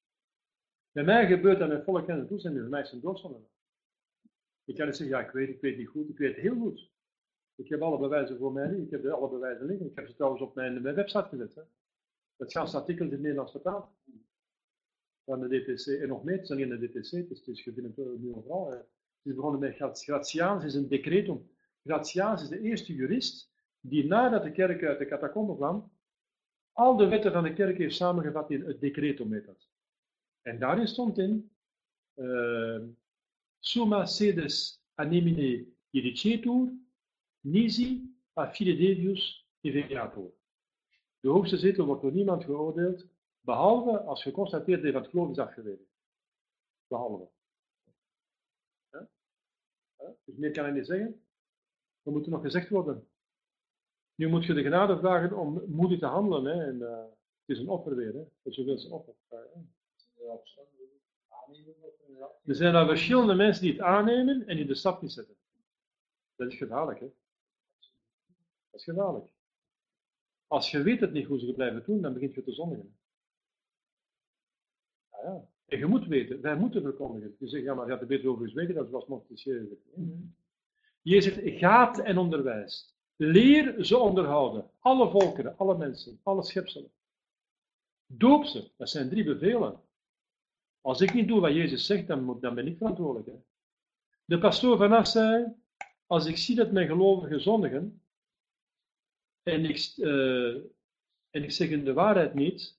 [0.91, 3.39] Bij mij gebeurt dat met volle kennis en toestemming, bij mij is het een doodzonde.
[4.65, 6.91] Ik kan niet zeggen, ja, ik weet, ik weet niet goed, ik weet heel goed.
[7.55, 9.85] Ik heb alle bewijzen voor mij Ik heb alle bewijzen liggen.
[9.85, 11.55] Ik heb ze trouwens op mijn, mijn website gezet.
[11.55, 11.61] Hè.
[12.37, 13.89] Het ganse artikel is in het Nederlands vertaald.
[15.25, 15.85] Van de DTC.
[15.85, 18.69] En nog meer, het is in de DTC, het is, is je vindt nu overal.
[18.69, 18.85] Het
[19.23, 21.49] is begonnen met Gratiaans, is een decretum.
[21.83, 25.91] Gratiaans is de eerste jurist die nadat de kerk uit de catacomben kwam,
[26.71, 29.45] al de wetten van de kerk heeft samengevat in het decretum.
[30.41, 31.51] En daarin stond in,
[32.15, 32.81] uh,
[33.59, 36.73] summa sedes anemine iricetur,
[37.39, 40.33] nisi a fide devius evigator.
[41.19, 43.07] De hoogste zetel wordt door niemand geoordeeld,
[43.43, 45.87] behalve als geconstateerd heeft dat het geloof is afgewezen.
[46.87, 47.29] Behalve.
[50.25, 51.25] Dus meer kan ik niet zeggen.
[52.03, 53.07] Er moet nog gezegd worden.
[54.15, 56.57] Nu moet je de genade vragen om moedig te handelen.
[56.57, 56.65] Hè?
[56.65, 57.03] En, uh,
[57.45, 58.13] het is een offer weer.
[58.13, 58.23] Hè?
[58.23, 59.13] Dat is zoveel een offer.
[59.29, 59.61] Dat.
[62.45, 65.35] Er zijn dan verschillende mensen die het aannemen en die de stap niet zetten.
[66.35, 67.11] Dat is gevaarlijk, hè?
[68.69, 69.31] Dat is gevaarlijk.
[70.47, 72.97] Als je weet het niet hoe ze blijven doen, dan begint je te zondigen.
[75.23, 75.45] Ja.
[75.65, 77.35] En je moet weten, wij moeten verkondigen.
[77.39, 79.59] Je zegt, ja, maar je had er beter over gezwegen, dat was Montesquieu.
[79.59, 79.81] gezegd.
[79.95, 80.31] Nee, nee.
[81.01, 82.95] Je zegt, gaat en onderwijst.
[83.15, 84.69] Leer ze onderhouden.
[84.79, 86.91] Alle volkeren, alle mensen, alle schepselen.
[88.05, 88.69] Doop ze.
[88.77, 89.79] Dat zijn drie bevelen.
[90.81, 93.27] Als ik niet doe wat Jezus zegt, dan, moet, dan ben ik verantwoordelijk.
[93.27, 93.43] Hè.
[94.25, 95.53] De pastoor van Ars zei,
[96.07, 98.01] als ik zie dat mijn gelovigen zondigen,
[99.43, 100.55] en ik, eh,
[101.29, 102.77] en ik zeg hun de waarheid niet,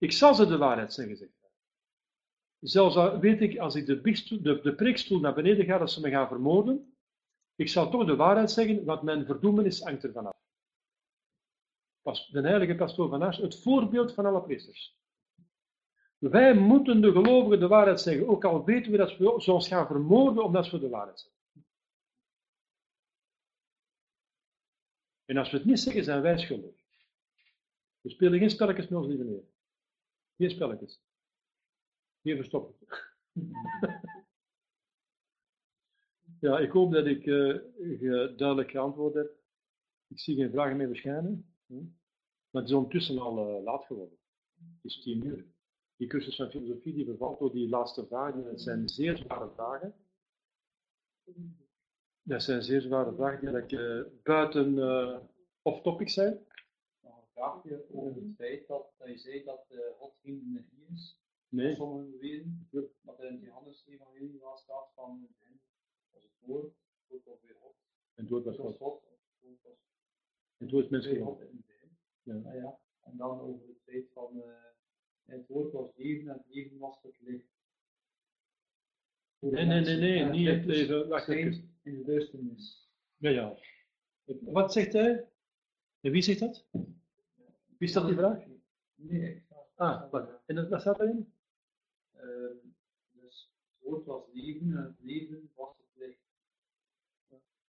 [0.00, 1.50] ik zal ze de waarheid zeggen, zegt hij.
[2.60, 4.00] Zelfs al weet ik, als ik de,
[4.42, 6.94] de, de preekstoel naar beneden ga, dat ze me gaan vermoorden,
[7.54, 10.36] ik zal toch de waarheid zeggen, want mijn verdoemenis hangt er vanaf.
[12.02, 14.98] Pas, de heilige pastoor van Ars, het voorbeeld van alle priesters.
[16.18, 19.68] Wij moeten de gelovigen de waarheid zeggen, ook al weten we dat we ze ons
[19.68, 21.38] gaan vermoorden omdat we de waarheid zeggen.
[25.24, 26.74] En als we het niet zeggen, zijn wij schuldig.
[28.00, 29.24] We spelen geen spelletjes met ons lieve
[30.40, 31.02] Geen spelletjes.
[32.22, 32.86] Geen verstoppen.
[36.46, 39.30] ja, ik hoop dat ik ge- duidelijk geantwoord heb.
[40.06, 41.54] Ik zie geen vragen meer verschijnen.
[41.66, 41.74] Hm?
[42.50, 44.18] Maar het is ondertussen al eh, laat geworden.
[44.54, 45.46] Het is tien uur.
[45.96, 48.44] Die cursus van filosofie die bevalt door die laatste vragen.
[48.44, 49.94] Het zijn zeer zware vragen.
[52.22, 54.78] Dat zijn zeer zware vragen die eh, buiten
[55.62, 56.46] off-topic zijn.
[57.40, 61.18] Vraagje over het feit dat, dat je zei dat eh, God geen energie is.
[61.48, 61.74] Nee.
[61.74, 62.68] Sommigen beweren
[63.02, 65.60] dat er in het Johannes-evangelie wel staat van in het
[66.12, 67.74] was het woord, het woord was weer God,
[68.14, 68.76] En het was God.
[68.76, 69.78] God, het woord was
[70.56, 71.16] En dood is het.
[72.22, 72.34] Ja.
[72.34, 74.64] Nou ja, en dan over het feit van eh,
[75.24, 77.48] het woord was leven en het leven was het licht.
[79.38, 81.08] Nee, nee, nee, nee, niet het is leven.
[81.08, 81.78] Wacht even.
[81.82, 82.90] in de duisternis.
[83.16, 83.58] Ja, ja.
[84.40, 85.28] Wat zegt hij?
[86.00, 86.66] En wie zegt dat?
[87.80, 88.38] Wie stelt die vraag?
[88.94, 90.40] Nee, ik ga- Ah, wat?
[90.46, 91.32] En dat- wat staat erin?
[92.16, 92.56] Ehm,
[93.10, 96.18] dus het woord was leven en het leven was het licht.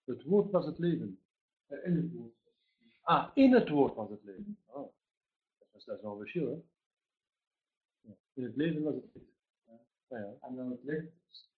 [0.04, 1.20] Het woord was het leven.
[1.68, 2.34] Eh, in het woord.
[3.02, 4.58] Ah, in het woord was het leven.
[4.66, 4.76] Ah,
[5.60, 6.62] dat is, dat is wel een verschil, hè?
[8.02, 8.16] Ja.
[8.34, 9.32] In het leven was het licht.
[10.08, 10.38] Ja, ja.
[10.42, 11.08] En dan het licht.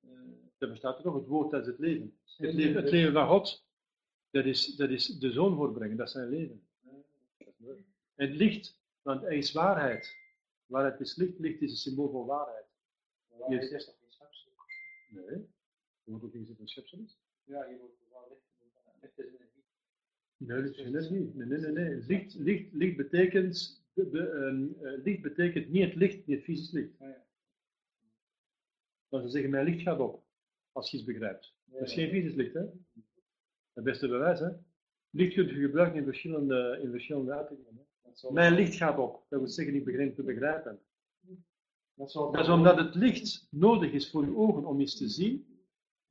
[0.02, 0.10] eh,
[0.58, 2.18] Er bestaat er nog het woord, dat is het leven.
[2.38, 3.66] Het leven van God,
[4.30, 6.68] dat is, dat is de zoon voorbrengen, dat is zijn leven.
[7.38, 7.78] Dat is mooi.
[7.78, 10.16] En het licht, want hij is waarheid.
[10.66, 12.66] Waarheid is licht, licht is een symbool van waarheid.
[13.28, 14.52] Waarheid is toch geen schepsel?
[15.08, 15.36] Nee,
[16.04, 17.18] er wordt ook niet het schepsel is.
[17.44, 18.52] Ja, je wordt er wel licht
[19.02, 19.64] Licht is energie.
[20.38, 21.36] Nee, dat is niet.
[21.36, 21.72] Nee, nee, nee.
[21.72, 22.06] nee.
[22.08, 27.00] Licht, licht, licht, betekent, ehm, eh, licht betekent niet het licht, niet het fysisch licht.
[27.00, 27.26] Ah, ja.
[29.08, 30.24] Want ze zeggen, mijn licht gaat op,
[30.72, 31.54] als je iets begrijpt.
[31.66, 32.66] Dat is geen fysisch licht, hè?
[33.74, 34.50] Het beste bewijs, hè?
[35.10, 37.76] Licht kun je gebruiken in verschillende, in verschillende uitingen.
[37.76, 37.84] Hè?
[38.20, 40.80] Dat Mijn licht gaat op, dat wil zeggen, ik begin te begrijpen.
[41.94, 45.66] Dat Dat is omdat het licht nodig is voor je ogen om iets te zien,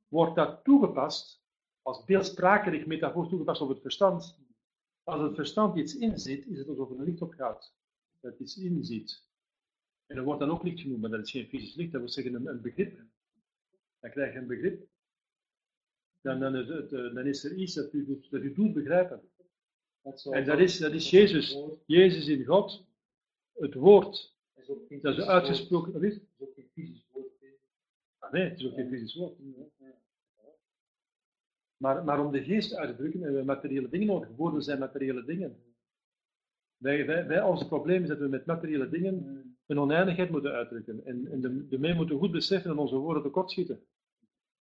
[0.07, 1.43] wordt dat toegepast,
[1.81, 4.39] als beeldsprakelijk metafoor toegepast op het verstand.
[5.03, 7.73] Als het verstand iets inziet, is het alsof er een licht opgaat.
[8.19, 9.29] Dat het iets inziet.
[10.05, 12.09] En dat wordt dan ook licht genoemd, maar dat is geen fysisch licht, dat wil
[12.09, 12.99] zeggen een, een begrip.
[13.99, 14.87] Dan krijg je een begrip.
[16.21, 19.21] Dan, dan, is, het, eh, dan is er iets dat u dat u doet begrijpen.
[20.03, 21.57] Dat En dat is, dat is Jezus.
[21.85, 22.85] Jezus in God,
[23.53, 24.35] het woord,
[25.01, 25.93] dat is uitgesproken.
[25.93, 26.19] Wat is?
[26.37, 27.27] ook geen fysisch woord.
[28.17, 29.37] Ah, nee, het is ook geen fysisch woord.
[31.77, 34.29] Maar, maar om de geest uit te drukken hebben we materiële dingen nodig.
[34.35, 35.55] Woorden zijn materiële dingen.
[36.77, 41.05] Wij, wij, wij, onze probleem is dat we met materiële dingen een oneindigheid moeten uitdrukken.
[41.05, 43.85] En, en de, de mee moeten goed beseffen dat onze woorden tekortschieten.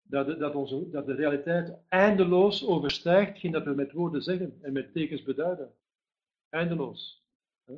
[0.10, 4.58] Dat, de- dat, onze, dat de realiteit eindeloos overstijgt hetgeen dat we met woorden zeggen
[4.62, 5.72] en met tekens beduiden.
[6.50, 7.26] Eindeloos.
[7.66, 7.74] Hè?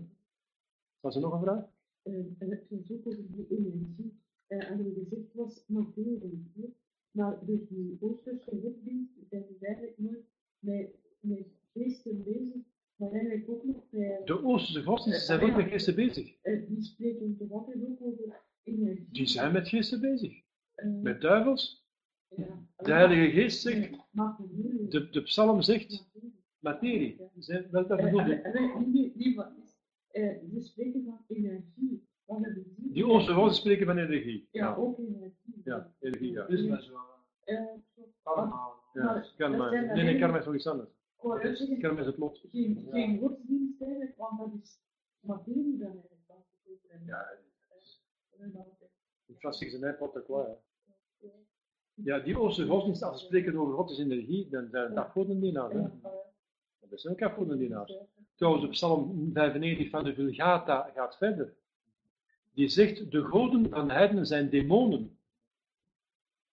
[0.99, 1.65] Was er nog een vraag?
[2.01, 4.19] Eh, en het ging ook over die energie.
[4.47, 6.51] En er gezegd was materie.
[6.55, 6.65] hè.
[7.11, 10.25] Maar door die Oosterse godsdienst zijn we eigenlijk nooit
[10.59, 10.89] met,
[11.19, 12.61] met geesten bezig,
[12.95, 16.35] maar eigenlijk ook nog met, De Oosterse godsdiensten zijn ook met geesten bezig.
[16.41, 19.07] eh, die spreken toch altijd ook over energie.
[19.11, 20.41] Die zijn met geesten bezig.
[20.75, 21.87] Eh, Met duivels.
[22.29, 22.45] Ja.
[22.77, 23.91] De Heilige Geest zegt,
[24.89, 26.07] de, de psalm zegt,
[26.59, 26.59] Materie.
[26.59, 27.29] materie.
[27.43, 28.11] Zijn, wel, dat Eh,
[30.11, 32.07] eh, We spreken van energie.
[32.25, 32.93] Wat hebben die?
[32.93, 34.47] Godsdiensten spreken van energie.
[34.51, 35.61] Ja, ook energie.
[35.63, 36.45] Ja, energie, ja.
[36.45, 36.61] Dus
[37.43, 37.61] Eh,
[38.23, 38.71] karma.
[38.93, 39.69] Ja, Maar- karma.
[39.69, 40.89] dat Nee, nee, karma is nog iets anders.
[41.79, 42.45] Karma is het lot.
[42.51, 44.81] geen, godsdienst eigenlijk, want dat is
[45.19, 46.17] materie dan eigenlijk.
[47.05, 47.27] Ja,
[48.79, 48.89] dat-
[49.25, 50.45] In Frans zeggen ze n'importe quoi.
[50.45, 50.53] hè.
[52.03, 55.73] Ja, die Oosterse godsdienst, als ze spreken over God is energie, dan zijn het afgodendienaars.
[55.73, 55.83] hè.
[56.89, 57.97] Dat zijn ook afgodendienaars.
[58.35, 61.53] Trouwens, op Psalm 95 van de Vulgata gaat verder.
[62.53, 65.17] Die zegt, de goden van de heidenen zijn demonen.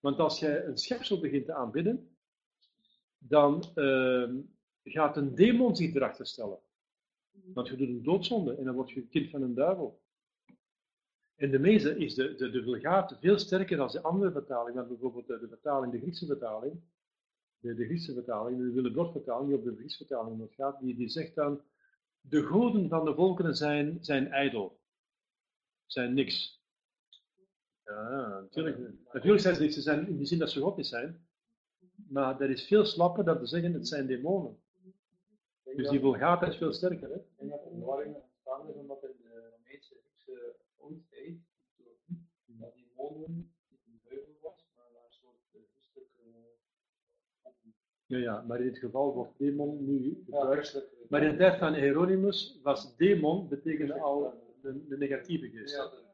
[0.00, 2.16] Want als jij een schepsel begint te aanbidden,
[3.18, 4.36] dan ehm,
[4.84, 6.58] gaat een demon zich erachter stellen.
[7.54, 10.00] Want je doet een doodzonde en dan word je kind van een duivel.
[11.36, 14.88] In de meeste is de, de, de Vulgate veel sterker dan de andere vertaling, dan
[14.88, 16.80] bijvoorbeeld de, de vertaling, de Griekse vertaling.
[17.58, 21.34] De, de Griekse vertaling, de Willebrood-vertaling, die op de Griekse vertaling gaat, die, die zegt
[21.34, 21.60] dan,
[22.20, 24.78] de goden van de volkeren zijn, zijn ijdel.
[25.86, 26.64] Zijn niks.
[27.84, 28.78] Ja, natuurlijk.
[29.12, 31.26] Natuurlijk zijn ze niks, ze zijn in die zin dat ze God niet zijn.
[32.08, 34.58] Maar dat is veel slapper dan te zeggen, het zijn demonen.
[35.64, 37.10] Dus die Vulgata is veel sterker.
[37.10, 37.18] Hè?
[37.36, 39.15] Denk dat er verwarring ontstaan is omdat de Romeinse
[42.46, 42.86] Dat die
[43.26, 43.46] niet
[43.86, 46.20] een duivel was, maar een soort uh, christelijke
[48.06, 50.84] Ja, ja, maar in dit geval wordt demon nu gebruikt.
[51.08, 54.32] Maar in de tijd van Hieronymus was demon betekende al
[54.62, 55.74] de, de negatieve geest.
[55.76, 56.04] ja, de-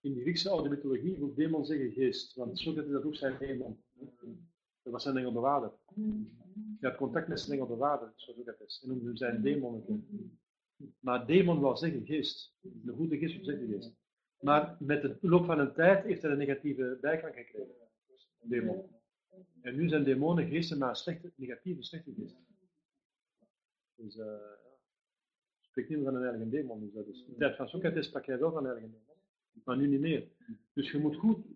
[0.00, 3.82] In de Griekse oude mythologie wil demon zeggen geest, want Socrates dat ook zijn demon.
[4.82, 5.72] Dat was zijn engelbewaarder.
[6.80, 8.80] Hij had contact met zijn engelbewaarder, zoals Socrates.
[8.82, 9.84] En noemde hem zijn demon.
[11.00, 12.56] Maar demon wil zeggen geest.
[12.60, 13.92] De goede geest wil zeggen geest.
[14.40, 17.74] Maar met de loop van een tijd heeft hij een negatieve bijklank gekregen.
[18.40, 18.96] Demon.
[19.60, 22.46] En nu zijn demonen geesten, maar slechte, negatieve, slechte geesten.
[23.94, 24.40] Dus, ja.
[25.60, 26.80] spreekt niet meer van een heilige demon.
[26.80, 29.16] Dus dat is, de tijd van Socrates sprak hij wel van een heilige demon.
[29.64, 30.28] Maar nu niet meer.
[30.72, 31.46] Dus je moet goed.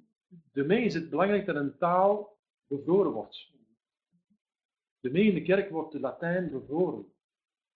[0.53, 3.51] De is het belangrijk dat een taal bevroren wordt.
[5.01, 7.13] De mij in de kerk wordt de Latijn bevroren.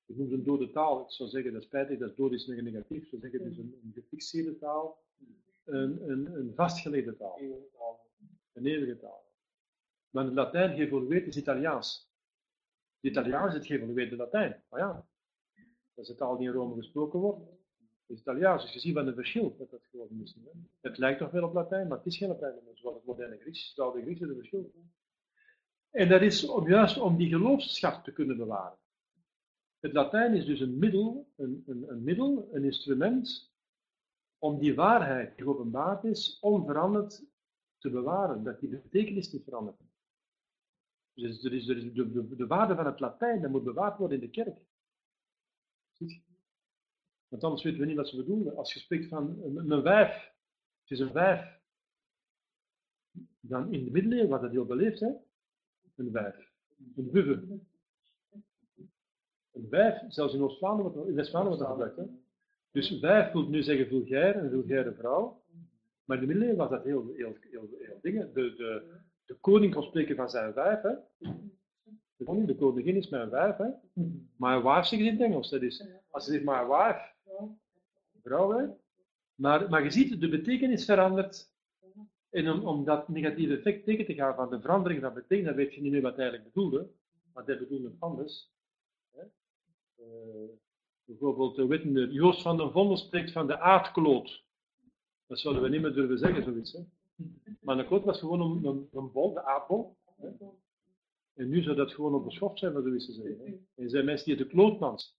[0.06, 1.00] Ik noem het een dode taal.
[1.04, 3.02] Ik zou zeggen, dat is spijtig, dat is dood is negatief.
[3.02, 5.04] Ik zou zeggen, het is een, een gefixeerde taal.
[5.64, 7.40] Een, een, een vastgelegde taal.
[8.52, 9.24] Een eeuwige taal.
[10.10, 12.10] Maar het Latijn geëvolueerd is Italiaans.
[13.00, 14.62] Het Italiaans is het geëvolueerde Latijn.
[14.68, 15.06] Maar ja,
[15.94, 17.40] dat is de taal die in Rome gesproken wordt.
[18.06, 20.34] Het is Italiaans, dus je ziet wat een verschil dat dat geworden is.
[20.44, 20.50] Hè?
[20.80, 23.38] Het lijkt toch wel op Latijn, maar het is geen Latijn meer, zoals het moderne
[23.38, 23.68] Grieks.
[23.68, 24.72] Het oude Grieks is een verschil.
[25.90, 28.78] En dat is om, juist om die geloofsschat te kunnen bewaren.
[29.86, 33.52] Het Latijn is dus een middel, een, een, een middel, een instrument
[34.38, 37.24] om die waarheid die geopenbaard is, onveranderd
[37.78, 39.80] te bewaren, dat die betekenis niet verandert.
[41.14, 44.58] Dus de, de, de waarde van het Latijn, dat moet bewaard worden in de kerk.
[47.28, 48.56] Want anders weten we niet wat ze bedoelen.
[48.56, 50.14] Als je spreekt van een, een wijf,
[50.80, 51.60] het is een wijf,
[53.40, 55.12] dan in de middeleeuwen was dat heel beleefd, hè?
[55.94, 56.52] Een wijf.
[56.96, 57.60] Een wuffe.
[59.56, 62.18] Een wijf, zelfs in Oost-Vlaanderen, wordt- in West-Vlaanderen wordt dat gebruikt, hè?
[62.70, 65.42] Dus wijf wil nu zeggen vulgair, een vulgaire vrouw.
[66.04, 68.30] Maar in de middeleeuwen was dat heel, heel, heel, heel dingen.
[68.34, 68.82] De, de,
[69.26, 70.94] de koning kon spreken van zijn wijf, hè?
[72.16, 73.68] De koning, de koningin is mijn wijf, hè?
[74.36, 75.50] My wife zegt in het Engels.
[75.50, 77.00] Dat is, als ze zegt my wife,
[78.22, 78.66] vrouw, hè?
[79.34, 81.50] Maar, maar je ziet, de betekenis verandert.
[82.30, 85.54] En om, om dat negatieve effect tegen te gaan van de verandering van betekenis, dan
[85.56, 86.86] weet je niet meer wat eigenlijk bedoelde.
[87.32, 88.54] Want hij bedoelde het anders.
[89.96, 90.04] Eh,
[91.04, 94.44] bijvoorbeeld, we weten, de- Joost van den Vondel spreekt van de aardkloot.
[95.26, 96.72] Dat zouden we niet meer durven zeggen, zoiets.
[96.72, 96.80] Hè?
[97.60, 99.96] Maar een kloot was gewoon een, bol, de aardbol.
[101.34, 103.38] En nu zou dat gewoon op zijn, wat zoiets te zeggen.
[103.46, 103.82] Hè?
[103.82, 105.16] En zijn mensen die de klootmans.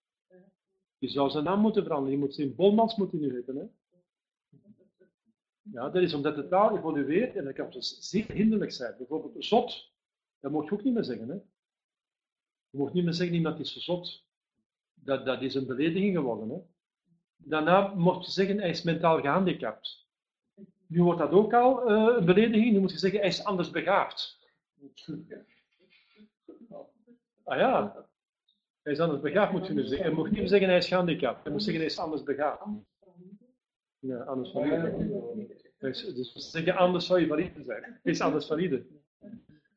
[1.00, 2.14] Die zou zijn naam moeten veranderen.
[2.18, 3.76] Die moet zijn bolmans moeten nu heten.
[5.62, 8.98] Ja, dat is omdat de taal evolueert en dat kan dus zeer hinderlijk zijn.
[8.98, 9.92] Bijvoorbeeld zot,
[10.40, 11.30] dat mag je ook niet meer zeggen.
[11.30, 11.36] Hè?
[12.70, 14.26] Je mag niet meer zeggen iemand is zot.
[15.08, 16.50] Dat, dat is een belediging geworden.
[16.50, 16.58] Hè?
[17.36, 20.08] Daarna mocht je zeggen hij is mentaal gehandicapt.
[20.88, 22.72] Nu wordt dat ook al eh, een belediging.
[22.72, 24.40] Nu moet je zeggen hij is anders begaafd.
[27.44, 28.06] Ah ja,
[28.82, 30.10] hij is anders begaafd moet je nu zeggen.
[30.10, 31.44] Je mag niet zeggen hij is gehandicapt.
[31.44, 32.66] Je moet zeggen hij is anders begaafd.
[34.00, 35.46] Ja, anders valide.
[35.78, 38.00] Dus, zeggen anders zou je valide zijn.
[38.04, 38.86] Hij is anders valide.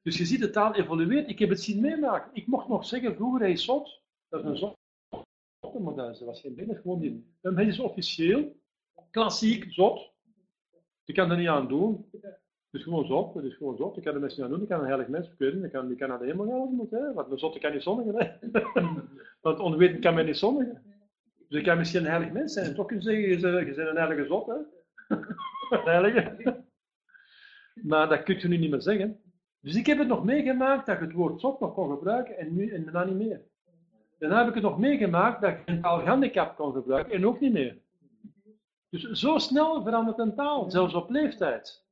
[0.02, 1.28] Dus je ziet de taal evolueert.
[1.28, 2.30] Ik heb het zien meemaken.
[2.34, 4.02] Ik mocht nog zeggen, vroeger hij is zot.
[4.28, 4.79] Dat is een zot.
[5.78, 7.24] Maar dat was geen binnen, gewoon niet.
[7.40, 8.56] Hij is officieel,
[9.10, 10.12] klassiek, zot.
[11.04, 12.08] Je kan er niet aan doen.
[12.70, 13.94] Het is gewoon zot, het is gewoon zot.
[13.94, 15.96] Je kan er mensen niet aan doen, je kan een heilig mens kunnen, je kan,
[15.96, 16.90] kan naar de hemel gaan moet.
[16.90, 17.12] Hè?
[17.12, 18.38] Want een zotte kan niet zondigen.
[19.40, 20.82] Want onwetend kan men niet zondigen.
[21.48, 23.88] Dus je kan misschien een heilig mens zijn en toch je zeggen, je je bent
[23.88, 24.46] een heilige zot.
[24.46, 24.54] Hè?
[25.70, 26.64] Een heilige.
[27.74, 29.20] Maar dat kun je nu niet meer zeggen.
[29.60, 32.54] Dus ik heb het nog meegemaakt dat je het woord zot nog kon gebruiken en
[32.54, 33.42] nu en daarna niet meer.
[34.20, 37.40] Daarna heb ik het nog meegemaakt dat je een taal handicap kon gebruiken en ook
[37.40, 37.78] niet meer.
[38.88, 41.86] Dus zo snel verandert een taal, zelfs op leeftijd.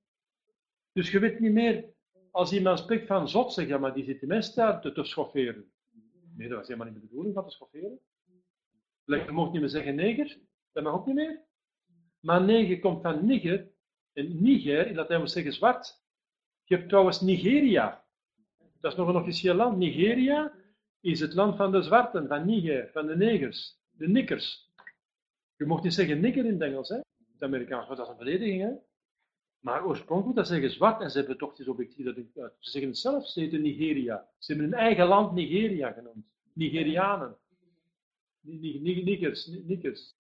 [0.92, 1.84] Dus je weet niet meer,
[2.30, 5.72] als iemand spreekt van zot, zeg maar die zit de mensen daar te, te schofferen.
[6.36, 8.00] Nee, dat was helemaal niet de bedoeling van te schofferen.
[9.05, 10.38] Je mocht niet meer zeggen neger,
[10.72, 11.40] dat mag ook niet meer.
[12.20, 13.70] Maar neger komt van niger,
[14.12, 16.02] en niger, in Latijn wil zeggen zwart.
[16.64, 18.05] Je hebt trouwens Nigeria.
[18.80, 19.76] Dat is nog een officieel land.
[19.76, 20.52] Nigeria
[21.00, 24.70] is het land van de zwarten, van Niger, van de negers, de nikkers.
[25.56, 26.96] Je mocht niet zeggen nikker in het Engels, hè?
[27.32, 28.62] het Amerikaans, want dat is een belediging.
[28.62, 28.70] Hè?
[29.60, 32.90] Maar oorspronkelijk, dat zeggen zwart, en ze hebben toch iets objectief dat ik, Ze zeggen
[32.90, 34.28] het zelf, ze heten Nigeria.
[34.38, 36.24] Ze hebben hun eigen land Nigeria genoemd.
[36.52, 37.36] Nigerianen.
[38.40, 40.14] Nikkers, nikkers.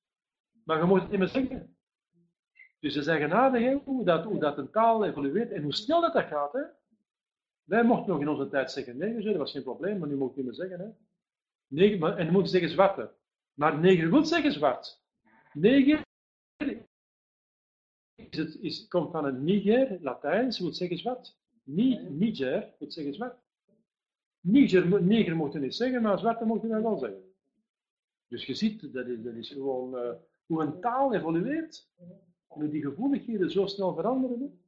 [0.64, 1.76] Maar je moet het niet meer zeggen.
[2.80, 6.12] Dus ze zeggen nadenken hoe dat, hoe dat een taal evolueert en hoe snel dat,
[6.12, 6.52] dat gaat.
[6.52, 6.62] Hè?
[7.68, 10.30] Wij mochten nog in onze tijd zeggen neger, dat was geen probleem, maar nu moet
[10.30, 10.80] je niet meer zeggen.
[10.80, 10.88] Hè?
[11.66, 13.10] Neger, maar, en je moet zeggen zwarte.
[13.54, 15.02] Maar neger wil zeggen zwart.
[15.52, 16.06] Neger
[18.14, 21.36] is het, is, komt van een Niger, Latijns, wil zeggen zwart.
[21.62, 23.36] Ni, Niger wil zeggen zwart.
[24.40, 27.32] Niger, neger mochten niet zeggen, maar zwarte mochten dat wel zeggen.
[28.28, 30.10] Dus je ziet, dat is, dat is gewoon uh,
[30.46, 31.88] hoe een taal evolueert,
[32.46, 34.60] hoe die gevoeligheden zo snel veranderen.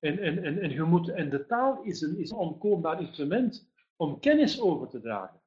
[0.00, 4.20] En, en, en, en, je moet, en de taal is een, is een instrument om
[4.20, 5.40] kennis over te dragen.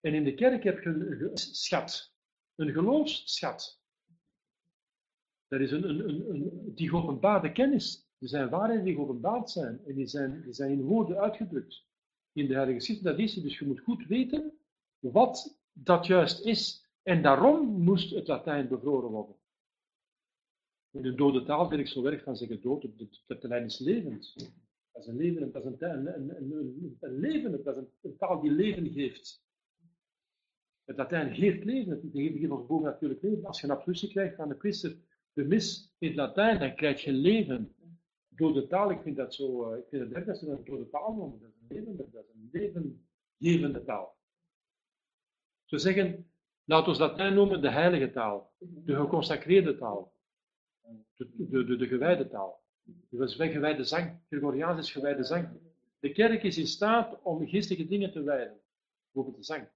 [0.00, 2.14] En in de kerk heb je een schat,
[2.54, 3.80] een geloofsschat.
[5.48, 8.08] Dat is een, een, een, een, die geopenbaarde kennis.
[8.18, 11.84] Er zijn waarheden die geopenbaard zijn en die zijn, die zijn in woorden uitgedrukt.
[12.32, 14.52] In de Heilige Schrift, dat is Dus je moet goed weten
[14.98, 16.84] wat dat juist is.
[17.02, 19.36] En daarom moest het Latijn bevroren worden.
[20.96, 24.34] In de dode taal wil ik zo werk van zeggen dood, het Latijn is levend.
[24.92, 28.40] Dat is een leven, dat is een, een, een, een leven, dat is een, taal
[28.40, 29.44] die leven geeft.
[30.84, 33.44] Het Latijn geeft leven, het geeft ons boven natuurlijk leven.
[33.44, 34.96] Als je een absolutie krijgt van de priester,
[35.32, 37.74] de mis in het Latijn, dan krijg je leven.
[38.28, 40.88] Dode taal, ik vind dat zo, eh, ik vind het erg dat ze dat dode
[40.88, 41.40] taal noemen.
[41.40, 44.16] Dat is een levende, dat is een levengevende taal.
[45.64, 46.30] Ze zeggen,
[46.64, 50.14] laten we Latijn noemen de heilige taal, de geconsacreerde taal,
[51.16, 52.64] de, de, de, de gewijde taal.
[53.10, 54.20] Dat is gewijde zang.
[54.28, 55.48] Gregoriaans is gewijde zang.
[55.98, 58.60] De kerk is in staat om geestige dingen te wijden,
[59.04, 59.68] bijvoorbeeld de zang.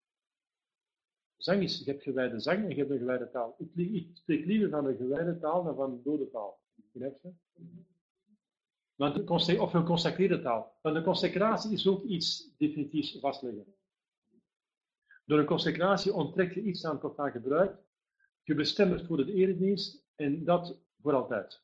[1.37, 3.57] Zang is, je hebt gewijde zang en je hebt een gewijde taal.
[3.77, 6.61] Ik, spreek liever van een gewijde taal dan van een dode taal.
[6.75, 7.33] Begrijp je?
[9.61, 10.79] Of een consacreerde taal.
[10.83, 13.75] Want de consecratie is ook iets definitiefs vastleggen.
[15.25, 17.79] Door een consecratie onttrek je iets aan tot aan gebruik.
[18.43, 21.63] Je bestemt het voor de eredienst en dat voor altijd.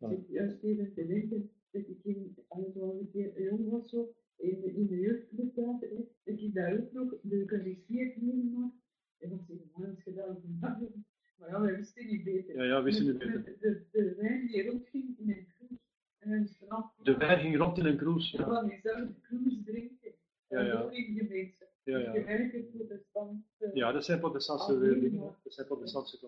[0.00, 3.70] Ik zit juist even te denken dat ik in, als ik al een keer jong
[3.70, 8.16] was, zo, in, de, in de jeugdclub dat ik daar ook nog de Eucharistie heb
[8.16, 8.74] meegemaakt.
[9.18, 11.04] En dat is helemaal eens gedaan van
[11.38, 12.56] Maar ja, we wisten niet beter.
[12.56, 13.44] Ja, ja, we wisten niet beter.
[13.44, 15.78] De, de, de wijn die rondging in een cruise.
[16.18, 16.94] En een straf.
[17.02, 18.36] De wijn ging rond in een cruise.
[18.36, 18.44] Ja.
[18.44, 20.12] Van diezelfde cruise drinken.
[20.48, 20.82] Ja, ja.
[20.82, 21.68] Ook in gemeenschap.
[21.82, 22.12] Ja, ja.
[22.12, 24.78] De ja, dat zijn protestantse.
[25.42, 26.18] Dat zijn protestantse.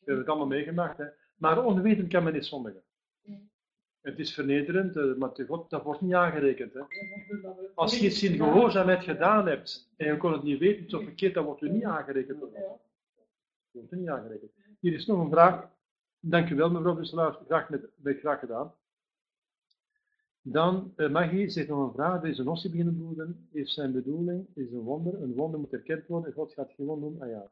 [0.00, 0.98] We hebben het allemaal meegemaakt.
[0.98, 1.06] Hè.
[1.36, 2.82] Maar onwetend kan men niet zondigen.
[4.00, 6.74] Het is vernederend, eh, maar God, dat wordt niet aangerekend.
[6.74, 6.80] Hè.
[7.74, 11.04] Als je iets in gehoorzaamheid gedaan hebt en je kon het niet weten, het is
[11.04, 12.40] verkeerd, dan wordt het niet aangerekend.
[12.40, 12.50] Dat
[13.70, 14.50] wordt niet aangerekend.
[14.80, 15.68] Hier is nog een vraag.
[16.20, 17.38] Dank u wel, mevrouw Busselaar.
[17.46, 18.74] Graag, met, graag gedaan.
[20.42, 22.20] Dan, uh, Maggie zegt nog een vraag.
[22.20, 23.48] Deze nossie beginnen bloeden.
[23.52, 25.22] Is zijn bedoeling, is een wonder.
[25.22, 26.32] Een wonder moet erkend worden.
[26.32, 27.22] God gaat gewoon doen.
[27.22, 27.50] Ah ja.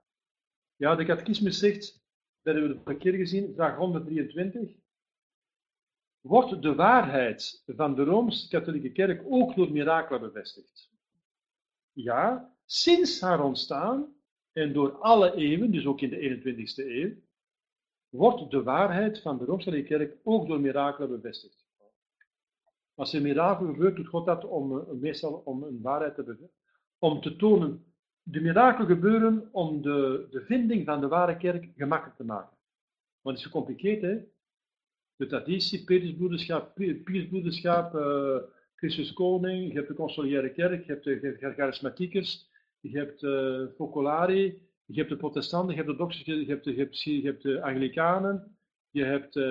[0.76, 2.07] Ja, de catechismus zegt,
[2.48, 4.76] dat hebben we de vorige keer gezien, vraag 123
[6.20, 10.90] wordt de waarheid van de Rooms-Katholieke Kerk ook door mirakelen bevestigd.
[11.92, 14.14] Ja, sinds haar ontstaan
[14.52, 17.14] en door alle eeuwen, dus ook in de 21ste eeuw,
[18.08, 21.66] wordt de waarheid van de Rooms-Katholieke Kerk ook door mirakelen bevestigd.
[22.94, 26.56] Als er mirakel gebeurt, doet God dat om, eh, meestal om een waarheid te bevestigen.
[26.98, 27.87] Om te tonen,
[28.30, 32.56] de mirakelen gebeuren om de, de vinding van de ware kerk gemakkelijk te maken.
[33.20, 34.18] Want het is gecompliceerd, hè?
[35.16, 36.74] de traditie, Petersbroederschap,
[37.04, 38.36] Piersbroederschap, uh,
[38.76, 42.50] Christus Koning, je hebt de Consoliaire Kerk, je hebt de charismatiekers,
[42.80, 46.76] je hebt uh, Focolari, je hebt de protestanten, je hebt de doxers, je hebt de,
[46.76, 48.56] je je hebt de Anglikanen,
[48.90, 49.44] je hebt, uh,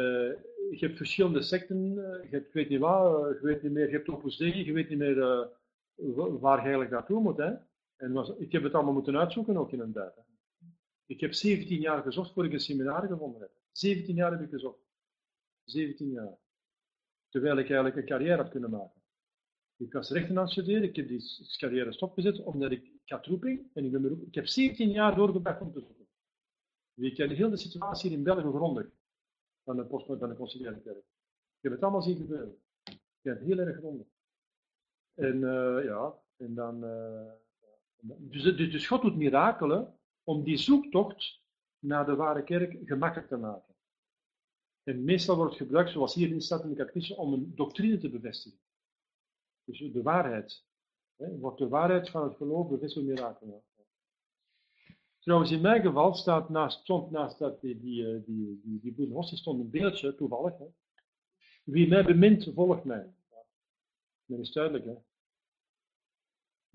[0.72, 3.96] je hebt verschillende secten, je hebt, ik weet niet wat, je weet niet meer, je
[3.96, 5.50] hebt Opus Dei, je weet niet meer
[6.40, 7.38] waar je eigenlijk naartoe moet.
[7.38, 7.54] Hè?
[7.98, 10.12] En was, ik heb het allemaal moeten uitzoeken ook in een?
[11.06, 13.52] Ik heb 17 jaar gezocht voor ik een seminar gevonden heb.
[13.72, 14.80] 17 jaar heb ik gezocht.
[15.64, 16.38] 17 jaar.
[17.30, 19.02] Terwijl ik eigenlijk een carrière had kunnen maken.
[19.78, 23.28] Ik was rechten aan het studeren, ik heb die carrière stopgezet omdat ik, ik had
[23.28, 24.22] en ik ben.
[24.28, 26.08] Ik heb 17 jaar doorgebracht om te zoeken.
[26.94, 28.88] Je kent heel de situatie in België grondig.
[29.64, 30.98] Van de, post, van de conciliaire kerk.
[30.98, 32.58] Ik heb het allemaal zien gebeuren.
[32.84, 34.08] Ik ken het heel erg grondig.
[35.14, 36.84] En uh, ja, en dan.
[36.84, 37.32] Uh,
[38.02, 41.42] dus, dus, God doet mirakelen om die zoektocht
[41.80, 43.76] naar de ware kerk gemakkelijk te maken.
[44.84, 47.98] En meestal wordt het gebruikt, zoals hier in staat in de catechisme, om een doctrine
[47.98, 48.60] te bevestigen.
[49.64, 50.66] Dus de waarheid.
[51.16, 53.64] Hè, wordt de waarheid van het geloof bevestigd door mirakelen.
[55.20, 59.60] Trouwens, in mijn geval staat naast, stond naast dat, die, die, eh, die, die, stond
[59.60, 60.54] een beeldje, toevallig.
[61.64, 63.14] Wie mij bemint, volgt mij.
[64.26, 64.94] Dat is duidelijk, hè.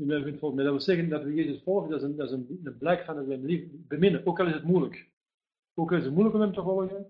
[0.06, 0.38] Mij.
[0.38, 3.16] Dat wil zeggen dat we Jezus volgen, dat is een, dat is een, blijk van
[3.16, 4.26] dat we hem lief beminnen.
[4.26, 5.10] Ook al is het moeilijk.
[5.74, 7.06] Ook al is het moeilijk om hem te volgen,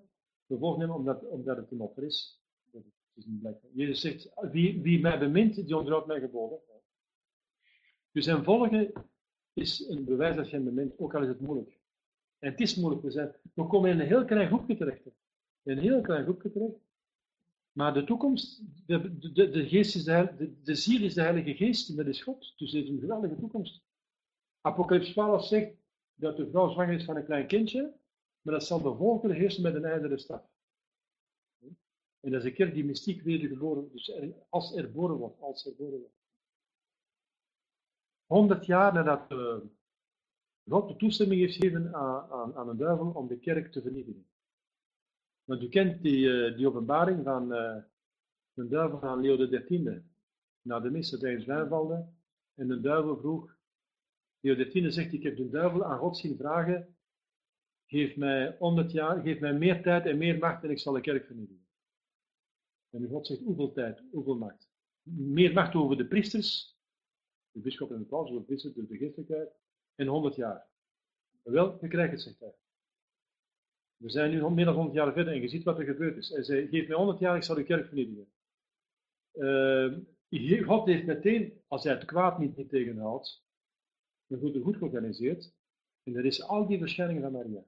[0.47, 2.43] we volgen hem omdat, omdat het een offer is.
[3.15, 3.59] Is een.
[3.73, 6.59] Jezus zegt, wie, wie mij bemint, die onderhoudt mij geboden.
[8.13, 8.93] Dus hem volgen
[9.53, 11.81] is een bewijs dat je hem bemint, ook al is het moeilijk.
[12.39, 13.03] En het is moeilijk.
[13.03, 15.07] We, zijn, we komen in een heel klein groepje terecht.
[15.63, 16.79] In een heel klein groepje terecht.
[17.73, 21.55] Maar de toekomst, de, de, de, geest is de, de, de ziel is de Heilige
[21.55, 22.53] Geest en dat is God.
[22.57, 23.83] Dus het is een geweldige toekomst.
[24.61, 25.75] Apocalypse 12 zegt
[26.15, 27.95] dat de vrouw zwanger is van een klein kindje,
[28.43, 30.43] maar dat zal de volgende heersen met een ijdere staf.
[32.21, 34.13] En dat is een kerk die mystiek wedergeboren, dus
[34.49, 36.15] als erboren wordt, als erboren wordt.
[38.27, 39.57] 100 jaar nadat uh,
[40.69, 44.27] God de toestemming heeft gegeven aan, aan, aan, een duivel om de kerk te vernietigen.
[45.45, 47.77] Want u kent die, uh, die openbaring van uh,
[48.53, 50.03] de duivel aan Leo XIII.
[50.63, 52.09] Na de mis dat hij in zwijm valde.
[52.55, 53.57] En de duivel vroeg,
[54.41, 56.97] Leo XIII zegt, ik heb de duivel aan God zien vragen,
[57.87, 61.01] geef mij 100 jaar, geef mij meer tijd en meer macht en ik zal de
[61.01, 61.67] kerk vernietigen.
[62.91, 64.71] En God zegt, hoeveel tijd, hoeveel macht?
[65.03, 66.79] Meer macht over de priesters,
[67.51, 69.51] de bischop en de paus, de priester, de geestelijkheid,
[69.95, 70.67] en 100 jaar.
[71.43, 72.55] Wel, je krijgt het, zegt hij.
[74.03, 76.29] We zijn nu meer dan 100 jaar verder en je ziet wat er gebeurd is.
[76.29, 78.27] Hij zei, geef mij 100 jaar, ik zal de kerk vernietigen.
[80.31, 83.45] Uh, God heeft meteen, als hij het kwaad niet, niet tegenhoudt,
[84.27, 85.53] een goed, goed georganiseerd.
[86.03, 87.65] En dat is al die verschijningen van Maria.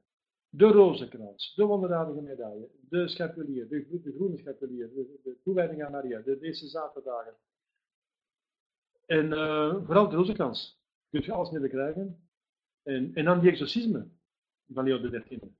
[0.48, 6.39] De rozenkrans, de wonderdadige medaille, de schapulier, de, groene schapulier, de, toewijding aan Maria, de,
[6.39, 7.35] deze zaterdagen.
[9.06, 10.82] En uh, vooral de rozenkrans.
[11.11, 12.28] Kun je alles mee krijgen.
[12.82, 14.09] En, en dan die exorcisme
[14.66, 15.55] van Leo XIII.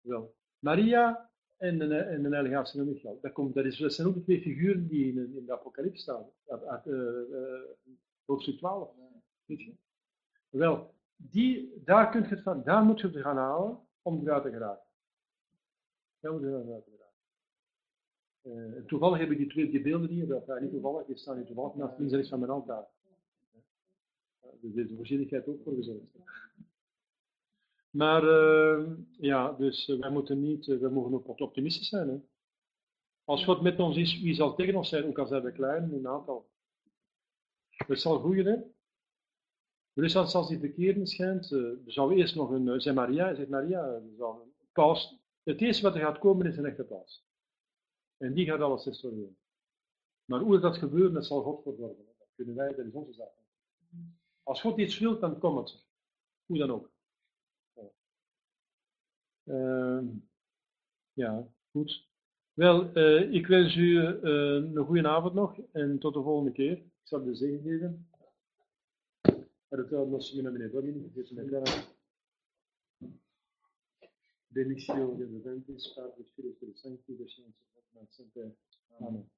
[0.00, 0.34] Wel.
[0.58, 3.18] Maria en de, en de heilige Michael.
[3.22, 6.02] Dat, komt, dat, is, dat zijn ook de twee figuren die in, in de apocalypse
[6.02, 6.26] staan.
[6.46, 6.94] Uit, uh,
[7.30, 7.60] uh,
[8.24, 8.90] hoofdstuk 12.
[9.44, 9.74] Weet je?
[10.48, 14.42] Wel, die, daar, kunt je het van, daar moet je het gaan halen om eruit
[14.42, 14.86] te geraken.
[16.20, 17.06] Daar moet je eruit te geraken.
[18.42, 21.36] Uh, toevallig heb ik die twee die beelden hier, dat ja, niet toevallig, die staan
[21.36, 22.86] niet toevallig naast links en rechts van mijn altaar.
[24.60, 26.02] Dus deze voorzienigheid ook voor gezorgd.
[27.98, 32.08] Maar uh, ja, dus wij moeten niet, wij mogen ook optimistisch zijn.
[32.08, 32.18] Hè?
[33.24, 35.92] Als God met ons is, wie zal tegen ons zijn, ook al zijn we klein,
[35.92, 36.50] een aantal.
[37.68, 40.16] Het zal groeien, hè?
[40.18, 44.16] Als, als die verkeerde schijnt, er zou eerst nog een, uh, Maria, zegt Maria, een
[44.72, 45.18] paus.
[45.42, 47.26] Het eerste wat er gaat komen is een echte paus.
[48.16, 49.38] En die gaat alles restaureren.
[50.24, 52.04] Maar hoe dat gebeurt, dat zal God verworven.
[52.18, 53.34] Dat kunnen wij, dat is onze zaak.
[54.42, 55.86] Als God iets wil, dan komt het.
[56.46, 56.96] Hoe dan ook.
[59.48, 60.00] Uh,
[61.12, 62.06] ja, goed.
[62.52, 64.20] Wel, uh, ik wens u uh,
[64.54, 66.76] een goede avond nog en tot de volgende keer.
[66.76, 68.08] Ik zal de zegen geven.
[69.68, 71.34] Ritorno Simone Domini, Gesù
[74.48, 77.68] Benissimo de Ventis, Padre, Spiritus Sancti, Descensus,
[78.08, 78.54] Sempre.
[79.00, 79.30] Amen.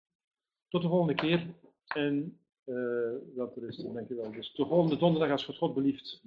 [0.69, 1.55] Tot de volgende keer
[1.87, 4.31] en uh, dat er is, dankjewel.
[4.31, 6.23] Dus de volgende donderdag als God God belieft.